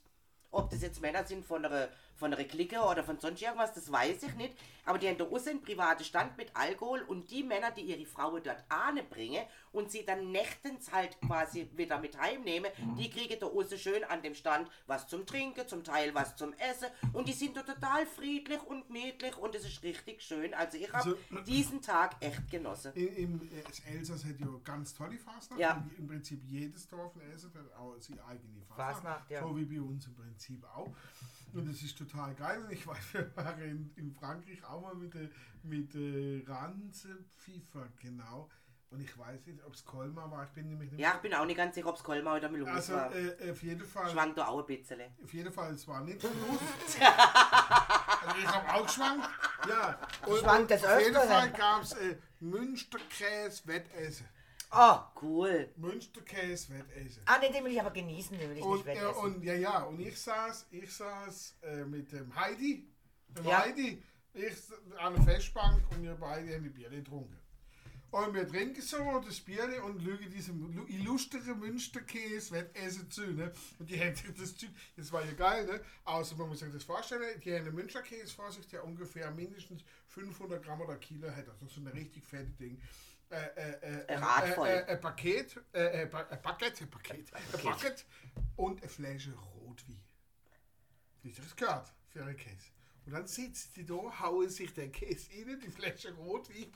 Ob 0.52 0.70
das 0.70 0.82
jetzt 0.82 1.02
Männer 1.02 1.26
sind 1.26 1.46
von 1.46 1.66
einer 1.66 1.90
von 2.16 2.34
einer 2.34 2.44
Clique 2.44 2.80
oder 2.80 3.04
von 3.04 3.20
sonst 3.20 3.42
irgendwas, 3.42 3.74
das 3.74 3.92
weiß 3.92 4.24
ich 4.24 4.36
nicht. 4.36 4.56
Aber 4.86 4.98
die 4.98 5.08
haben 5.08 5.18
da 5.18 5.26
außen 5.26 5.50
einen 5.52 5.62
privaten 5.62 6.04
Stand 6.04 6.38
mit 6.38 6.56
Alkohol 6.56 7.02
und 7.04 7.32
die 7.32 7.44
Männer, 7.44 7.72
die 7.72 7.82
ihre 7.82 8.06
Frauen 8.06 8.42
dort 8.44 8.64
bringen 9.10 9.44
und 9.72 9.92
sie 9.92 10.06
dann 10.06 10.32
nächtens 10.32 10.92
halt 10.92 11.20
quasi 11.22 11.70
wieder 11.76 12.00
mit 12.00 12.20
heimnehmen, 12.20 12.72
die 12.98 13.10
kriegen 13.10 13.40
da 13.40 13.48
außen 13.48 13.78
schön 13.78 14.04
an 14.04 14.22
dem 14.22 14.36
Stand 14.36 14.70
was 14.88 15.08
zum 15.08 15.26
Trinken, 15.26 15.68
zum 15.68 15.84
Teil 15.84 16.14
was 16.14 16.36
zum 16.36 16.54
Essen 16.54 16.88
und 17.14 17.28
die 17.28 17.34
sind 17.34 17.56
da 17.56 17.64
total 17.64 18.06
friedlich 18.06 18.62
und 18.64 18.90
niedlich 18.90 19.38
und 19.38 19.56
es 19.56 19.66
ist 19.66 19.84
richtig 19.84 20.22
schön. 20.22 20.54
Also 20.54 20.78
ich 20.78 20.92
habe 20.92 21.18
Also- 21.32 21.44
diesen 21.44 21.82
Tag 21.82 22.16
echt 22.20 22.50
genossen. 22.52 22.92
In, 22.94 23.08
im 23.16 23.50
Elsass 23.86 24.24
hat 24.26 24.40
ja 24.40 24.48
ganz 24.64 24.94
tolle 24.94 25.18
Fasnacht. 25.18 25.60
Ja. 25.60 25.84
Im 25.98 26.08
Prinzip 26.08 26.42
jedes 26.46 26.88
Dorf 26.88 27.16
in 27.16 27.22
Elsass 27.22 27.54
hat 27.56 27.74
auch 27.76 27.96
seine 28.00 28.24
eigene 28.26 28.62
Fasnacht. 28.68 28.96
Fasnacht, 28.96 29.30
ja. 29.32 29.42
So 29.42 29.56
wie 29.58 29.66
bei 29.66 29.82
uns 29.82 30.06
im 30.08 30.16
Prinzip 30.16 30.64
auch. 30.76 30.92
Und 31.54 31.70
das 31.70 31.82
ist 31.84 31.96
total 31.98 32.34
geil. 32.34 32.64
Und 32.64 32.72
ich 32.72 32.86
weiß, 32.86 32.98
wir 33.14 33.36
waren 33.38 33.62
in, 33.62 33.92
in 33.96 34.12
Frankreich 34.12 34.64
auch 34.66 34.73
mal 34.82 34.96
mit 34.96 35.14
der 35.14 35.30
mit 35.64 35.94
der 35.94 36.48
Ranzenpfiffer, 36.48 37.88
genau. 38.02 38.50
Und 38.90 39.00
ich 39.02 39.18
weiß 39.18 39.48
nicht, 39.48 39.64
ob 39.66 39.74
es 39.74 39.84
Kolmar 39.86 40.30
war. 40.30 40.44
Ich 40.44 40.52
bin 40.52 40.68
nämlich 40.68 40.92
nicht 40.92 41.02
Ja, 41.02 41.14
ich 41.16 41.22
bin 41.22 41.34
auch 41.34 41.46
nicht 41.46 41.58
ganz 41.58 41.74
sicher, 41.74 41.88
ob 41.90 41.96
es 41.96 42.04
Kolmar 42.04 42.36
oder 42.38 42.48
Melus 42.50 42.68
Also 42.70 42.94
war. 42.94 43.16
äh, 43.16 43.50
auf 43.52 43.64
jeden 43.64 43.84
Fall. 43.86 44.12
Schwankt 44.12 44.38
da 44.38 44.46
auch 44.48 44.60
ein 44.60 44.66
bisschen. 44.68 45.02
Auf 45.24 45.34
jeden 45.34 45.52
Fall, 45.52 45.74
es 45.74 45.88
war 45.88 46.02
nicht 46.02 46.20
groß. 46.22 46.30
also 47.02 48.38
ich 48.40 48.48
habe 48.48 48.74
auch 48.74 48.86
geschwankt. 48.86 49.30
Ja. 49.68 50.00
Und, 50.28 50.40
Schwankt 50.40 50.70
des 50.72 50.84
auf 50.84 51.00
jeden. 51.00 51.16
Fall 51.16 51.52
gab 51.54 51.82
es 51.82 51.94
äh, 51.94 52.18
Münsterkäse-Wettessen. 52.40 54.28
Oh, 54.72 55.00
Cool. 55.22 55.70
Münsterkäse-Wettessen. 55.78 57.24
ah, 57.26 57.38
nee, 57.40 57.52
den 57.52 57.64
will 57.64 57.72
ich 57.72 57.80
aber 57.82 57.92
genießen, 57.92 58.38
den 58.38 58.50
will 58.50 58.58
ich 58.58 58.64
Und, 58.64 58.86
nicht 58.86 58.96
äh, 58.98 59.02
wegessen. 59.02 59.24
und 59.24 59.44
ja, 59.44 59.54
ja, 59.56 59.84
und 59.84 60.00
ich 60.00 60.20
saß, 60.22 60.68
ich 60.72 60.94
saß 60.94 61.58
äh, 61.64 61.86
mit 61.86 62.12
dem 62.12 62.36
Heidi, 62.36 62.88
dem 63.30 63.46
Ja. 63.46 63.60
Heidi, 63.62 64.04
ich 64.34 64.54
an 64.98 65.16
der 65.16 65.24
Festbank 65.24 65.84
und 65.92 66.04
wir 66.04 66.16
beide 66.16 66.54
haben 66.56 66.66
ein 66.66 66.74
Bier 66.74 66.90
getrunken. 66.90 67.38
Und 68.12 68.36
wir 68.36 68.48
trinken 68.48 68.80
so 68.82 69.20
das 69.26 69.40
Bier 69.40 69.84
und 69.84 70.04
schauen 70.04 70.30
diesem 70.30 70.72
lu- 70.76 70.86
illustren 70.86 71.58
Münsterkäse 71.60 72.52
Wettessen 72.52 73.10
zu. 73.10 73.26
Ne? 73.34 73.52
Und 73.80 73.90
die 73.90 74.00
haben 74.00 74.14
das 74.38 74.56
Zeug, 74.56 74.70
das 74.96 75.12
war 75.12 75.26
ja 75.26 75.32
geil, 75.34 75.66
ne? 75.66 75.82
Außer 76.04 76.36
man 76.36 76.48
muss 76.50 76.60
sich 76.60 76.72
das 76.72 76.84
vorstellen, 76.84 77.40
die 77.42 77.52
haben 77.56 77.66
einen 77.66 77.74
Münsterkäse 77.74 78.32
vor 78.32 78.52
sich, 78.52 78.68
der 78.68 78.84
ungefähr 78.86 79.32
mindestens 79.32 79.84
500 80.10 80.64
Gramm 80.64 80.82
oder 80.82 80.96
Kilo 80.98 81.28
hat. 81.32 81.50
Also 81.50 81.66
so 81.66 81.82
ein 81.82 81.88
richtig 81.88 82.24
fettes 82.24 82.56
Ding. 82.56 82.80
Äh, 83.32 83.36
äh, 83.36 83.72
äh. 83.82 84.14
Äh, 84.14 84.16
äh, 84.84 84.86
ein 84.92 85.02
Paket, 85.02 85.58
äh, 85.74 86.06
Paket, 86.06 86.82
ein 86.84 86.90
Paket, 86.92 87.34
ein 87.34 87.62
Paket 87.64 88.06
und 88.58 88.80
eine 88.80 88.90
Flasche 88.90 89.34
Rotwein. 89.34 90.00
Wie 91.24 91.30
ich 91.30 91.36
das 91.38 91.56
gehört, 91.56 91.92
für 92.10 92.24
einen 92.24 92.38
Käse. 92.38 92.68
Und 93.06 93.12
dann 93.12 93.28
sitzen 93.28 93.70
die 93.76 93.86
da, 93.86 93.96
hauen 94.22 94.50
sich 94.50 94.74
den 94.74 94.92
Käse 94.92 95.30
rein, 95.46 95.60
die 95.60 95.70
Flasche 95.70 96.14
Rotwein, 96.14 96.68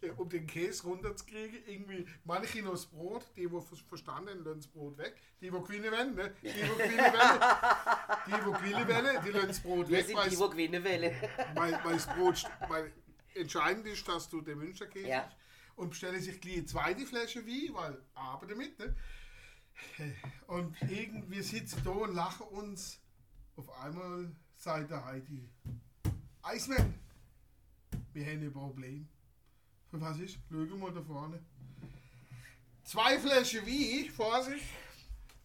äh, 0.00 0.10
um 0.16 0.28
den 0.28 0.46
Käse 0.46 0.84
runterzukriegen. 0.84 1.58
Irgendwie, 1.66 2.06
manche 2.24 2.62
noch 2.62 2.70
das 2.72 2.86
Brot, 2.86 3.24
die, 3.36 3.42
die 3.42 3.48
ver- 3.48 3.76
verstanden 3.88 4.38
lassen 4.44 4.60
das 4.60 4.66
Brot 4.66 4.96
weg. 4.96 5.14
Die, 5.42 5.50
die 5.50 5.50
gewinnen 5.50 5.92
wollen, 5.92 6.14
ne? 6.14 6.34
Die, 6.42 6.46
die 6.48 6.60
gewinnen 6.60 6.98
wollen, 6.98 7.40
die, 8.26 8.30
die 8.32 8.52
gewinnen 8.72 8.88
wollen, 8.88 9.24
die 9.24 9.30
lassen 9.30 9.48
das 9.48 9.60
Brot 9.60 9.90
weg, 9.90 10.06
sind 10.06 10.16
weil 10.16 10.30
die, 10.30 10.36
die 10.36 10.42
gewinnen 10.48 10.84
wollen. 10.84 11.14
weil, 11.54 11.80
weil 11.84 11.94
das 11.94 12.06
Brot, 12.06 12.44
weil 12.68 12.92
entscheidend 13.34 13.86
ist, 13.86 14.08
dass 14.08 14.28
du 14.30 14.40
den 14.40 14.58
Münsterkäse 14.58 15.06
Ja. 15.08 15.24
hast. 15.26 15.36
und 15.76 15.90
bestelle 15.90 16.18
sich 16.18 16.40
gleich 16.40 16.54
eine 16.58 16.66
zweite 16.66 17.04
Flasche 17.04 17.46
Wein, 17.46 17.74
weil 17.74 18.02
aber 18.14 18.46
damit, 18.46 18.78
ne? 18.78 18.96
Und 20.46 20.76
irgendwie 20.88 21.42
sitzen 21.42 21.82
da 21.84 21.90
und 21.90 22.14
lachen 22.14 22.46
uns. 22.46 23.00
Auf 23.56 23.70
einmal 23.80 24.30
der 24.64 25.04
Heidi, 25.04 25.48
Eismann, 26.42 26.98
wir 28.12 28.26
haben 28.26 28.42
ein 28.42 28.52
Problem. 28.52 29.08
Für 29.90 30.00
was 30.00 30.18
ist? 30.18 30.38
Schau 30.50 30.76
mal 30.76 30.92
da 30.92 31.02
vorne. 31.02 31.40
Zwei 32.82 33.18
Flaschen 33.18 33.66
Wein 33.66 34.10
vor 34.10 34.42
sich, 34.42 34.62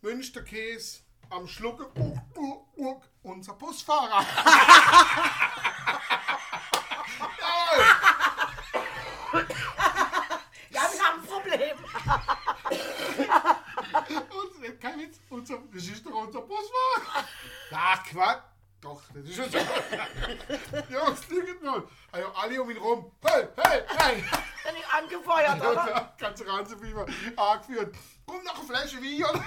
Münsterkäse 0.02 1.02
am 1.30 1.48
Schlucken, 1.48 1.86
uck, 1.96 2.38
uck, 2.38 2.78
uck, 2.78 3.04
unser 3.24 3.54
Busfahrer. 3.54 4.26
Ja, 10.72 10.82
wir 10.82 11.04
haben 11.04 11.22
ein 11.22 11.28
Problem. 11.28 11.78
Kein 14.80 15.00
Witz, 15.00 15.20
unser, 15.30 15.58
das 15.74 15.84
ist 15.84 16.06
doch 16.06 16.12
unser 16.12 16.42
Busfahrer. 16.42 17.28
Ach, 17.72 18.04
Quatsch. 18.04 18.44
Doch, 18.82 19.02
das 19.14 19.24
ist 19.30 19.40
unser 19.40 19.60
Jungs, 20.90 21.28
lügt 21.30 21.62
mal. 21.64 21.84
Also 22.12 22.28
alle 22.30 22.62
um 22.62 22.70
ihn 22.70 22.78
rum. 22.78 23.12
Hey, 23.26 23.48
hey, 23.58 23.84
hey. 23.88 24.16
Bin 24.16 24.76
ich 24.78 24.88
angefeuert, 24.88 25.60
oder? 25.60 25.90
Ja, 25.90 26.16
ganze 26.18 26.48
Ranzenfieber 26.48 27.06
angeführt. 27.36 27.96
Komm 28.26 28.44
noch 28.44 28.56
eine 28.56 28.64
Flasche 28.66 28.98
Wein, 28.98 29.24
oder? 29.30 29.44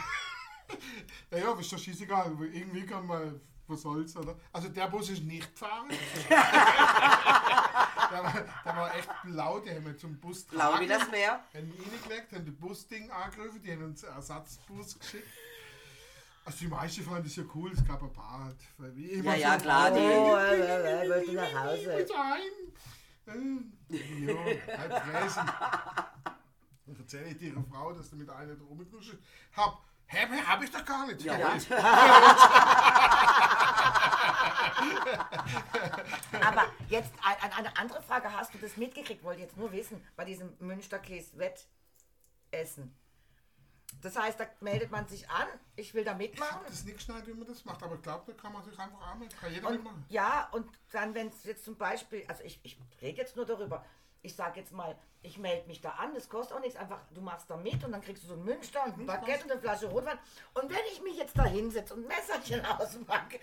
Naja, 1.30 1.58
ist 1.58 1.72
doch 1.72 1.78
scheißegal. 1.78 2.36
Irgendwie 2.52 2.84
kann 2.84 3.06
man, 3.06 3.40
was 3.68 3.80
soll's, 3.80 4.14
oder? 4.16 4.36
Also 4.52 4.68
der 4.68 4.88
Bus 4.88 5.08
ist 5.08 5.22
nicht 5.24 5.50
gefahren. 5.50 5.88
der, 6.28 6.38
war, 8.22 8.44
der 8.64 8.76
war 8.76 8.94
echt 8.94 9.08
blau, 9.24 9.60
die 9.60 9.70
haben 9.70 9.86
wir 9.86 9.96
zum 9.96 10.20
Bus 10.20 10.44
Blau 10.44 10.78
wie 10.78 10.86
das 10.86 11.10
Meer. 11.10 11.42
haben 11.54 11.72
ihn 11.72 11.90
reingelegt, 11.90 12.32
haben 12.32 12.44
das 12.44 12.54
Busding 12.56 13.10
angegriffen, 13.10 13.62
die 13.62 13.72
haben 13.72 13.84
uns 13.84 14.04
einen 14.04 14.16
Ersatzbus 14.16 14.98
geschickt. 14.98 15.26
Also 16.44 16.58
die 16.58 16.66
meisten 16.68 17.02
fanden 17.04 17.22
das 17.24 17.36
ja 17.36 17.44
cool, 17.54 17.70
es 17.72 17.84
gab 17.86 18.02
ein 18.02 18.12
paar 18.12 18.40
Ja, 19.24 19.34
ja, 19.34 19.54
so, 19.54 19.60
klar, 19.62 19.90
die- 19.92 19.98
Oh, 20.00 20.36
äh, 20.36 21.04
äh, 21.04 21.08
willst 21.08 21.28
du 21.28 21.32
nach 21.34 21.54
Hause? 21.64 21.96
Mit. 21.96 22.10
Äh, 23.28 23.32
Ja, 24.26 24.34
halb 24.78 25.02
Fräsen. 25.04 25.46
Dann 26.86 26.96
erzähle 26.98 27.26
ich 27.28 27.38
dir 27.38 27.52
Frau, 27.70 27.92
dass 27.92 28.10
du 28.10 28.16
mit 28.16 28.28
einer 28.28 28.56
da 28.56 28.64
rumgeknuschelt 28.64 29.22
hab. 29.56 29.84
Hä, 30.06 30.26
hab 30.44 30.60
ich 30.62 30.70
doch 30.70 30.84
gar 30.84 31.06
nicht. 31.06 31.22
Ja, 31.22 31.38
Ja? 31.38 31.56
Aber 36.44 36.64
jetzt 36.88 37.12
ein, 37.22 37.36
ein, 37.42 37.52
eine 37.52 37.76
andere 37.78 38.02
Frage. 38.02 38.32
Hast 38.32 38.52
du 38.52 38.58
das 38.58 38.76
mitgekriegt? 38.76 39.22
Wollte 39.22 39.42
jetzt 39.42 39.56
nur 39.56 39.70
wissen, 39.72 40.04
bei 40.16 40.24
diesem 40.24 40.52
Münsterkäse-Wettessen. 40.58 42.92
Das 44.00 44.16
heißt, 44.16 44.40
da 44.40 44.46
meldet 44.60 44.90
man 44.90 45.06
sich 45.06 45.28
an, 45.30 45.46
ich 45.76 45.94
will 45.94 46.04
da 46.04 46.12
Ich 46.12 46.18
mitmachen. 46.18 46.52
hab 46.56 46.66
das 46.66 46.84
nicht 46.84 46.96
geschneit, 46.96 47.26
wie 47.26 47.34
man 47.34 47.46
das 47.46 47.64
macht, 47.64 47.82
aber 47.82 47.94
ich 47.96 48.02
glaube, 48.02 48.32
da 48.32 48.40
kann 48.40 48.52
man 48.52 48.64
sich 48.64 48.78
einfach 48.78 49.00
anmelden. 49.00 49.36
Kann 49.38 49.52
jeder 49.52 49.68
Und, 49.68 49.74
mitmachen. 49.74 50.04
ja, 50.08 50.48
und 50.52 50.66
dann, 50.90 51.14
wenn 51.14 51.28
es 51.28 51.44
jetzt 51.44 51.64
zum 51.64 51.76
Beispiel, 51.76 52.24
also 52.28 52.42
ich, 52.44 52.58
ich 52.64 52.78
rede 53.00 53.18
jetzt 53.18 53.36
nur 53.36 53.46
darüber, 53.46 53.84
ich 54.22 54.34
sage 54.36 54.60
jetzt 54.60 54.72
mal, 54.72 54.96
ich 55.24 55.38
melde 55.38 55.66
mich 55.68 55.80
da 55.80 55.90
an, 55.90 56.14
das 56.14 56.28
kostet 56.28 56.56
auch 56.56 56.60
nichts, 56.60 56.76
einfach 56.76 57.00
du 57.12 57.20
machst 57.20 57.48
da 57.48 57.56
mit 57.56 57.82
und 57.84 57.92
dann 57.92 58.00
kriegst 58.00 58.24
du 58.24 58.28
so 58.28 58.34
ein 58.34 58.44
Münster 58.44 58.84
und 58.84 58.98
ein 58.98 59.06
Baguette 59.06 59.44
und 59.44 59.52
eine 59.52 59.60
Flasche 59.60 59.86
Rotwein. 59.86 60.18
Und 60.54 60.68
wenn 60.70 60.84
ich 60.92 61.00
mich 61.02 61.16
jetzt 61.16 61.38
da 61.38 61.44
hinsetze 61.44 61.94
und 61.94 62.04
ein 62.04 62.08
Messerchen 62.08 62.64
auspacke 62.66 63.38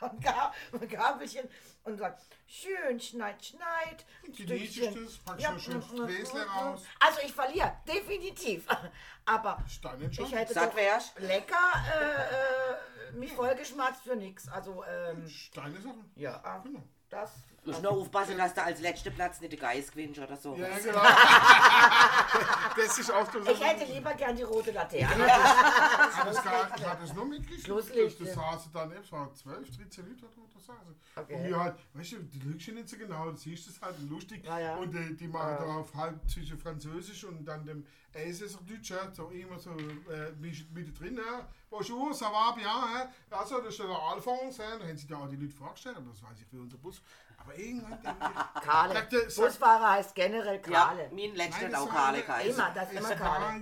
und 0.00 0.24
und 0.72 0.90
Gabelchen 0.90 1.48
und 1.84 1.98
sage, 1.98 2.16
schön, 2.46 2.98
schneid, 3.00 3.44
schneid, 3.44 4.04
ein 4.24 4.32
Genießt 4.32 4.78
es, 4.78 5.18
packst 5.18 5.44
du 5.46 5.50
ein 5.50 5.60
schönes 5.60 5.88
Gläsle 5.88 6.46
raus. 6.46 6.84
Also 6.98 7.20
ich 7.24 7.32
verliere, 7.32 7.76
definitiv. 7.86 8.66
Aber 9.24 9.62
ich 9.68 10.32
hätte 10.32 10.52
Satt 10.54 10.70
doch 10.70 10.76
wärst. 10.76 11.18
lecker 11.20 11.56
äh, 11.94 13.10
äh, 13.10 13.12
mich 13.12 13.32
vollgeschmatzt 13.32 14.02
für 14.02 14.16
nichts. 14.16 14.48
Also, 14.48 14.84
ähm, 14.84 15.24
Ist 15.24 15.56
Deine 15.56 15.80
Sache. 15.80 15.94
ja, 16.16 16.58
Genau. 16.64 16.82
das. 17.08 17.32
Du 17.62 17.70
musst 17.70 17.82
nur 17.82 17.92
aufpassen, 17.92 18.38
dass 18.38 18.54
du 18.54 18.62
als 18.62 18.80
letzter 18.80 19.10
Platz 19.10 19.38
nicht 19.40 19.52
den 19.52 19.60
Geist 19.60 19.92
gewinnst 19.92 20.18
oder 20.18 20.34
so. 20.34 20.56
Ja, 20.56 20.78
genau. 20.78 21.02
das 22.76 22.98
ist 22.98 23.10
auch 23.10 23.30
so. 23.30 23.40
Ich 23.40 23.62
hätte 23.62 23.84
lieber 23.92 24.14
gern 24.14 24.34
die 24.34 24.44
rote 24.44 24.70
Laterne. 24.70 25.12
Aber 25.14 26.24
das 26.24 26.42
gar, 26.42 26.74
ich 26.74 26.86
hatte 26.86 27.04
es 27.04 27.12
nur 27.12 27.26
mitgekriegt. 27.26 27.66
Schlusslicht, 27.66 28.18
Das, 28.18 28.28
das 28.28 28.36
ja. 28.36 28.52
saßen 28.52 28.72
dann, 28.72 28.92
es 28.92 29.12
waren 29.12 29.34
12, 29.34 29.76
13 29.76 30.08
Liter 30.08 30.26
oder 30.38 30.48
das 30.54 30.66
saßen. 30.66 30.94
Okay. 31.16 31.34
Und 31.34 31.44
wir 31.44 31.60
halt, 31.60 31.76
weißt 31.92 32.12
du, 32.12 32.16
du 32.22 32.48
lügst 32.48 32.66
ja 32.66 32.72
nicht 32.72 32.88
so 32.88 32.96
genau, 32.96 33.30
du 33.30 33.36
siehst 33.36 33.68
es 33.68 33.80
halt 33.82 33.96
lustig. 34.08 34.42
Ja, 34.46 34.58
ja. 34.58 34.76
Und 34.76 34.94
äh, 34.94 35.14
die 35.14 35.28
machen 35.28 35.56
da 35.58 35.74
auf 35.76 35.94
halb 35.94 36.18
zwischen 36.30 36.58
Französisch 36.58 37.24
und 37.24 37.44
dann 37.44 37.66
dem 37.66 37.84
Elsässerdeutsch, 38.12 38.90
ja, 38.90 39.12
so 39.12 39.28
immer 39.28 39.58
so 39.58 39.70
äh, 39.70 40.32
mit, 40.40 40.98
drin. 40.98 41.16
Ja. 41.16 41.46
Bonjour, 41.68 42.12
ça 42.12 42.32
va 42.32 42.52
bien, 42.52 42.66
hein? 42.66 43.08
Also, 43.30 43.60
das 43.60 43.68
ist 43.68 43.78
der 43.78 43.88
Alphonse, 43.88 44.62
ja. 44.62 44.76
da 44.76 44.88
haben 44.88 44.96
sie 44.96 45.06
da 45.06 45.18
auch 45.18 45.28
die 45.28 45.36
Leute 45.36 45.54
vorgestellt, 45.54 45.96
aber 45.96 46.10
das 46.10 46.22
weiß 46.22 46.40
ich 46.40 46.52
wie 46.52 46.58
unser 46.58 46.78
Bus. 46.78 47.00
Aber 47.40 47.56
irgendwann 47.56 48.00
denke 48.02 48.16
ich, 48.54 48.62
Kahle. 48.62 48.94
Sagt 48.94 49.12
der- 49.12 49.30
sagt- 49.30 49.48
Busfahrer 49.48 49.90
heißt 49.92 50.14
generell 50.14 50.60
Ja, 50.68 50.86
Kahle. 50.86 51.10
mein 51.12 51.34
letzter 51.34 51.62
Nein, 51.62 51.72
hat 51.74 51.80
auch 51.80 51.86
das 51.86 51.94
Karle 51.94 52.22
geheißen. 52.22 52.50
Immer, 52.54 52.70
das 52.74 52.92
ist 52.92 52.98
immer 52.98 53.08
ja 53.10 53.56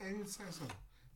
äh, 0.00 0.04
Elsässer. 0.14 0.64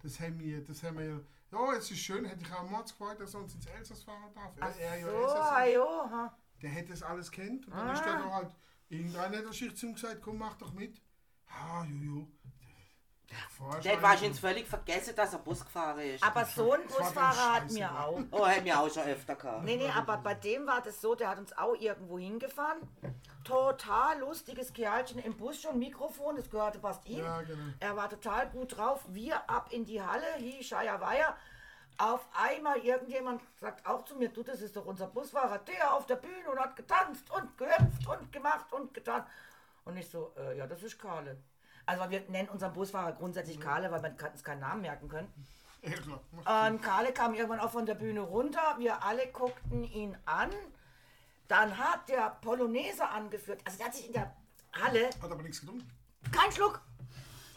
Das 0.02 0.20
haben 0.20 0.38
wir, 0.40 0.64
das 0.64 0.82
haben 0.82 0.98
wir, 0.98 1.24
ja, 1.52 1.72
es 1.74 1.90
ist 1.90 2.00
schön, 2.00 2.24
hätte 2.24 2.42
ich 2.44 2.52
auch 2.52 2.68
Mords 2.68 2.92
gefreut, 2.92 3.20
dass 3.20 3.34
er 3.34 3.40
uns 3.40 3.54
ins 3.54 3.66
Elsass 3.66 4.02
fahren 4.02 4.32
darf. 4.34 4.52
Ach 4.60 4.74
er, 4.78 4.88
er 4.88 4.96
ja 4.98 5.06
so, 5.06 5.12
Elsässer. 5.12 5.52
ah, 5.56 5.64
jo, 5.66 5.84
ha. 6.10 6.36
Der 6.60 6.70
hätte 6.70 6.90
das 6.90 7.02
alles 7.02 7.30
kennt 7.30 7.66
und 7.66 7.74
dann 7.76 7.92
ist 7.94 8.04
der 8.04 8.12
da 8.16 8.30
halt, 8.32 8.54
irgendeiner 8.88 9.38
hat 9.38 9.44
der 9.46 9.52
Schicht 9.52 9.76
zu 9.78 9.86
ihm 9.86 9.94
gesagt, 9.94 10.20
komm, 10.22 10.38
mach 10.38 10.54
doch 10.56 10.72
mit. 10.72 11.00
Ah, 11.48 11.84
jojo. 11.84 12.28
Der 13.84 13.92
hat 13.94 14.02
wahrscheinlich 14.02 14.40
völlig 14.40 14.66
vergessen, 14.66 15.14
dass 15.16 15.32
er 15.32 15.38
Bus 15.38 15.64
gefahren 15.64 15.98
ist. 16.00 16.22
Aber 16.22 16.44
so 16.44 16.72
ein 16.72 16.80
Das 16.86 16.98
war 16.98 17.04
Busfahrer 17.06 17.54
hat 17.54 17.70
mir 17.70 17.90
auch. 17.90 18.20
Oh, 18.30 18.46
hätten 18.46 18.64
wir 18.64 18.78
auch 18.78 18.90
schon 18.90 19.04
öfter 19.04 19.36
gehabt. 19.36 19.64
Nee, 19.64 19.76
nee, 19.76 19.88
aber 19.88 20.16
bei 20.18 20.34
dem 20.34 20.66
war 20.66 20.80
das 20.80 21.00
so, 21.00 21.14
der 21.14 21.28
hat 21.28 21.38
uns 21.38 21.56
auch 21.56 21.74
irgendwo 21.74 22.18
hingefahren. 22.18 22.78
Total 23.44 24.18
lustiges 24.20 24.72
Kerlchen 24.72 25.18
im 25.20 25.36
Bus, 25.36 25.60
schon 25.60 25.78
Mikrofon, 25.78 26.36
das 26.36 26.50
gehörte 26.50 26.78
fast 26.78 27.06
ihm. 27.06 27.24
Ja, 27.24 27.42
genau. 27.42 27.58
Er 27.80 27.96
war 27.96 28.08
total 28.08 28.48
gut 28.50 28.76
drauf. 28.76 29.00
Wir 29.08 29.48
ab 29.48 29.68
in 29.70 29.84
die 29.84 30.00
Halle, 30.00 30.26
hi, 30.38 30.62
Scheier, 30.62 31.00
Weier. 31.00 31.36
Auf 31.98 32.26
einmal 32.34 32.78
irgendjemand 32.78 33.42
sagt 33.60 33.86
auch 33.86 34.04
zu 34.04 34.16
mir, 34.16 34.28
du, 34.28 34.42
das 34.42 34.60
ist 34.60 34.76
doch 34.76 34.86
unser 34.86 35.06
Busfahrer, 35.08 35.58
der 35.58 35.94
auf 35.94 36.06
der 36.06 36.16
Bühne 36.16 36.50
und 36.50 36.58
hat 36.58 36.74
getanzt 36.74 37.30
und 37.30 37.56
gehüpft 37.58 38.06
und 38.08 38.32
gemacht 38.32 38.72
und 38.72 38.94
getan. 38.94 39.24
Und 39.84 39.96
ich 39.96 40.08
so, 40.08 40.32
äh, 40.38 40.56
ja, 40.56 40.66
das 40.66 40.82
ist 40.82 40.98
Karle. 40.98 41.36
Also 41.86 42.10
wir 42.10 42.20
nennen 42.28 42.48
unseren 42.48 42.72
Busfahrer 42.72 43.12
grundsätzlich 43.12 43.58
Karle, 43.60 43.90
weil 43.90 44.02
wir 44.02 44.14
uns 44.32 44.44
keinen 44.44 44.60
Namen 44.60 44.82
merken 44.82 45.08
können. 45.08 45.32
Ja, 45.82 45.92
klar. 45.92 46.70
Und 46.70 46.80
Karle 46.82 47.12
kam 47.12 47.34
irgendwann 47.34 47.58
auch 47.60 47.70
von 47.72 47.86
der 47.86 47.94
Bühne 47.96 48.20
runter. 48.20 48.76
Wir 48.78 49.02
alle 49.02 49.26
guckten 49.28 49.82
ihn 49.84 50.16
an. 50.26 50.50
Dann 51.48 51.76
hat 51.76 52.08
der 52.08 52.30
Polonaise 52.40 53.06
angeführt. 53.08 53.60
Also 53.64 53.78
der 53.78 53.86
hat 53.86 53.94
sich 53.94 54.06
in 54.06 54.12
der 54.12 54.32
Halle 54.80 55.08
Hat 55.20 55.30
aber 55.30 55.42
nichts 55.42 55.60
getrunken. 55.60 55.90
kein 56.30 56.52
Schluck. 56.52 56.80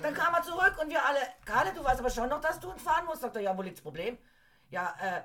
Dann 0.01 0.13
kam 0.13 0.33
er 0.33 0.41
zurück 0.41 0.75
und 0.81 0.89
wir 0.89 1.05
alle, 1.05 1.19
Karle, 1.45 1.71
du 1.73 1.83
weißt 1.83 1.99
aber 1.99 2.09
schon 2.09 2.27
noch, 2.27 2.41
dass 2.41 2.59
du 2.59 2.69
uns 2.69 2.81
fahren 2.81 3.05
musst. 3.05 3.21
Sagt 3.21 3.35
er, 3.37 3.41
ja, 3.43 3.57
wo 3.57 3.61
liegt's 3.61 3.81
Problem? 3.81 4.17
Ja, 4.69 4.93
äh, 4.99 5.21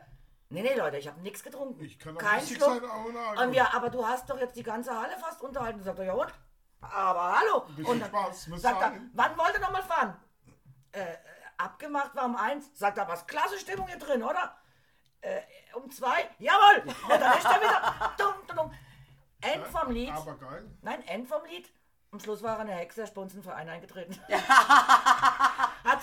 nee, 0.51 0.63
nee, 0.63 0.75
Leute, 0.77 0.99
ich 0.99 1.09
habe 1.09 1.21
nichts 1.23 1.43
getrunken. 1.43 1.83
Ich 1.83 1.99
kann 1.99 2.17
auch 2.17 2.21
Kein 2.21 2.47
Schluck. 2.47 2.61
sein, 2.61 2.83
ohne 2.85 3.43
Und 3.43 3.53
wir, 3.53 3.75
aber 3.75 3.89
du 3.91 4.07
hast 4.07 4.31
doch 4.31 4.39
jetzt 4.39 4.57
die 4.57 4.63
ganze 4.63 4.95
Halle 4.97 5.17
fast 5.19 5.41
unterhalten. 5.43 5.83
Sagt 5.83 5.99
er, 5.99 6.05
ja 6.05 6.13
und? 6.13 6.33
Aber 6.81 7.39
hallo. 7.39 7.67
und 7.85 8.01
dann 8.01 8.09
Spaß, 8.09 8.45
sagt 8.57 8.83
er, 8.83 8.91
sein. 8.91 9.11
wann 9.15 9.37
wollt 9.37 9.55
ihr 9.55 9.61
noch 9.61 9.73
mal 9.73 9.83
fahren? 9.83 10.17
Äh, 10.93 11.03
äh, 11.03 11.17
abgemacht 11.59 12.15
war 12.15 12.25
um 12.25 12.37
eins. 12.37 12.71
Sagt 12.75 12.99
er, 12.99 13.07
was 13.09 13.27
klasse 13.27 13.59
Stimmung 13.59 13.87
hier 13.87 13.99
drin, 13.99 14.23
oder? 14.23 14.57
Äh, 15.21 15.41
um 15.75 15.91
zwei, 15.91 16.31
jawohl. 16.39 16.83
Und 16.85 17.21
dann 17.21 17.39
ist 17.39 17.45
er 17.45 17.61
wieder. 17.61 18.15
Dumm, 18.19 18.35
dumm, 18.47 18.57
dumm. 18.57 18.73
End 19.43 19.67
vom 19.67 19.91
Lied. 19.91 20.13
Aber 20.13 20.37
geil. 20.37 20.71
Nein, 20.83 21.03
End 21.07 21.29
vom 21.29 21.45
Lied. 21.45 21.71
Am 22.13 22.19
Schluss 22.19 22.43
war 22.43 22.55
er 22.57 22.61
eine 22.61 22.73
Hexe, 22.73 23.03
er 23.03 23.05
ist 23.05 23.15
bei 23.15 23.21
uns 23.23 23.35
in 23.35 23.39
den 23.39 23.45
Verein 23.45 23.69
eingetreten. 23.69 24.19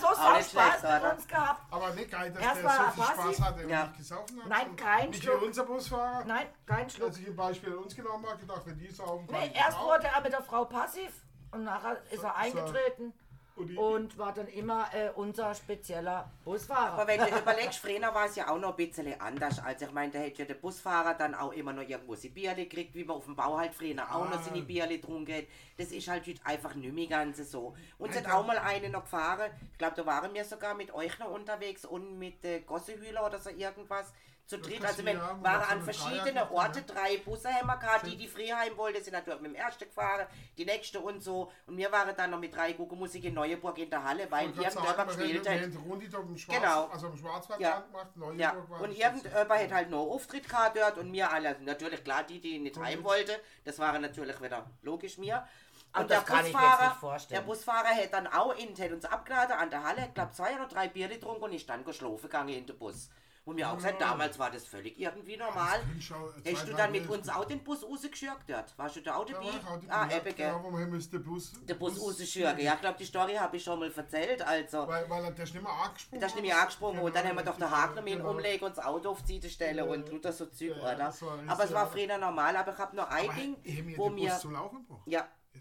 Hat 0.03 0.15
so 0.15 0.33
nicht 0.33 0.49
Spaß 0.51 0.51
schlecht, 0.51 0.83
mit 0.83 1.01
oder? 1.01 1.13
uns 1.13 1.27
gehabt. 1.27 1.61
Aber 1.73 1.89
nicht 1.91 2.11
geil, 2.11 2.31
dass 2.33 2.43
Erst 2.43 2.61
der 2.63 2.69
so 2.69 3.01
viel. 3.01 3.03
Spaß 3.03 3.41
hatte 3.41 3.63
und 3.63 3.69
Ja. 3.69 3.83
nicht 3.85 3.97
gesaufen 3.97 4.41
hat. 4.41 4.49
Nein, 4.49 4.75
kein 4.75 5.09
Nicht 5.09 5.23
Schluck. 5.23 5.41
wie 5.41 5.45
unser 5.45 5.63
Busfahrer. 5.63 6.23
Nein, 6.25 6.47
kein 6.65 6.89
Schluck. 6.89 7.07
Der 7.07 7.13
sich 7.13 7.27
ein 7.27 7.35
Beispiel 7.35 7.71
an 7.73 7.79
uns 7.79 7.95
genommen 7.95 8.25
hat, 8.29 8.39
gedacht, 8.39 8.61
wenn 8.65 8.77
die 8.77 8.89
saufen, 8.91 9.27
kann 9.27 9.39
Nee, 9.39 9.47
ich 9.53 9.55
erst 9.55 9.77
auch. 9.77 9.85
wurde 9.87 10.07
er 10.07 10.21
mit 10.21 10.31
der 10.33 10.41
Frau 10.43 10.65
passiv 10.65 11.11
und 11.51 11.63
nachher 11.63 11.97
ist 12.11 12.23
er 12.23 12.35
eingetreten 12.35 13.13
die- 13.13 13.26
und 13.57 14.17
war 14.17 14.33
dann 14.33 14.47
immer 14.47 14.87
äh, 14.93 15.09
unser 15.15 15.53
spezieller 15.55 16.31
Busfahrer. 16.45 16.93
Aber 16.93 17.07
wenn 17.07 17.19
du 17.19 17.27
überlegst, 17.39 17.79
früher 17.79 18.01
war 18.13 18.25
es 18.25 18.35
ja 18.35 18.49
auch 18.49 18.59
noch 18.59 18.69
ein 18.69 18.75
bisschen 18.75 19.19
anders. 19.19 19.59
Also 19.59 19.85
ich 19.85 19.91
meine, 19.91 20.11
da 20.11 20.19
hätte 20.19 20.39
ja 20.43 20.45
der 20.45 20.53
Busfahrer 20.55 21.15
dann 21.15 21.33
auch 21.35 21.51
immer 21.53 21.73
noch 21.73 21.81
irgendwo 21.87 22.15
sein 22.15 22.31
Bierle 22.33 22.65
gekriegt, 22.65 22.93
wie 22.95 23.03
man 23.03 23.17
auf 23.17 23.25
dem 23.25 23.35
Bau 23.35 23.57
halt 23.57 23.73
früher 23.73 24.01
auch 24.03 24.29
noch 24.29 24.39
Ah. 24.39 24.43
seine 24.43 24.61
Bierle 24.61 24.99
getrunken 24.99 25.33
hat. 25.35 25.43
Das 25.77 25.91
ist 25.91 26.07
halt 26.07 26.27
heute 26.27 26.39
einfach 26.45 26.75
nicht 26.75 26.93
mehr 26.93 27.07
ganz 27.07 27.37
so. 27.49 27.75
Uns 27.97 28.15
hat 28.15 28.25
Alter. 28.25 28.37
auch 28.37 28.45
mal 28.45 28.57
eine 28.59 28.89
noch 28.89 29.01
gefahren, 29.03 29.51
ich 29.71 29.77
glaube, 29.77 29.95
da 29.95 30.05
waren 30.05 30.33
wir 30.33 30.45
sogar 30.45 30.73
mit 30.75 30.93
euch 30.93 31.17
noch 31.19 31.31
unterwegs 31.31 31.83
und 31.85 32.19
mit 32.19 32.43
äh, 32.45 32.59
Gossehühler 32.61 33.25
oder 33.25 33.39
so 33.39 33.49
irgendwas 33.49 34.13
zu 34.47 34.57
dritt. 34.59 34.83
Also 34.83 35.05
wir 35.05 35.19
waren 35.19 35.43
an 35.69 35.81
verschiedenen 35.81 36.35
Dreier- 36.35 36.51
Orten, 36.51 36.85
drei 36.87 37.17
Busse 37.17 37.49
haben 37.53 37.67
wir 37.67 37.77
gehabt, 37.77 38.07
die 38.07 38.15
die 38.15 38.27
früher 38.27 38.57
heim 38.57 38.77
wollten, 38.77 39.03
sind 39.03 39.13
natürlich 39.13 39.41
mit 39.41 39.51
dem 39.51 39.55
ersten 39.55 39.83
gefahren, 39.85 40.25
die 40.57 40.65
nächste 40.65 40.99
und 41.01 41.21
so. 41.21 41.51
Und 41.67 41.77
wir 41.77 41.91
waren 41.91 42.15
dann 42.15 42.31
noch 42.31 42.39
mit 42.39 42.55
drei 42.55 42.71
Guckemusik 42.73 43.25
in 43.25 43.33
Neuenburg 43.33 43.77
in 43.77 43.89
der 43.89 44.03
Halle, 44.03 44.31
weil 44.31 44.47
wollte 44.47 44.61
irgendjemand 44.61 45.07
gespielt 45.09 45.47
haben- 45.47 45.61
hat. 45.61 45.71
wir 45.73 45.79
haben 45.79 45.89
Rundi 45.89 46.09
dort 46.09 46.25
im 46.29 46.37
Schwarz, 46.37 46.57
Genau. 46.59 46.85
also 46.87 47.07
im 47.07 47.17
Schwarzwald 47.17 47.59
Ja. 47.59 47.79
gemacht, 47.81 48.07
Neuenburg 48.15 48.39
Ja, 48.39 48.69
war 48.69 48.81
und 48.81 48.97
irgendjemand 48.97 49.49
hat 49.49 49.71
halt 49.71 49.89
noch 49.89 50.01
einen 50.03 50.09
Auftritt 50.11 50.47
gehabt 50.49 50.77
dort 50.77 50.97
und 50.97 51.11
mir 51.11 51.29
alle, 51.29 51.49
also 51.49 51.63
natürlich 51.63 52.03
klar, 52.03 52.23
die, 52.23 52.39
die 52.39 52.59
nicht 52.59 52.77
heim 52.79 53.03
wollten, 53.03 53.35
das 53.65 53.77
waren 53.79 54.01
natürlich 54.01 54.41
wieder 54.41 54.65
logisch 54.81 55.17
mir. 55.17 55.45
Und 55.93 56.09
das 56.11 56.23
der 56.25 56.35
kann 56.35 56.45
ich 56.45 56.53
mir 56.53 56.59
jetzt 56.59 56.69
Busfahrer, 56.69 56.89
nicht 56.89 56.99
vorstellen. 56.99 57.41
der 57.41 57.47
Busfahrer 57.47 57.87
hat 57.89 58.13
dann 58.13 58.27
auch 58.27 58.55
in, 58.57 58.77
hat 58.77 58.91
uns 58.91 59.05
abgeladen 59.05 59.57
an 59.57 59.69
der 59.69 59.83
Halle, 59.83 60.05
ich 60.07 60.13
glaube 60.13 60.31
zwei 60.31 60.55
oder 60.55 60.67
drei 60.67 60.87
Bier 60.87 61.07
getrunken 61.09 61.43
und 61.43 61.53
ist 61.53 61.67
dann 61.69 61.83
geschlafen 61.83 62.21
gegangen 62.23 62.49
in 62.49 62.65
den 62.65 62.77
Bus. 62.77 63.09
Und 63.47 63.55
mir 63.55 63.69
auch 63.71 63.77
gesagt, 63.77 64.01
damals 64.01 64.37
war 64.37 64.51
das 64.51 64.67
völlig 64.67 64.99
irgendwie 64.99 65.37
normal. 65.37 65.79
Hast 65.97 66.67
du 66.67 66.71
drei 66.73 66.77
dann 66.77 66.91
mit 66.91 67.09
uns 67.09 67.29
auch 67.29 67.45
den 67.45 67.63
Bus 67.63 67.81
rausgeschürgt 67.81 68.43
dort? 68.49 68.77
Warst 68.77 68.97
du 68.97 69.01
da 69.01 69.15
auch 69.15 69.25
Da 69.25 69.35
dabei? 69.35 69.45
war 69.45 69.79
ich 69.81 69.89
ah, 69.89 70.17
eben, 70.17 70.37
Ja, 70.37 70.61
wo 70.61 70.77
wir 70.77 70.85
müssen 70.85 71.11
den 71.11 71.23
Bus... 71.23 71.53
Der 71.63 71.75
Bus 71.75 71.97
rausschürgen. 71.97 72.59
Ja, 72.59 72.73
ich 72.73 72.81
glaube, 72.81 72.97
die 72.99 73.05
Story 73.05 73.35
habe 73.35 73.55
ich 73.55 73.63
schon 73.63 73.79
mal 73.79 73.89
erzählt, 73.89 74.41
also... 74.41 74.85
Weil, 74.85 75.09
weil 75.09 75.23
er- 75.23 75.31
der 75.31 75.45
ist 75.45 75.53
nicht 75.53 75.63
mehr 75.63 75.71
angesprungen. 75.71 76.19
Da 76.19 76.27
ist 76.27 76.35
nämlich 76.35 76.53
angesprungen 76.53 76.99
und 76.99 77.15
dann 77.15 77.25
haben 77.25 77.37
wir 77.37 77.43
doch 77.45 77.55
den 77.55 77.71
Haken 77.71 78.03
mit 78.03 78.17
genau. 78.17 78.31
umlegen 78.31 78.65
und 78.67 78.75
das 78.75 78.83
Auto 78.83 79.11
auf 79.11 79.23
die 79.23 79.35
Seite 79.35 79.49
stellen 79.49 79.87
und 79.87 80.09
Luther 80.09 80.33
so 80.33 80.47
Zeug, 80.47 80.75
Ja, 80.75 80.81
oder? 80.81 80.95
das 80.95 81.23
aber 81.23 81.63
es 81.63 81.73
war 81.73 81.85
ja. 81.85 81.89
früher 81.89 82.17
normal, 82.17 82.53
aber 82.57 82.73
ich 82.73 82.77
habe 82.79 82.97
noch 82.97 83.09
ein 83.09 83.29
Ding, 83.63 83.95
wo 83.97 84.09
mir... 84.09 84.29
Bus 84.29 84.41
gebracht. 84.41 84.71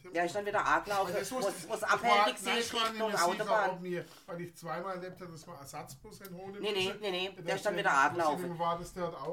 Ja, 0.05 0.11
der 0.11 0.25
ist 0.27 0.35
dann 0.35 0.47
wieder 0.47 0.65
angelaufen, 0.65 1.15
ich. 1.21 1.31
wo 1.31 1.39
es 1.39 1.65
Ich 1.65 1.85
abhältig 1.85 2.43
nicht 2.43 2.73
Richtung 2.73 3.11
sicher, 3.11 3.27
Autobahn. 3.27 3.71
ob 3.71 3.81
mir, 3.81 4.05
weil 4.27 4.41
ich 4.41 4.55
zweimal 4.57 4.97
erlebt 4.97 5.21
habe, 5.21 5.33
dass 5.33 5.47
wir 5.47 5.55
Ersatzbus 5.55 6.21
holen 6.33 6.57
Nee, 6.61 6.73
nee, 6.73 6.95
nee, 7.01 7.11
nee, 7.11 7.43
Der 7.43 7.57
ist 7.57 7.67
dann 7.67 7.77
wieder 7.77 8.05
hat 8.05 8.21
auch 8.21 8.39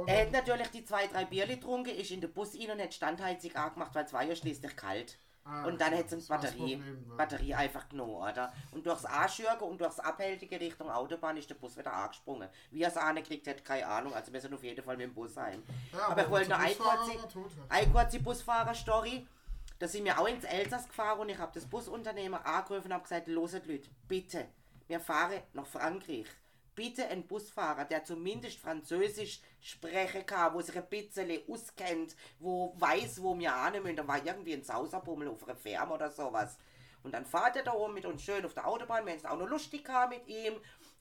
Er 0.08 0.22
hat 0.22 0.32
natürlich 0.32 0.68
die 0.70 0.86
zwei, 0.86 1.08
drei 1.08 1.26
Bierli 1.26 1.56
getrunken, 1.56 1.90
ist 1.96 2.12
in 2.12 2.22
den 2.22 2.32
Bus 2.34 2.56
rein 2.56 2.72
und 2.72 2.82
hat 2.82 2.94
Standheizung 2.94 3.56
angemacht, 3.56 3.94
weil 3.96 4.06
es 4.06 4.14
war 4.14 4.24
ja 4.24 4.36
schließlich 4.36 4.76
kalt. 4.76 5.18
Ah, 5.46 5.66
und 5.66 5.82
dann 5.82 5.94
okay, 5.94 6.04
hat 6.04 6.12
es 6.14 6.28
Batterie, 6.28 6.78
Problem? 6.78 7.18
Batterie 7.18 7.54
einfach 7.54 7.90
genommen, 7.90 8.16
oder? 8.16 8.54
Und 8.72 8.86
durchs 8.86 9.04
Anschürgen 9.04 9.68
und 9.68 9.82
durchs 9.82 10.00
Abhältige 10.00 10.58
Richtung 10.58 10.90
Autobahn 10.90 11.36
ist 11.36 11.50
der 11.50 11.56
Bus 11.56 11.76
wieder 11.76 11.92
angesprungen. 11.92 12.48
Wie 12.72 12.82
er 12.82 12.88
es 12.88 12.96
angekriegt 12.96 13.46
hat, 13.48 13.66
keine 13.66 13.86
Ahnung. 13.86 14.14
Also 14.14 14.32
wir 14.32 14.40
sind 14.40 14.54
auf 14.54 14.64
jeden 14.64 14.82
Fall 14.82 14.96
mit 14.96 15.08
dem 15.08 15.14
Bus 15.14 15.36
heim. 15.36 15.62
Ja, 15.92 16.00
aber, 16.00 16.12
aber 16.12 16.22
ich 16.22 16.30
wollte 16.30 16.50
noch 16.50 16.60
eine 16.60 16.74
Busfahrer 16.74 16.98
kurze, 16.98 17.62
eine 17.68 17.92
kurze 17.92 18.20
Busfahrer-Story. 18.22 19.28
Da 19.84 19.90
sind 19.90 20.06
wir 20.06 20.18
auch 20.18 20.30
ins 20.30 20.46
Elsass 20.46 20.88
gefahren 20.88 21.20
und 21.20 21.28
ich 21.28 21.38
habe 21.38 21.52
das 21.54 21.66
Busunternehmer 21.66 22.46
angerufen 22.46 22.86
und 22.86 22.94
habe 22.94 23.04
gesagt, 23.04 23.28
loset 23.28 23.66
Leute, 23.66 23.90
bitte, 24.08 24.48
wir 24.88 25.02
fahren 25.02 25.42
nach 25.52 25.68
Frankreich. 25.68 26.28
Bitte 26.74 27.06
ein 27.10 27.28
Busfahrer, 27.28 27.84
der 27.84 28.06
zumindest 28.06 28.60
Französisch 28.60 29.42
sprechen 29.60 30.26
kann, 30.26 30.54
wo 30.54 30.62
sich 30.62 30.78
ein 30.78 30.88
bisschen 30.88 31.38
auskennt, 31.50 32.16
wo 32.40 32.74
weiß, 32.80 33.22
wo 33.22 33.38
wir 33.38 33.72
hin 33.74 33.84
müssen. 33.84 33.98
Da 33.98 34.08
war 34.08 34.26
irgendwie 34.26 34.54
ein 34.54 34.64
Sauserbummel 34.64 35.28
auf 35.28 35.44
einer 35.44 35.58
Firma 35.58 35.96
oder 35.96 36.10
sowas. 36.10 36.58
Und 37.04 37.14
dann 37.14 37.26
fahrt 37.26 37.58
er 37.58 37.64
da 37.64 37.74
oben 37.74 37.94
mit 37.94 38.06
uns 38.06 38.24
schön 38.24 38.46
auf 38.46 38.54
der 38.54 38.66
Autobahn, 38.66 39.06
wir 39.06 39.12
haben 39.12 39.20
es 39.20 39.26
auch 39.26 39.38
noch 39.38 39.50
lustig 39.50 39.84
gehabt 39.84 40.14
mit 40.14 40.26
ihm 40.30 40.54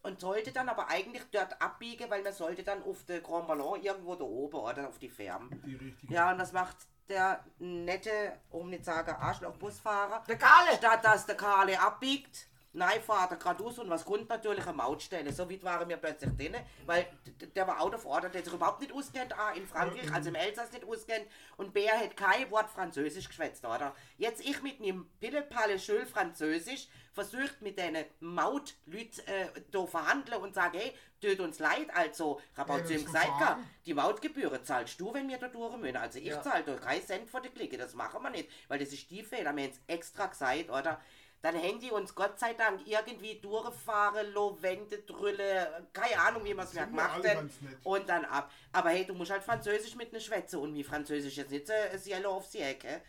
und 0.03 0.21
sollte 0.21 0.51
dann 0.51 0.69
aber 0.69 0.89
eigentlich 0.89 1.23
dort 1.31 1.63
abbiegen, 1.63 2.11
weil 2.11 2.25
man 2.25 2.33
sollte 2.33 2.65
dann 2.65 2.83
auf 2.83 3.05
den 3.05 3.23
Grand 3.23 3.47
Ballon 3.47 3.81
irgendwo 3.81 4.17
da 4.17 4.25
oben 4.25 4.57
oder 4.57 4.89
auf 4.89 4.99
die 4.99 5.09
Firma. 5.09 5.49
Die. 5.65 5.95
Ja, 6.09 6.33
und 6.33 6.39
das 6.39 6.51
macht 6.51 6.77
der 7.09 7.45
nette, 7.59 8.39
um 8.51 8.71
nicht 8.71 8.85
zu 8.85 8.93
sagen 8.93 9.13
Arschloch-Busfahrer. 9.13 10.25
Der 10.29 10.39
Karle. 10.39 10.77
Statt 10.77 11.05
dass 11.05 11.27
der 11.27 11.37
Karle 11.37 11.81
abbiegt, 11.81 12.47
nein, 12.73 13.03
fahrt 13.03 13.31
er 13.33 13.37
geradeaus 13.37 13.79
und 13.79 13.91
was 13.91 14.05
kommt 14.05 14.29
natürlich 14.29 14.67
eine 14.67 14.77
Mautstelle. 14.77 15.33
So 15.33 15.51
weit 15.51 15.63
waren 15.63 15.89
wir 15.89 15.97
plötzlich 15.97 16.31
drin, 16.37 16.57
weil 16.87 17.07
der 17.55 17.67
war 17.67 17.81
out 17.81 17.95
of 17.95 18.07
order, 18.07 18.29
der 18.29 18.43
sich 18.45 18.53
überhaupt 18.53 18.81
nicht 18.81 18.93
auskennt, 18.93 19.39
A, 19.39 19.51
in 19.53 19.67
Frankreich, 19.67 20.13
also 20.13 20.29
im 20.31 20.35
Elsass 20.35 20.73
nicht 20.73 20.85
auskennt 20.85 21.27
und 21.57 21.73
B, 21.73 21.89
hat 21.89 22.17
kein 22.17 22.51
Wort 22.51 22.71
Französisch 22.71 23.29
geschwätzt, 23.29 23.65
oder? 23.65 23.95
Jetzt 24.17 24.41
ich 24.41 24.63
mit 24.63 24.81
einem 24.81 25.07
Pillepalle 25.21 25.79
schön 25.79 26.07
Französisch 26.07 26.89
versucht 27.13 27.61
mit 27.61 27.79
den 27.79 27.97
Mautleuten 28.21 29.27
äh, 29.27 29.49
da 29.71 29.87
verhandeln 29.87 30.41
und 30.41 30.55
sage, 30.55 30.79
hey, 30.79 30.95
tut 31.21 31.41
uns 31.41 31.59
leid, 31.59 31.89
also, 31.95 32.41
ich 32.53 32.59
habe 32.59 32.73
auch 32.73 32.85
zu 32.85 32.95
ihm 32.95 33.05
gesagt, 33.05 33.39
gehabt, 33.39 33.65
die 33.87 33.95
Mautgebühren 33.95 34.65
zahlst 34.65 34.99
du, 35.01 35.13
wenn 35.15 35.29
wir 35.29 35.39
da 35.39 35.49
durch 35.49 35.77
müssen. 35.77 35.97
Also 35.97 36.19
ich 36.19 36.27
Ja. 36.27 36.43
zahle 36.43 36.65
da 36.65 36.75
keinen 36.77 37.05
Cent 37.07 37.31
für 37.31 37.41
die 37.41 37.51
Klicke, 37.51 37.77
das 37.77 37.95
machen 37.95 38.23
wir 38.23 38.31
nicht, 38.31 38.49
weil 38.69 38.79
das 38.79 38.89
ist 38.93 39.11
die 39.11 39.23
Fehler, 39.23 39.55
wir 39.55 39.65
haben 39.65 39.71
es 39.71 39.81
extra 39.87 40.27
gesagt, 40.27 40.71
oder? 40.71 41.01
Dann 41.43 41.57
haben 41.57 41.81
die 41.81 41.91
uns 41.91 42.15
Gott 42.15 42.39
sei 42.39 42.55
Dank 42.55 42.81
irgendwie 42.87 43.35
durchfahren, 43.41 44.33
lo, 44.33 44.57
Wände, 44.63 44.99
Drülle, 44.99 45.87
keine 45.93 46.19
Ahnung, 46.21 46.45
wie 46.45 46.55
wir 46.55 46.63
es 46.63 46.73
mehr 46.73 46.87
gemacht 46.87 47.23
nett. 47.23 47.39
Und 47.83 48.09
dann 48.09 48.25
ab. 48.27 48.51
Aber 48.73 48.91
hey, 48.91 49.05
du 49.05 49.13
musst 49.15 49.33
halt 49.33 49.43
Französisch 49.43 49.97
mit 49.97 50.11
einer 50.13 50.21
Schwätze 50.21 50.59
und 50.61 50.73
wie 50.75 50.85
Französisch 50.85 51.37
jetzt 51.37 51.51
nicht 51.51 51.67
so 51.67 51.73
ein 51.73 52.01
Yellow 52.07 52.31
aufs 52.37 52.55
Ecke. 52.55 53.01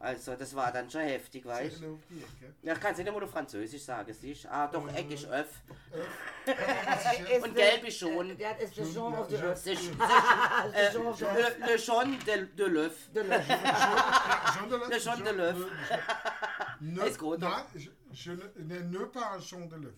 Also 0.00 0.36
das 0.36 0.54
war 0.54 0.70
dann 0.70 0.88
schon 0.88 1.00
heftig, 1.00 1.44
weißt 1.44 1.80
du? 1.82 1.94
Auf 1.94 2.00
die 2.08 2.18
Ecke. 2.22 2.54
Ja, 2.62 2.74
ich 2.74 2.80
kann 2.80 2.92
es 2.92 2.98
nicht 2.98 3.08
immer 3.08 3.18
nur 3.18 3.28
Französisch 3.28 3.82
sagen, 3.82 4.12
siehst 4.12 4.44
du? 4.44 4.52
Ah, 4.52 4.66
doch, 4.68 4.86
Eck 4.94 5.10
ist 5.10 5.26
Öff. 5.26 5.48
Ist 6.46 7.44
Und 7.44 7.54
gelb 7.54 7.84
ist 7.84 7.98
schon. 7.98 8.30
äh, 8.30 8.34
Der 8.36 8.58
ist 8.60 8.76
der 8.76 8.84
Jean 8.86 9.12
Ja, 9.12 9.18
ist, 9.18 9.28
of 10.96 11.18
the 11.18 11.24
Earth. 11.26 11.58
Le, 11.58 11.66
le 11.66 11.76
Jean 11.78 12.18
de, 12.24 12.46
de 12.46 12.68
de 13.14 13.22
Le 14.88 14.98
Jean 15.00 15.24
de 15.24 15.30
l'œuf. 15.32 15.66
Ne, 16.80 17.06
Ist 17.06 17.18
gut, 17.18 17.38
Nein, 17.40 17.64
ich- 17.74 17.90
je 18.12 18.32
ne, 18.32 18.44
ne, 18.56 18.80
ne 18.80 18.98
pas 19.06 19.38
Jean 19.40 19.68
de 19.68 19.76
l'œuf. 19.76 19.94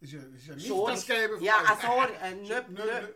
Ist 0.00 0.12
ja, 0.12 0.20
ist 0.34 0.46
ja 0.46 0.54
nicht 0.54 0.66
Schon. 0.66 0.90
das 0.90 1.06
gelbe 1.06 1.42
Ja, 1.42 1.54
Fleisch. 1.54 1.70
ach 1.70 2.08
so, 2.08 2.24
äh, 2.24 2.34
nö, 2.34 2.60
Nö, 2.68 2.84
nö. 2.84 3.08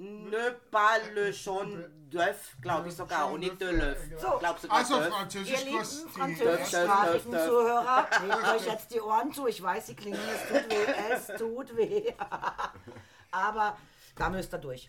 Ne 0.00 0.52
pas 0.70 1.00
le 1.12 1.32
jaune 1.32 1.84
d'œuf, 2.08 2.36
glaube 2.62 2.88
ich 2.88 2.94
sogar, 2.94 3.32
und 3.32 3.40
nicht 3.40 3.60
de 3.60 3.68
l'œuf. 3.68 3.96
So. 4.20 4.38
Glaub 4.38 4.56
sogar 4.60 4.76
Also 4.78 4.94
d'œuf. 4.94 5.04
Ihr 5.06 5.10
Französisch 5.10 5.64
lieben 5.64 5.78
kostet 5.78 6.06
die 6.06 6.10
französischsprachigen. 6.12 7.32
Zuhörer, 7.32 8.06
nehmt 8.22 8.44
euch 8.48 8.66
jetzt 8.66 8.90
die 8.94 9.00
Ohren 9.00 9.32
zu. 9.32 9.46
Ich 9.48 9.60
weiß, 9.60 9.86
sie 9.88 9.96
klingen, 9.96 10.20
es 10.32 10.48
tut 10.48 10.70
weh, 10.70 10.86
es 11.12 11.26
tut 11.38 11.76
weh. 11.76 12.14
Aber 13.32 13.76
da 14.14 14.28
müsst 14.30 14.54
ihr 14.54 14.58
durch. 14.58 14.88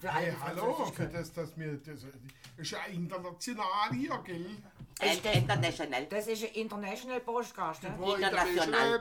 Für 0.00 0.12
alle, 0.12 0.26
Hey, 0.26 0.34
hallo, 0.42 0.84
für 0.94 1.06
das, 1.06 1.32
dass 1.32 1.56
wir, 1.58 1.76
das 1.78 2.00
ist 2.56 2.70
ja 2.70 2.78
international 2.92 3.90
hier, 3.92 4.18
gell? 4.24 4.46
Ein- 4.98 5.18
International. 5.34 6.06
Das 6.06 6.26
ist 6.26 6.42
ein 6.44 6.54
International 6.54 7.20
Podcast. 7.20 7.82
Ne? 7.82 7.88
International. 7.90 8.46
international 8.48 9.00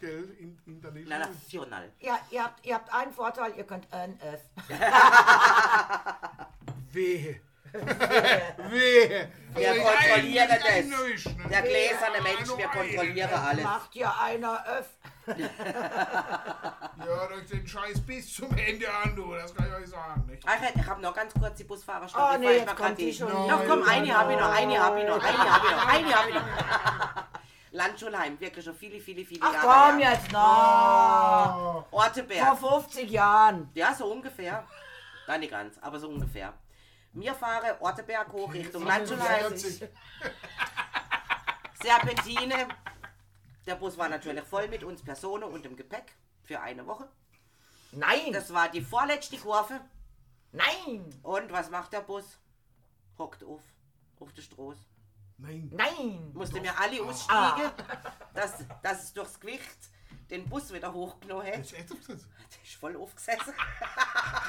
gell? 0.00 0.36
In, 0.38 0.58
international. 0.66 1.18
National. 1.18 1.92
Ja, 2.00 2.18
ihr 2.30 2.44
habt, 2.44 2.64
ihr 2.64 2.74
habt 2.74 2.94
einen 2.94 3.12
Vorteil, 3.12 3.52
ihr 3.56 3.64
könnt 3.64 3.92
ein 3.92 4.18
F. 4.20 4.40
Wehe. 6.92 7.40
Wehe. 7.72 9.28
Wir 9.54 9.70
Also, 9.70 9.82
kontrollieren 9.82 10.48
das. 10.48 10.84
ne? 11.36 11.44
Der 11.50 11.62
gläserne 11.62 12.20
Mensch, 12.22 12.56
wir 12.56 12.68
kontrollieren 12.68 13.30
alles. 13.34 13.64
Macht 13.64 13.94
ja 13.96 14.14
einer 14.24 14.64
F. 14.78 14.86
Ja, 17.06 17.26
durch 17.26 17.46
den 17.48 17.66
Scheiß 17.66 18.00
bis 18.06 18.34
zum 18.34 18.50
Ende 18.56 18.86
an, 18.92 19.14
du, 19.14 19.34
das 19.34 19.54
kann 19.54 19.66
ich 19.68 19.74
euch 19.74 19.88
sagen, 19.88 20.24
nicht? 20.26 20.42
Ach, 20.46 20.56
ich 20.74 20.86
habe 20.86 21.02
noch 21.02 21.14
ganz 21.14 21.32
kurz 21.34 21.56
die 21.56 21.64
Busfahrerstopp. 21.64 22.30
Oh, 22.34 22.38
nee, 22.38 22.50
ich 22.52 22.60
jetzt 22.62 22.76
kommt 22.76 22.98
die 22.98 23.12
schon 23.12 23.28
Noch 23.28 23.64
komm, 23.66 23.80
wieder. 23.82 23.90
eine 23.90 24.16
habe 24.18 24.32
ich 24.32 24.38
noch, 24.38 24.50
eine 24.54 24.78
habe 24.78 25.00
ich 25.00 25.06
noch, 25.06 25.22
eine 25.22 25.38
habe 25.38 25.66
ich 25.66 25.72
noch, 25.72 25.86
eine 25.94 26.14
habe 26.14 26.28
ich 26.30 26.34
noch. 26.34 26.42
Landschulheim, 27.70 28.40
wirklich 28.40 28.64
schon 28.64 28.74
viele, 28.74 28.98
viele, 29.00 29.24
viele 29.26 29.40
Ach 29.44 29.52
Jahre 29.52 29.90
komm 29.90 29.98
her. 29.98 30.12
jetzt 30.12 30.32
noch. 30.32 31.84
Oh, 31.92 31.96
Orteberg. 31.96 32.58
Vor 32.58 32.80
50 32.80 33.10
Jahren. 33.10 33.68
Ja, 33.74 33.94
so 33.94 34.06
ungefähr. 34.10 34.64
Nein, 35.26 35.40
nicht 35.40 35.50
ganz, 35.50 35.76
aber 35.82 35.98
so 35.98 36.08
ungefähr. 36.08 36.54
Wir 37.12 37.34
fahren 37.34 37.76
Orteberg 37.80 38.32
hoch 38.32 38.52
Richtung. 38.52 38.84
Landschulheim. 38.84 39.56
40. 39.56 39.88
Serpentine. 41.82 42.68
Der 43.66 43.74
Bus 43.76 43.96
war 43.98 44.08
natürlich 44.08 44.44
voll 44.44 44.68
mit 44.68 44.82
uns 44.82 45.02
Personen 45.02 45.44
und 45.44 45.64
dem 45.64 45.76
Gepäck 45.76 46.14
für 46.42 46.60
eine 46.60 46.86
Woche. 46.86 47.08
Nein, 47.92 48.32
Das 48.32 48.52
war 48.52 48.68
die 48.68 48.80
vorletzte 48.82 49.36
Kurve. 49.38 49.80
nein, 50.52 51.04
Und 51.22 51.52
was 51.52 51.70
macht 51.70 51.92
der 51.92 52.00
Bus? 52.00 52.38
Hockt 53.18 53.42
auf, 53.44 53.60
auf 54.20 54.32
der 54.32 54.42
Straße. 54.42 54.80
Nein. 55.38 55.70
nein. 55.72 56.30
Musste 56.34 56.60
mir 56.60 56.78
alle 56.78 57.02
aussteigen, 57.02 57.70
dass, 58.34 58.52
dass 58.82 59.04
es 59.04 59.12
durchs 59.12 59.38
Gewicht 59.38 59.90
den 60.30 60.48
Bus 60.48 60.72
wieder 60.72 60.92
hochgenommen 60.92 61.46
hat. 61.46 61.58
Das 61.58 61.66
ist 61.66 61.72
echt 61.74 61.90
das. 61.90 62.06
Der 62.06 62.16
ist 62.62 62.74
voll 62.78 62.96
aufgesessen. 62.96 63.54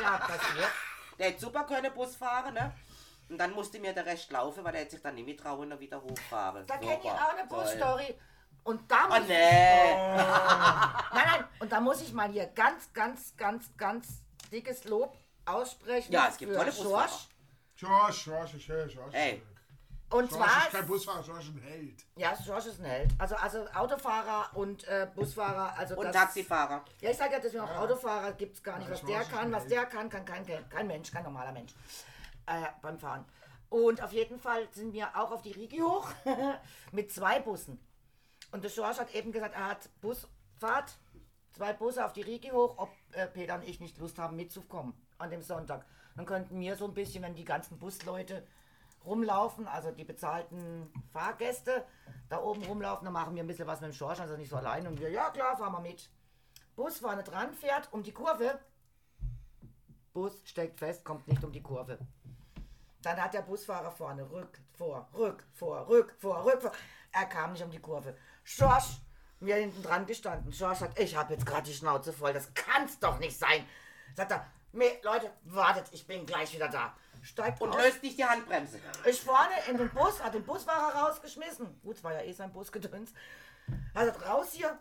Ja, 0.02 0.18
passiert. 0.18 0.72
Der 1.20 1.28
hätte 1.28 1.42
super 1.42 1.66
können 1.66 1.94
Bus 1.94 2.16
fahren, 2.16 2.54
ne? 2.54 2.74
Und 3.30 3.38
dann 3.38 3.52
musste 3.52 3.80
mir 3.80 3.94
der 3.94 4.06
Rest 4.06 4.32
laufen, 4.32 4.64
weil 4.64 4.72
der 4.72 4.82
hätte 4.82 4.92
sich 4.92 5.02
dann 5.02 5.14
nicht 5.16 5.26
mehr 5.26 5.38
trauen 5.38 5.72
und 5.72 5.80
wieder 5.80 6.02
hochfahren. 6.02 6.66
Da 6.66 6.78
kenne 6.78 7.00
ich 7.04 7.10
auch 7.10 7.34
eine. 7.34 7.48
Busstory. 7.48 8.16
Und 8.64 8.90
da 8.90 9.08
muss 9.08 9.20
Oh 9.20 9.24
nee. 9.28 9.94
Nein, 9.94 11.26
nein, 11.26 11.44
und 11.60 11.72
da 11.72 11.80
muss 11.80 12.02
ich 12.02 12.12
mal 12.14 12.30
hier 12.30 12.48
ganz, 12.48 12.92
ganz, 12.94 13.36
ganz, 13.38 13.70
ganz 13.78 14.22
dickes 14.52 14.84
Lob 14.86 15.16
aussprechen. 15.46 16.12
Ja, 16.12 16.28
es 16.30 16.38
gibt 16.38 16.52
für 16.52 16.58
tolle 16.58 16.72
Busfahrer. 16.72 17.10
George. 17.76 18.14
George, 18.24 18.58
George. 18.66 18.94
George. 18.94 19.18
Ey. 19.18 19.44
Und 20.12 20.30
George 20.30 20.46
zwar, 20.46 20.64
ist 20.66 20.72
kein 20.72 20.88
Busfahrer, 20.88 21.24
George 21.24 21.42
ist 21.42 21.50
ein 21.56 21.62
Held. 21.62 22.06
ja, 22.16 22.34
George 22.44 22.70
ist 22.70 22.80
ein 22.80 22.86
Held. 22.86 23.12
Also, 23.20 23.36
also 23.36 23.68
Autofahrer 23.76 24.50
und 24.58 24.84
äh, 24.88 25.08
Busfahrer. 25.14 25.78
Also 25.78 25.96
Und 25.98 26.06
das, 26.06 26.16
Taxifahrer. 26.16 26.84
Ja, 27.02 27.12
ich 27.12 27.18
sage 27.18 27.34
ja, 27.34 27.40
deswegen 27.40 27.64
auch 27.64 27.76
Autofahrer 27.78 28.34
gibt 28.34 28.56
es 28.56 28.64
gar 28.64 28.80
nicht. 28.80 28.88
Ja, 28.88 28.94
Was 28.94 29.06
der 29.06 29.24
kann, 29.26 29.52
was 29.52 29.68
der 29.68 29.86
kann, 29.86 30.10
kann 30.10 30.26
kein, 30.26 30.46
kein 30.70 30.88
Mensch, 30.88 31.12
kein 31.12 31.24
normaler 31.24 31.52
Mensch 31.52 31.74
äh, 32.48 32.66
beim 32.82 32.98
Fahren. 32.98 33.24
Und 33.70 34.02
auf 34.02 34.12
jeden 34.12 34.40
Fall 34.40 34.68
sind 34.72 34.94
wir 34.94 35.16
auch 35.16 35.32
auf 35.32 35.44
die 35.44 35.52
Rigi 35.52 35.78
hoch 35.78 36.08
mit 36.92 37.12
zwei 37.12 37.40
Bussen. 37.40 37.80
Und 38.52 38.64
der 38.64 38.72
George 38.72 38.98
hat 38.98 39.14
eben 39.14 39.32
gesagt, 39.32 39.54
er 39.54 39.68
hat 39.68 39.90
Busfahrt, 40.02 40.98
zwei 41.52 41.74
Busse 41.74 42.04
auf 42.04 42.14
die 42.14 42.24
Rigi 42.24 42.50
hoch, 42.50 42.76
ob 42.78 42.90
äh, 43.12 43.28
Peter 43.28 43.54
und 43.54 43.64
ich 43.64 43.80
nicht 43.80 44.00
Lust 44.00 44.18
haben 44.18 44.36
mitzukommen 44.36 44.94
an 45.20 45.30
dem 45.30 45.44
Sonntag. 45.44 45.86
Dann 46.16 46.26
könnten 46.26 46.60
wir 46.60 46.76
so 46.76 46.86
ein 46.86 46.96
bisschen, 46.96 47.22
wenn 47.22 47.36
die 47.36 47.46
ganzen 47.46 47.78
Busleute 47.78 48.44
rumlaufen, 49.06 49.68
also 49.68 49.92
die 49.92 50.06
bezahlten 50.06 50.92
Fahrgäste 51.12 51.86
da 52.30 52.42
oben 52.42 52.64
rumlaufen, 52.64 53.06
dann 53.06 53.14
machen 53.14 53.36
wir 53.36 53.44
ein 53.44 53.48
bisschen 53.48 53.68
was 53.68 53.82
mit 53.82 53.92
dem 53.92 53.98
George, 53.98 54.22
also 54.22 54.38
nicht 54.38 54.50
so 54.50 54.56
allein. 54.56 54.86
Und 54.88 55.00
wir, 55.00 55.10
ja 55.10 55.30
klar, 55.32 55.58
fahren 55.58 55.74
wir 55.74 55.82
mit. 55.82 56.10
Bus 56.76 57.00
vorne 57.00 57.24
dran, 57.24 57.54
fährt 57.54 57.92
um 57.92 58.04
die 58.04 58.12
Kurve. 58.12 58.60
Bus 60.14 60.42
steckt 60.46 60.80
fest, 60.80 61.04
kommt 61.04 61.28
nicht 61.28 61.44
um 61.44 61.52
die 61.52 61.62
Kurve. 61.62 61.98
Dann 63.02 63.22
hat 63.22 63.34
der 63.34 63.42
Busfahrer 63.42 63.92
vorne 63.92 64.30
rück, 64.30 64.60
vor, 64.74 65.08
rück, 65.14 65.46
vor, 65.54 65.88
rück, 65.88 66.16
vor, 66.20 66.46
rück, 66.46 66.62
vor. 66.62 66.72
Er 67.12 67.26
kam 67.26 67.54
nicht 67.54 67.64
um 67.64 67.72
die 67.72 67.80
Kurve. 67.80 68.16
Schorsch, 68.44 68.98
wir 69.40 69.56
hinten 69.56 69.82
dran 69.82 70.06
gestanden. 70.06 70.52
Schorsch 70.52 70.80
sagt, 70.80 71.00
ich 71.00 71.16
habe 71.16 71.34
jetzt 71.34 71.46
gerade 71.46 71.64
die 71.64 71.74
Schnauze 71.74 72.12
voll, 72.14 72.34
das 72.34 72.54
kann's 72.54 73.00
doch 73.00 73.20
nicht 73.20 73.38
sein. 73.38 73.66
Sagt 74.16 74.32
er, 74.32 74.46
"Me- 74.72 75.00
Leute, 75.04 75.32
wartet, 75.44 75.88
ich 75.92 76.06
bin 76.06 76.26
gleich 76.26 76.54
wieder 76.54 76.68
da. 76.70 76.96
Steigt 77.22 77.60
Und 77.62 77.70
aus. 77.76 77.76
löst 77.82 78.02
nicht 78.04 78.18
die 78.18 78.26
Handbremse. 78.26 78.80
Ich 79.06 79.22
vorne 79.22 79.54
in 79.68 79.78
den 79.78 79.90
Bus, 79.90 80.24
hat 80.24 80.34
den 80.34 80.46
Busfahrer 80.46 80.96
rausgeschmissen. 81.08 81.82
Gut, 81.82 81.98
es 81.98 82.04
war 82.04 82.14
ja 82.14 82.22
eh 82.22 82.32
sein 82.32 82.52
Busgedöns. 82.54 83.12
Er 83.94 84.06
sagt, 84.06 84.26
raus 84.26 84.54
hier, 84.54 84.78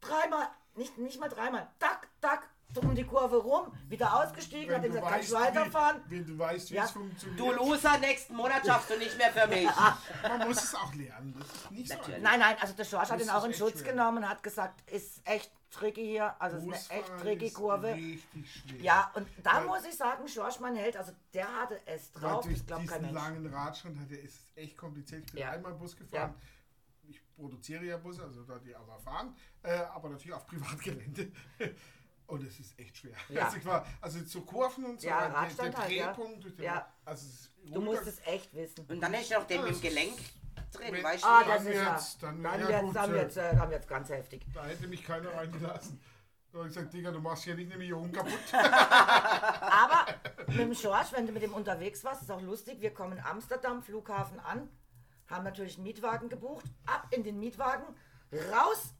dreimal, 0.00 0.46
nicht, 0.76 0.96
nicht 0.98 1.18
mal 1.20 1.28
dreimal, 1.28 1.68
tack, 1.78 2.06
tack, 2.20 2.48
um 2.78 2.94
die 2.94 3.04
Kurve 3.04 3.36
rum, 3.36 3.72
wieder 3.88 4.22
ausgestiegen, 4.22 4.74
hat 4.74 4.84
ihm 4.84 4.92
gesagt, 4.92 5.08
kannst 5.08 5.30
du 5.30 5.34
weiterfahren? 5.34 6.00
Wie, 6.08 6.18
wenn 6.18 6.26
du 6.26 6.38
weißt, 6.38 6.70
wie 6.70 6.74
Ja. 6.74 6.84
es 6.84 6.90
funktioniert. 6.92 7.40
Du 7.40 7.52
Loser, 7.52 7.98
nächsten 7.98 8.34
Monat 8.36 8.64
schaffst 8.64 8.90
du 8.90 8.96
nicht 8.98 9.16
mehr 9.18 9.32
für 9.32 9.46
mich. 9.48 9.68
Man 10.22 10.46
muss 10.48 10.62
es 10.62 10.74
auch 10.74 10.94
lernen. 10.94 11.34
Das 11.38 11.46
ist 11.48 11.70
nicht 11.70 11.88
so 11.88 11.94
Natürlich. 11.94 12.16
einfach. 12.18 12.30
Nein, 12.30 12.40
nein, 12.40 12.56
also 12.60 12.74
der 12.74 12.84
George 12.86 13.08
hat 13.08 13.20
ihn 13.20 13.30
auch 13.30 13.44
in 13.44 13.54
Schutz 13.54 13.80
schwer. 13.80 13.92
genommen 13.92 14.18
und 14.18 14.28
hat 14.28 14.42
gesagt, 14.42 14.90
ist 14.90 15.20
echt 15.26 15.50
tricky 15.70 16.04
hier, 16.04 16.34
also 16.40 16.56
es 16.56 16.64
ist 16.64 16.90
eine 16.90 17.00
echt 17.00 17.18
tricky 17.20 17.46
ist 17.46 17.54
Kurve. 17.54 17.94
Richtig 17.94 18.52
schwer. 18.52 18.80
Ja, 18.80 19.10
und 19.14 19.26
da 19.42 19.54
Weil- 19.58 19.66
muss 19.66 19.84
ich 19.84 19.96
sagen, 19.96 20.24
George, 20.26 20.56
mein 20.60 20.74
Held, 20.76 20.96
also 20.96 21.12
der 21.32 21.46
hatte 21.60 21.80
es 21.86 22.10
Weil 22.14 22.22
drauf, 22.22 22.44
durch 22.44 22.56
ich 22.56 22.66
glaube 22.66 22.86
kein 22.86 23.02
Mensch. 23.02 23.14
langen 23.14 23.46
Radstand 23.54 23.98
hat 24.00 24.10
er, 24.10 24.20
ist 24.20 24.34
es 24.34 24.46
echt 24.56 24.76
kompliziert. 24.76 25.24
Ich 25.26 25.32
bin 25.32 25.42
Ja. 25.42 25.50
einmal 25.50 25.72
Bus 25.74 25.96
gefahren. 25.96 26.34
Ich 27.08 27.20
produziere 27.34 27.84
ja 27.84 27.96
Busse, 27.96 28.22
also 28.22 28.42
da 28.42 28.58
die 28.58 28.74
aber 28.74 28.98
fahren, 29.00 29.34
äh, 29.62 29.74
aber 29.78 30.10
natürlich 30.10 30.32
auf 30.34 30.46
Privatgelände. 30.48 31.32
Und 32.30 32.44
es 32.46 32.60
ist 32.60 32.78
echt 32.78 32.96
schwer. 32.96 33.16
Ja. 33.28 33.46
Also, 33.46 33.56
ich 33.56 33.64
war, 33.64 33.84
also 34.00 34.22
zu 34.22 34.42
Kurven 34.42 34.84
und 34.84 35.00
so, 35.00 35.08
Ja, 35.08 35.20
der, 35.20 35.28
der 35.30 35.36
Radstand 35.38 35.76
halt, 35.76 35.90
ja. 35.90 36.06
Drehpunkt, 36.12 36.44
durch 36.44 36.54
den, 36.56 36.64
Ja. 36.64 36.86
also 37.04 37.26
es 37.26 37.32
ist 37.40 37.50
Du 37.74 37.80
musst 37.80 38.06
es 38.06 38.18
echt 38.26 38.54
wissen. 38.54 38.86
Und 38.88 39.00
dann 39.00 39.12
du 39.12 39.34
noch 39.34 39.46
den 39.46 39.62
mit 39.64 39.74
dem 39.74 39.80
Gelenk 39.80 40.16
drin, 40.72 40.92
Wenn- 40.94 41.02
weißt 41.04 41.24
du? 41.24 41.28
Ah, 41.28 41.44
das 41.44 41.64
Dann 41.64 41.66
ist 41.72 41.74
ja, 41.78 41.84
wird's- 41.92 42.18
dann- 42.18 42.42
dann 42.42 42.60
ja, 42.60 42.68
wird's, 42.68 42.80
gut, 42.82 42.96
dann 42.96 43.10
äh, 43.10 43.14
wird's, 43.14 43.36
äh, 43.36 43.56
dann 43.56 43.70
wird's 43.70 43.86
ganz 43.88 44.08
heftig. 44.08 44.46
Da 44.54 44.64
hätte 44.64 44.86
mich 44.88 45.04
keiner 45.04 45.34
reingelassen. 45.34 46.00
Da 46.52 46.58
habe 46.58 46.68
ich 46.68 46.74
gesagt, 46.74 46.92
Digga, 46.94 47.10
du 47.12 47.20
machst 47.20 47.44
hier 47.44 47.54
nicht 47.54 47.68
nämlich 47.68 47.88
hier 47.88 48.12
kaputt. 48.12 48.32
Aber 48.52 50.06
mit 50.48 50.58
dem 50.58 50.72
George, 50.72 51.08
wenn 51.12 51.26
du 51.26 51.32
mit 51.32 51.42
dem 51.42 51.52
unterwegs 51.54 52.02
warst, 52.04 52.22
ist 52.22 52.30
auch 52.30 52.40
lustig. 52.42 52.80
Wir 52.80 52.92
kommen 52.94 53.18
in 53.18 53.24
Amsterdam, 53.24 53.82
Flughafen 53.82 54.40
an, 54.40 54.68
haben 55.28 55.44
natürlich 55.44 55.76
einen 55.76 55.84
Mietwagen 55.84 56.28
gebucht, 56.28 56.64
ab 56.86 57.06
in 57.10 57.22
den 57.24 57.38
Mietwagen, 57.38 57.84
raus 58.52 58.94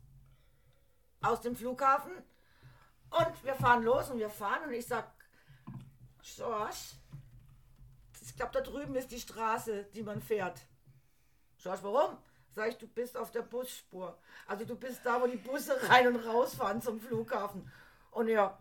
aus 1.22 1.40
dem 1.40 1.56
Flughafen 1.56 2.12
und 3.10 3.44
wir 3.44 3.54
fahren 3.54 3.82
los 3.82 4.10
und 4.10 4.18
wir 4.18 4.30
fahren 4.30 4.64
und 4.66 4.72
ich 4.72 4.86
sag, 4.86 5.10
George, 6.22 6.76
ich 8.20 8.36
glaube, 8.36 8.52
da 8.52 8.60
drüben 8.60 8.94
ist 8.94 9.10
die 9.10 9.20
Straße, 9.20 9.84
die 9.94 10.02
man 10.02 10.20
fährt. 10.20 10.60
George, 11.62 11.82
warum? 11.82 12.16
Sag 12.52 12.68
ich, 12.68 12.78
du 12.78 12.86
bist 12.86 13.16
auf 13.16 13.30
der 13.30 13.42
Busspur. 13.42 14.18
Also 14.46 14.64
du 14.64 14.76
bist 14.76 15.00
da, 15.04 15.20
wo 15.20 15.26
die 15.26 15.36
Busse 15.36 15.76
rein 15.88 16.06
und 16.06 16.16
rausfahren 16.24 16.80
zum 16.80 17.00
Flughafen. 17.00 17.70
Und 18.10 18.28
er, 18.28 18.58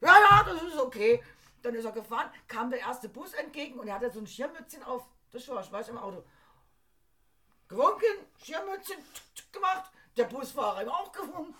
ja, 0.00 0.14
ja, 0.20 0.44
das 0.44 0.62
ist 0.62 0.78
okay. 0.78 1.22
Dann 1.62 1.74
ist 1.74 1.84
er 1.84 1.92
gefahren, 1.92 2.30
kam 2.46 2.70
der 2.70 2.80
erste 2.80 3.08
Bus 3.08 3.32
entgegen 3.34 3.78
und 3.78 3.88
er 3.88 3.94
hatte 3.94 4.10
so 4.10 4.20
ein 4.20 4.26
Schirmmützchen 4.26 4.82
auf. 4.84 5.04
Das 5.30 5.44
Schorsch, 5.44 5.70
weiß 5.70 5.88
im 5.88 5.98
Auto. 5.98 6.24
Gewunken, 7.68 8.26
Schirmmützchen 8.42 8.98
gemacht. 9.52 9.90
Der 10.16 10.24
Busfahrer 10.24 10.82
ihm 10.82 10.88
auch 10.88 11.12
gewunken. 11.12 11.54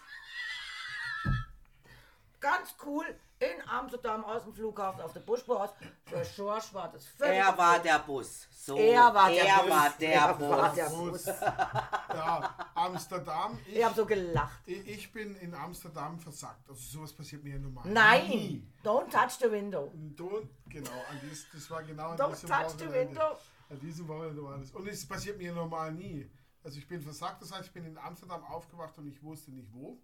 Ganz 2.41 2.75
cool 2.87 3.05
in 3.41 3.69
Amsterdam 3.69 4.25
aus 4.25 4.45
dem 4.45 4.53
Flughafen 4.53 5.01
auf 5.01 5.13
der 5.13 5.21
Busspur. 5.21 5.69
Für 6.07 6.25
Schorsch 6.25 6.73
war 6.75 6.91
das 6.93 7.05
völlig 7.07 7.35
Er 7.37 7.57
war 7.59 7.79
der 7.81 7.99
Bus. 8.01 8.47
So, 8.51 8.77
Er 8.77 9.13
war 9.15 9.29
der 9.29 9.45
er 9.45 9.61
Bus. 9.63 9.71
war 9.71 9.91
der 9.99 10.13
Er 10.13 10.35
Bus. 10.35 10.49
war 10.51 10.75
der 10.75 10.89
Bus. 10.91 11.27
ja, 12.15 12.55
Amsterdam. 12.75 13.59
Ich, 13.67 13.77
Ich 13.77 13.85
habe 13.85 13.95
so 13.95 14.07
gelacht. 14.07 14.61
ich, 14.67 14.87
ich 14.89 15.13
bin 15.13 15.35
in 15.37 15.55
Amsterdam 15.55 16.19
versackt. 16.19 16.69
Also 16.69 16.81
sowas 16.99 17.13
passiert 17.13 17.43
mir 17.45 17.59
normal. 17.59 17.85
Nie. 17.87 17.93
Nein, 17.93 18.73
don't 18.85 19.11
touch 19.11 19.39
the 19.41 19.51
window. 19.51 19.93
Don't, 20.17 20.49
genau, 20.69 20.91
an 21.11 21.21
dies, 21.23 21.47
das 21.53 21.71
war 21.71 21.83
genau 21.83 22.11
an 22.11 22.19
Don't 22.19 22.31
diesem 22.31 22.49
touch 22.49 22.71
the 22.79 22.87
Wochenende. 22.87 23.09
window. 23.11 23.39
An 23.71 23.81
diesem 23.81 24.09
Wochenende 24.09 24.45
war 24.45 24.59
das. 24.59 24.71
Und 24.73 24.89
es 24.89 25.07
passiert 25.07 25.39
mir 25.39 25.53
normal 25.53 25.93
nie. 25.93 26.31
Also 26.65 26.79
ich 26.79 26.89
bin 26.89 27.01
versagt, 27.01 27.41
das 27.41 27.53
heißt, 27.53 27.67
ich 27.67 27.73
bin 27.73 27.85
in 27.85 27.97
Amsterdam 27.99 28.45
aufgewacht 28.45 28.97
und 28.99 29.07
ich 29.07 29.23
wusste 29.23 29.51
nicht 29.53 29.73
wo. 29.73 29.97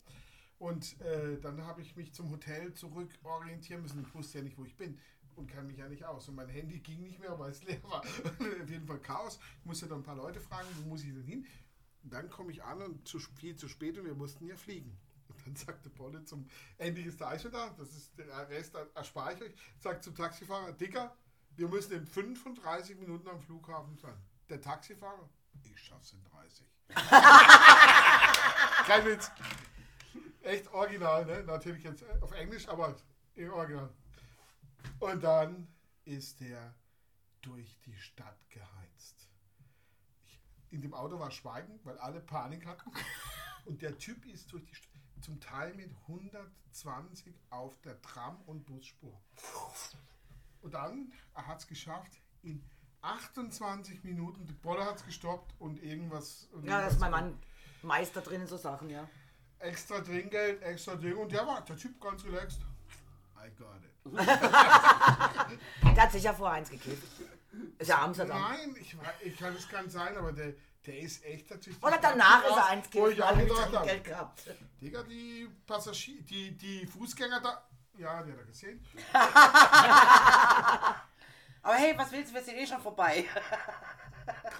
Und 0.58 1.00
äh, 1.00 1.38
dann 1.40 1.62
habe 1.62 1.82
ich 1.82 1.96
mich 1.96 2.12
zum 2.14 2.30
Hotel 2.30 2.72
zurück 2.74 3.10
orientieren 3.22 3.82
müssen. 3.82 4.00
Ich 4.00 4.14
wusste 4.14 4.38
ja 4.38 4.44
nicht, 4.44 4.56
wo 4.56 4.64
ich 4.64 4.76
bin 4.76 4.98
und 5.36 5.48
kann 5.48 5.66
mich 5.66 5.78
ja 5.78 5.88
nicht 5.88 6.04
aus. 6.04 6.28
Und 6.28 6.36
mein 6.36 6.48
Handy 6.48 6.78
ging 6.80 7.02
nicht 7.02 7.18
mehr, 7.18 7.38
weil 7.38 7.50
es 7.50 7.62
leer 7.64 7.82
war. 7.84 8.00
Auf 8.62 8.70
jeden 8.70 8.86
Fall 8.86 9.00
Chaos. 9.00 9.38
Ich 9.60 9.66
musste 9.66 9.86
dann 9.86 9.98
ein 10.00 10.04
paar 10.04 10.16
Leute 10.16 10.40
fragen, 10.40 10.68
wo 10.76 10.88
muss 10.88 11.02
ich 11.02 11.12
denn 11.12 11.24
hin? 11.24 11.46
Und 12.02 12.12
dann 12.12 12.28
komme 12.30 12.52
ich 12.52 12.62
an 12.62 12.82
und 12.82 13.08
zu, 13.08 13.18
viel 13.18 13.56
zu 13.56 13.68
spät 13.68 13.98
und 13.98 14.04
wir 14.04 14.14
mussten 14.14 14.46
ja 14.46 14.56
fliegen. 14.56 14.96
Und 15.28 15.46
dann 15.46 15.56
sagte 15.56 15.90
Polle 15.90 16.24
zum, 16.24 16.46
endlich 16.78 17.06
ist 17.06 17.20
der 17.20 17.28
Eis 17.28 17.42
schon 17.42 17.52
da, 17.52 17.70
das 17.78 17.94
ist 17.96 18.16
der 18.18 18.48
Rest, 18.48 18.74
erspare 18.94 19.34
ich 19.34 19.42
euch, 19.42 19.54
sagt 19.78 20.04
zum 20.04 20.14
Taxifahrer, 20.14 20.72
Dicker, 20.72 21.16
wir 21.56 21.68
müssen 21.68 21.92
in 21.94 22.06
35 22.06 22.98
Minuten 22.98 23.28
am 23.28 23.40
Flughafen 23.40 23.96
sein. 23.96 24.16
Der 24.48 24.60
Taxifahrer, 24.60 25.28
ich 25.62 25.80
schaff's 25.80 26.12
in 26.12 26.22
30. 26.24 26.66
Kein 28.86 29.06
Witz. 29.06 29.30
Echt 30.44 30.72
original, 30.72 31.24
ne? 31.24 31.42
Natürlich 31.44 31.84
jetzt 31.84 32.02
äh, 32.02 32.18
auf 32.20 32.32
Englisch, 32.32 32.68
aber 32.68 32.94
im 33.34 33.50
Original. 33.50 33.90
Und 35.00 35.24
dann 35.24 35.66
ist 36.04 36.40
der 36.40 36.74
durch 37.40 37.80
die 37.86 37.96
Stadt 37.96 38.38
geheizt. 38.50 39.28
Ich, 40.24 40.40
in 40.70 40.82
dem 40.82 40.94
Auto 40.94 41.18
war 41.18 41.30
Schweigen, 41.30 41.80
weil 41.84 41.98
alle 41.98 42.20
Panik 42.20 42.66
hatten. 42.66 42.90
Und 43.64 43.80
der 43.80 43.96
Typ 43.96 44.26
ist 44.26 44.52
durch 44.52 44.64
die 44.66 44.74
Stadt, 44.74 44.90
zum 45.22 45.40
Teil 45.40 45.72
mit 45.74 45.90
120 46.08 47.34
auf 47.48 47.80
der 47.80 48.00
Tram- 48.02 48.42
und 48.42 48.66
Busspur. 48.66 49.18
Und 50.60 50.74
dann, 50.74 51.12
er 51.34 51.46
hat 51.46 51.60
es 51.60 51.66
geschafft, 51.66 52.20
in 52.42 52.62
28 53.00 54.04
Minuten, 54.04 54.44
die 54.44 54.52
Bolle 54.52 54.84
hat 54.84 54.96
es 54.96 55.06
gestoppt 55.06 55.54
und 55.58 55.82
irgendwas. 55.82 56.48
Und 56.52 56.64
Ja, 56.64 56.82
das 56.82 56.94
ist 56.94 57.00
mein 57.00 57.10
Mann 57.10 57.38
Meister 57.82 58.20
drin 58.20 58.42
in 58.42 58.46
so 58.46 58.58
Sachen, 58.58 58.90
ja. 58.90 59.08
Extra 59.58 60.00
Trinkgeld, 60.00 60.62
extra 60.62 60.94
Ding. 60.96 61.16
Und 61.16 61.32
der 61.32 61.46
war, 61.46 61.62
der 61.62 61.76
Typ 61.76 62.00
ganz 62.00 62.24
relaxed. 62.24 62.60
I 63.36 63.50
got 63.58 63.76
it. 63.82 63.94
Der 65.96 66.02
hat 66.02 66.12
sicher 66.12 66.34
vor 66.34 66.50
eins 66.50 66.68
gekippt. 66.68 67.02
Ist 67.78 67.88
ja 67.88 68.02
Amsterdam. 68.02 68.38
Nein, 68.38 68.76
ich, 68.78 68.96
ich 69.22 69.38
kann 69.38 69.54
es 69.56 69.68
kann 69.68 69.88
sein, 69.88 70.16
aber 70.16 70.32
der, 70.32 70.52
der 70.84 70.98
ist 70.98 71.24
echt 71.24 71.50
natürlich. 71.50 71.82
Oder 71.82 71.98
danach 71.98 72.44
ist 72.44 72.50
er 72.50 72.66
eins 72.66 72.86
Wo 72.92 73.04
gekippt, 73.04 73.18
ich 73.18 73.24
auch 73.24 73.30
weil 73.32 73.40
er 73.40 73.46
gedacht 73.46 73.72
habe, 73.72 73.86
Geld 73.86 74.04
gehabt. 74.04 74.42
Digga, 74.80 75.02
die 75.04 75.48
Passagier, 75.66 76.20
die, 76.22 76.50
die 76.56 76.86
Fußgänger 76.86 77.40
da. 77.40 77.66
Ja, 77.96 78.22
die 78.22 78.32
hat 78.32 78.38
er 78.38 78.44
gesehen. 78.44 78.84
Aber 81.62 81.74
hey, 81.76 81.96
was 81.96 82.12
willst 82.12 82.30
du? 82.30 82.34
Wir 82.34 82.42
sind 82.42 82.56
eh 82.56 82.66
schon 82.66 82.80
vorbei. 82.80 83.24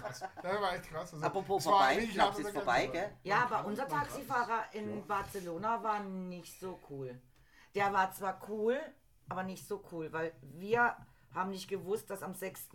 Krass. 0.05 0.19
Das 0.41 0.61
war 0.61 0.73
echt 0.73 0.89
krass. 0.89 1.13
Also, 1.13 1.25
Apropos 1.25 1.57
es 1.65 1.69
vorbei, 1.69 1.97
es 1.97 2.39
ist 2.39 2.51
vorbei, 2.51 2.87
gell? 2.87 3.11
Ja, 3.23 3.43
aber 3.43 3.65
unser 3.65 3.87
Taxifahrer 3.87 4.65
in 4.73 5.05
Barcelona 5.07 5.81
war 5.83 5.99
nicht 5.99 6.59
so 6.59 6.79
cool. 6.89 7.19
Der 7.73 7.91
war 7.91 8.11
zwar 8.11 8.39
cool, 8.47 8.79
aber 9.29 9.43
nicht 9.43 9.67
so 9.67 9.83
cool, 9.91 10.11
weil 10.13 10.33
wir 10.41 10.95
haben 11.33 11.49
nicht 11.51 11.67
gewusst, 11.67 12.09
dass 12.09 12.23
am 12.23 12.33
6. 12.33 12.69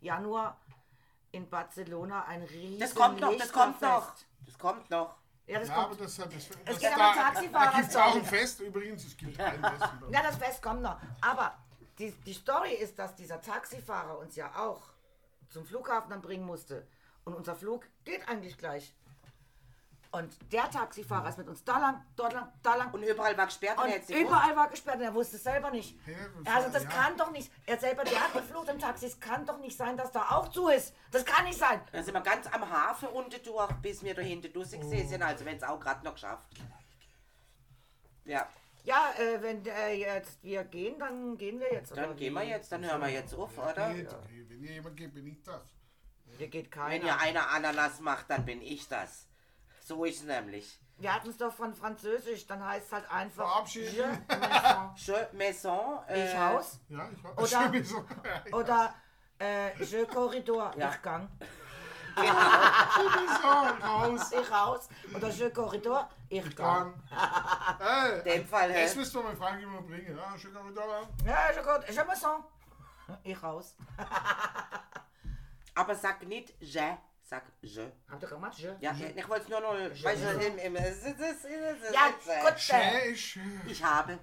Januar 0.00 0.60
in 1.32 1.48
Barcelona 1.50 2.24
ein 2.24 2.42
riesen 2.42 2.78
Das 2.80 2.94
kommt 2.94 3.20
noch, 3.20 3.36
das 3.36 3.52
kommt 3.52 3.80
noch. 3.82 4.12
Das 4.46 4.58
kommt 4.58 4.88
noch. 4.90 5.14
Ja, 5.46 5.60
das 5.60 5.68
Ja, 5.68 5.74
kommt. 5.74 5.86
aber 5.86 5.96
das 5.96 6.16
das, 6.16 6.28
das 6.28 6.48
gibt 6.80 6.82
da, 6.84 6.94
aber 7.10 7.20
Taxifahrer, 7.20 7.70
Da 7.72 7.76
gibt 7.78 7.88
es 7.90 7.96
auch 7.96 8.12
ein 8.14 8.18
nicht. 8.18 8.28
Fest 8.28 8.60
übrigens. 8.60 9.04
Es 9.04 9.16
gibt 9.16 9.38
ein 9.40 9.60
Fest. 9.60 9.92
Ja, 10.10 10.22
das 10.22 10.36
Fest 10.36 10.62
kommt 10.62 10.82
noch. 10.82 10.98
Aber 11.20 11.56
die, 11.98 12.10
die 12.12 12.32
Story 12.32 12.72
ist, 12.74 12.98
dass 12.98 13.14
dieser 13.14 13.40
Taxifahrer 13.40 14.18
uns 14.18 14.34
ja 14.36 14.50
auch 14.56 14.80
zum 15.48 15.66
Flughafen 15.66 16.10
dann 16.10 16.22
bringen 16.22 16.44
musste. 16.44 16.86
Und 17.24 17.34
unser 17.34 17.56
Flug 17.56 17.86
geht 18.04 18.28
eigentlich 18.28 18.56
gleich. 18.56 18.94
Und 20.12 20.34
der 20.52 20.70
Taxifahrer 20.70 21.28
ist 21.28 21.36
mit 21.36 21.48
uns 21.48 21.62
da 21.64 21.78
lang, 21.78 22.02
dort 22.14 22.32
lang, 22.32 22.48
da 22.62 22.76
lang. 22.76 22.92
Und 22.94 23.02
überall 23.02 23.36
war 23.36 23.46
gesperrt 23.46 23.76
und 23.76 23.84
Und 23.84 23.90
er 23.90 24.20
überall 24.20 24.56
war 24.56 24.68
gesperrt 24.68 24.96
und 24.96 25.02
er 25.02 25.12
wusste 25.12 25.36
es 25.36 25.42
selber 25.42 25.70
nicht. 25.70 25.98
Ja, 26.06 26.14
das 26.44 26.54
Also 26.54 26.72
das 26.72 26.84
ja. 26.84 26.88
kann 26.88 27.16
doch 27.18 27.30
nicht. 27.32 27.52
Er 27.66 27.78
selber, 27.78 28.04
der 28.04 28.20
hat 28.20 28.32
geflucht 28.32 28.68
im 28.68 28.78
Taxi. 28.78 29.06
Es 29.06 29.20
kann 29.20 29.44
doch 29.44 29.58
nicht 29.58 29.76
sein, 29.76 29.96
dass 29.96 30.12
da 30.12 30.30
auch 30.30 30.48
zu 30.48 30.68
ist. 30.68 30.94
Das 31.10 31.24
kann 31.24 31.44
nicht 31.44 31.58
sein. 31.58 31.80
Dann 31.92 32.04
sind 32.04 32.14
wir 32.14 32.20
ganz 32.20 32.46
am 32.46 32.70
Hafen 32.70 33.08
unten 33.08 33.42
durch, 33.42 33.72
bis 33.82 34.02
wir 34.02 34.14
da 34.14 34.22
hinten 34.22 34.52
durch 34.52 34.70
gesehen 34.70 35.08
sind. 35.08 35.22
Also 35.22 35.44
wenn 35.44 35.56
es 35.56 35.62
auch 35.62 35.80
gerade 35.80 36.04
noch 36.04 36.14
geschafft. 36.14 36.48
Ja, 38.24 38.48
Ja, 38.86 39.12
äh, 39.18 39.42
wenn 39.42 39.66
äh, 39.66 39.94
jetzt 39.94 40.42
wir 40.44 40.62
gehen, 40.64 40.96
dann 40.98 41.36
gehen 41.36 41.58
wir 41.58 41.72
jetzt. 41.72 41.90
dann 41.90 42.04
oder 42.06 42.14
gehen 42.14 42.32
wir 42.34 42.44
jetzt, 42.44 42.70
dann 42.70 42.84
hören 42.88 43.00
wir 43.00 43.08
jetzt 43.08 43.34
auf, 43.34 43.58
oder? 43.58 43.92
Geht, 43.92 44.12
okay. 44.12 44.46
Wenn 44.48 44.62
ihr 44.62 44.72
jemand 44.74 44.96
geht, 44.96 45.12
bin 45.12 45.26
ich 45.26 45.42
das. 45.42 45.60
Hier 46.38 46.46
geht 46.48 46.66
Wenn 46.66 46.70
keiner. 46.70 47.04
ihr 47.04 47.18
einer 47.18 47.50
Ananas 47.50 47.98
macht, 48.00 48.30
dann 48.30 48.44
bin 48.44 48.62
ich 48.62 48.86
das. 48.88 49.26
So 49.84 50.04
ist 50.04 50.20
es 50.20 50.24
nämlich. 50.26 50.80
Wir 50.98 51.12
hatten 51.14 51.28
es 51.30 51.36
doch 51.36 51.52
von 51.52 51.74
Französisch, 51.74 52.46
dann 52.46 52.64
heißt 52.64 52.86
es 52.86 52.92
halt 52.92 53.10
einfach 53.10 53.44
Verabschieden. 53.50 53.92
Je 53.94 54.04
maison. 54.38 54.94
Je 54.96 55.36
Maison. 55.36 55.98
Äh, 56.08 56.26
Ich 56.30 56.36
Haus 56.38 56.80
Ja, 56.88 57.10
ich 57.12 57.24
war 57.24 57.38
Oder- 57.38 57.72
Schön, 57.72 57.84
so. 57.84 58.04
oder 58.56 58.94
äh, 59.40 59.82
Je 59.84 60.04
Corridor, 60.06 60.72
Ja. 60.78 60.90
ich 60.94 61.02
Gang. 61.02 61.28
So, 62.16 63.86
raus. 63.86 64.32
Ich 64.32 64.50
raus. 64.50 64.88
Oder 65.14 65.28
Je 65.28 65.50
Corridor, 65.50 66.08
ich 66.28 66.56
Gang. 66.56 66.94
Dann. 67.10 67.80
Ey, 67.80 68.18
In 68.18 68.24
dem 68.24 68.46
Fall, 68.48 68.72
das 68.72 68.94
müsst 68.96 69.14
ihr 69.14 69.22
mal 69.22 69.36
fragen, 69.36 69.60
wie 69.60 69.66
man 69.66 69.86
bringen. 69.86 70.16
Ja, 70.16 70.36
schön, 70.38 70.54
da. 70.54 70.60
Ja, 71.24 71.50
Je 71.52 71.62
Corridor, 71.62 71.90
Je 71.90 72.04
Maison. 72.04 72.44
Ich 73.22 73.42
raus. 73.42 73.76
Aber 75.74 75.94
sag 75.94 76.26
nicht 76.26 76.54
je, 76.58 76.96
sag 77.22 77.42
je. 77.60 77.92
Habt 78.10 78.22
ihr 78.22 78.28
gemacht? 78.28 78.58
Je? 78.58 78.74
Ja, 78.80 78.92
ich 78.92 79.28
wollte 79.28 79.44
es 79.44 79.48
nur 79.50 79.60
noch. 79.60 79.74
Weißt 79.74 80.22
du, 80.22 80.46
im, 80.46 80.58
im, 80.58 80.76
es 80.76 80.96
ist- 81.04 81.20
es 81.20 81.20
ist- 81.20 81.44
ist- 81.44 81.94
Ja, 81.94 82.06
ist- 82.08 82.44
gut. 82.50 82.58
Schön 82.58 83.12
ist 83.12 83.20
schön. 83.20 83.60
Ich 83.66 83.84
habe. 83.84 84.18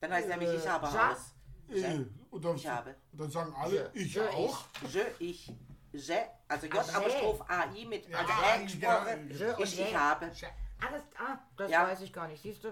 Dann 0.00 0.12
heißt 0.12 0.28
nämlich 0.28 0.50
ich 0.54 0.68
habe 0.68 0.86
ja. 0.86 1.10
Haus. 1.10 1.34
Äh, 1.70 2.04
Und 2.30 2.44
dann, 2.44 2.56
Ich 2.56 2.66
habe. 2.66 2.94
und 3.12 3.20
dann 3.20 3.30
sagen 3.30 3.54
alle, 3.56 3.90
Je. 3.94 4.02
ich 4.02 4.14
Je, 4.14 4.28
auch. 4.28 4.64
Je, 4.88 5.04
ich, 5.20 5.52
je, 5.92 6.18
also 6.48 6.66
J, 6.66 6.72
Ah, 6.78 6.96
aber 6.96 7.08
je. 7.08 7.16
Stroph 7.16 7.40
AI 7.50 7.84
mit 7.86 8.06
Ja, 8.08 8.18
also 8.18 8.32
ja, 8.32 8.56
gesprochen. 8.56 9.28
Je 9.30 9.46
und 9.54 9.60
Ich, 9.60 9.78
ich 9.80 9.90
je. 9.90 9.96
habe. 9.96 10.26
Alles, 10.26 11.02
ah, 11.18 11.38
das 11.56 11.70
Ja. 11.70 11.86
weiß 11.86 12.00
ich 12.02 12.12
gar 12.12 12.28
nicht, 12.28 12.42
siehst 12.42 12.64
du? 12.64 12.68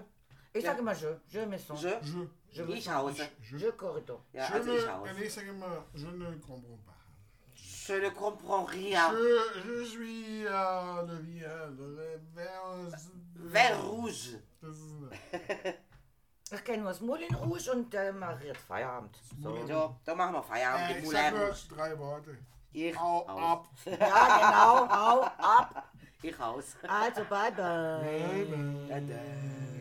Ich 0.53 0.63
Ja. 0.63 0.71
sag 0.71 0.79
immer 0.79 0.93
Je, 0.95 1.15
Je 1.27 1.45
Maison. 1.45 1.75
Je, 1.77 1.99
Je. 2.51 2.63
ich 2.73 2.89
hause. 2.89 3.29
Je 3.57 3.71
Corridor. 3.73 4.21
Ja, 4.33 4.47
Je 4.47 4.53
also 4.53 4.73
ich 4.75 4.87
hause. 4.87 5.23
ich 5.23 5.33
sage 5.33 5.49
immer, 5.49 5.83
je 5.93 6.07
ne 6.07 6.37
comprends 6.39 6.79
pas. 6.85 6.95
Je 7.87 7.99
ne 8.01 8.09
comprends 8.11 8.65
rien. 8.65 9.11
Je, 9.11 9.61
je 9.65 9.85
suis 9.85 10.45
euh, 10.47 11.01
le 11.07 11.19
vieil, 11.19 11.45
le 11.77 12.19
vert. 13.51 13.77
Rouge. 13.83 14.39
Das 14.61 14.75
ist 14.75 14.91
eine, 15.31 15.73
Ich 16.51 16.63
kenne 16.63 16.81
nur 16.81 16.91
das 16.91 17.01
Moulin 17.01 17.33
Rouge 17.35 17.71
und 17.71 17.93
der 17.93 18.11
macht 18.13 18.43
jetzt 18.43 18.61
Feierabend. 18.61 19.15
So. 19.41 19.67
So, 19.67 19.95
dann 20.03 20.17
machen 20.17 20.33
wir 20.33 20.43
Feierabend 20.43 20.89
äh, 20.89 20.97
ich 20.97 21.03
Moulin 21.05 21.21
sag 21.21 21.31
nur 21.33 21.47
Rouge. 21.47 21.67
drei 21.75 21.99
Worte. 21.99 22.37
Ich 22.71 22.99
Hau 22.99 23.25
ab. 23.25 23.65
Ja, 23.85 24.37
genau, 24.37 24.89
hau 24.89 25.21
ab. 25.37 25.85
Ich 26.21 26.39
aus. 26.39 26.75
Also, 26.87 27.23
bye 27.25 27.51
bye. 27.51 28.47
Da, 28.87 28.99
da. 28.99 29.78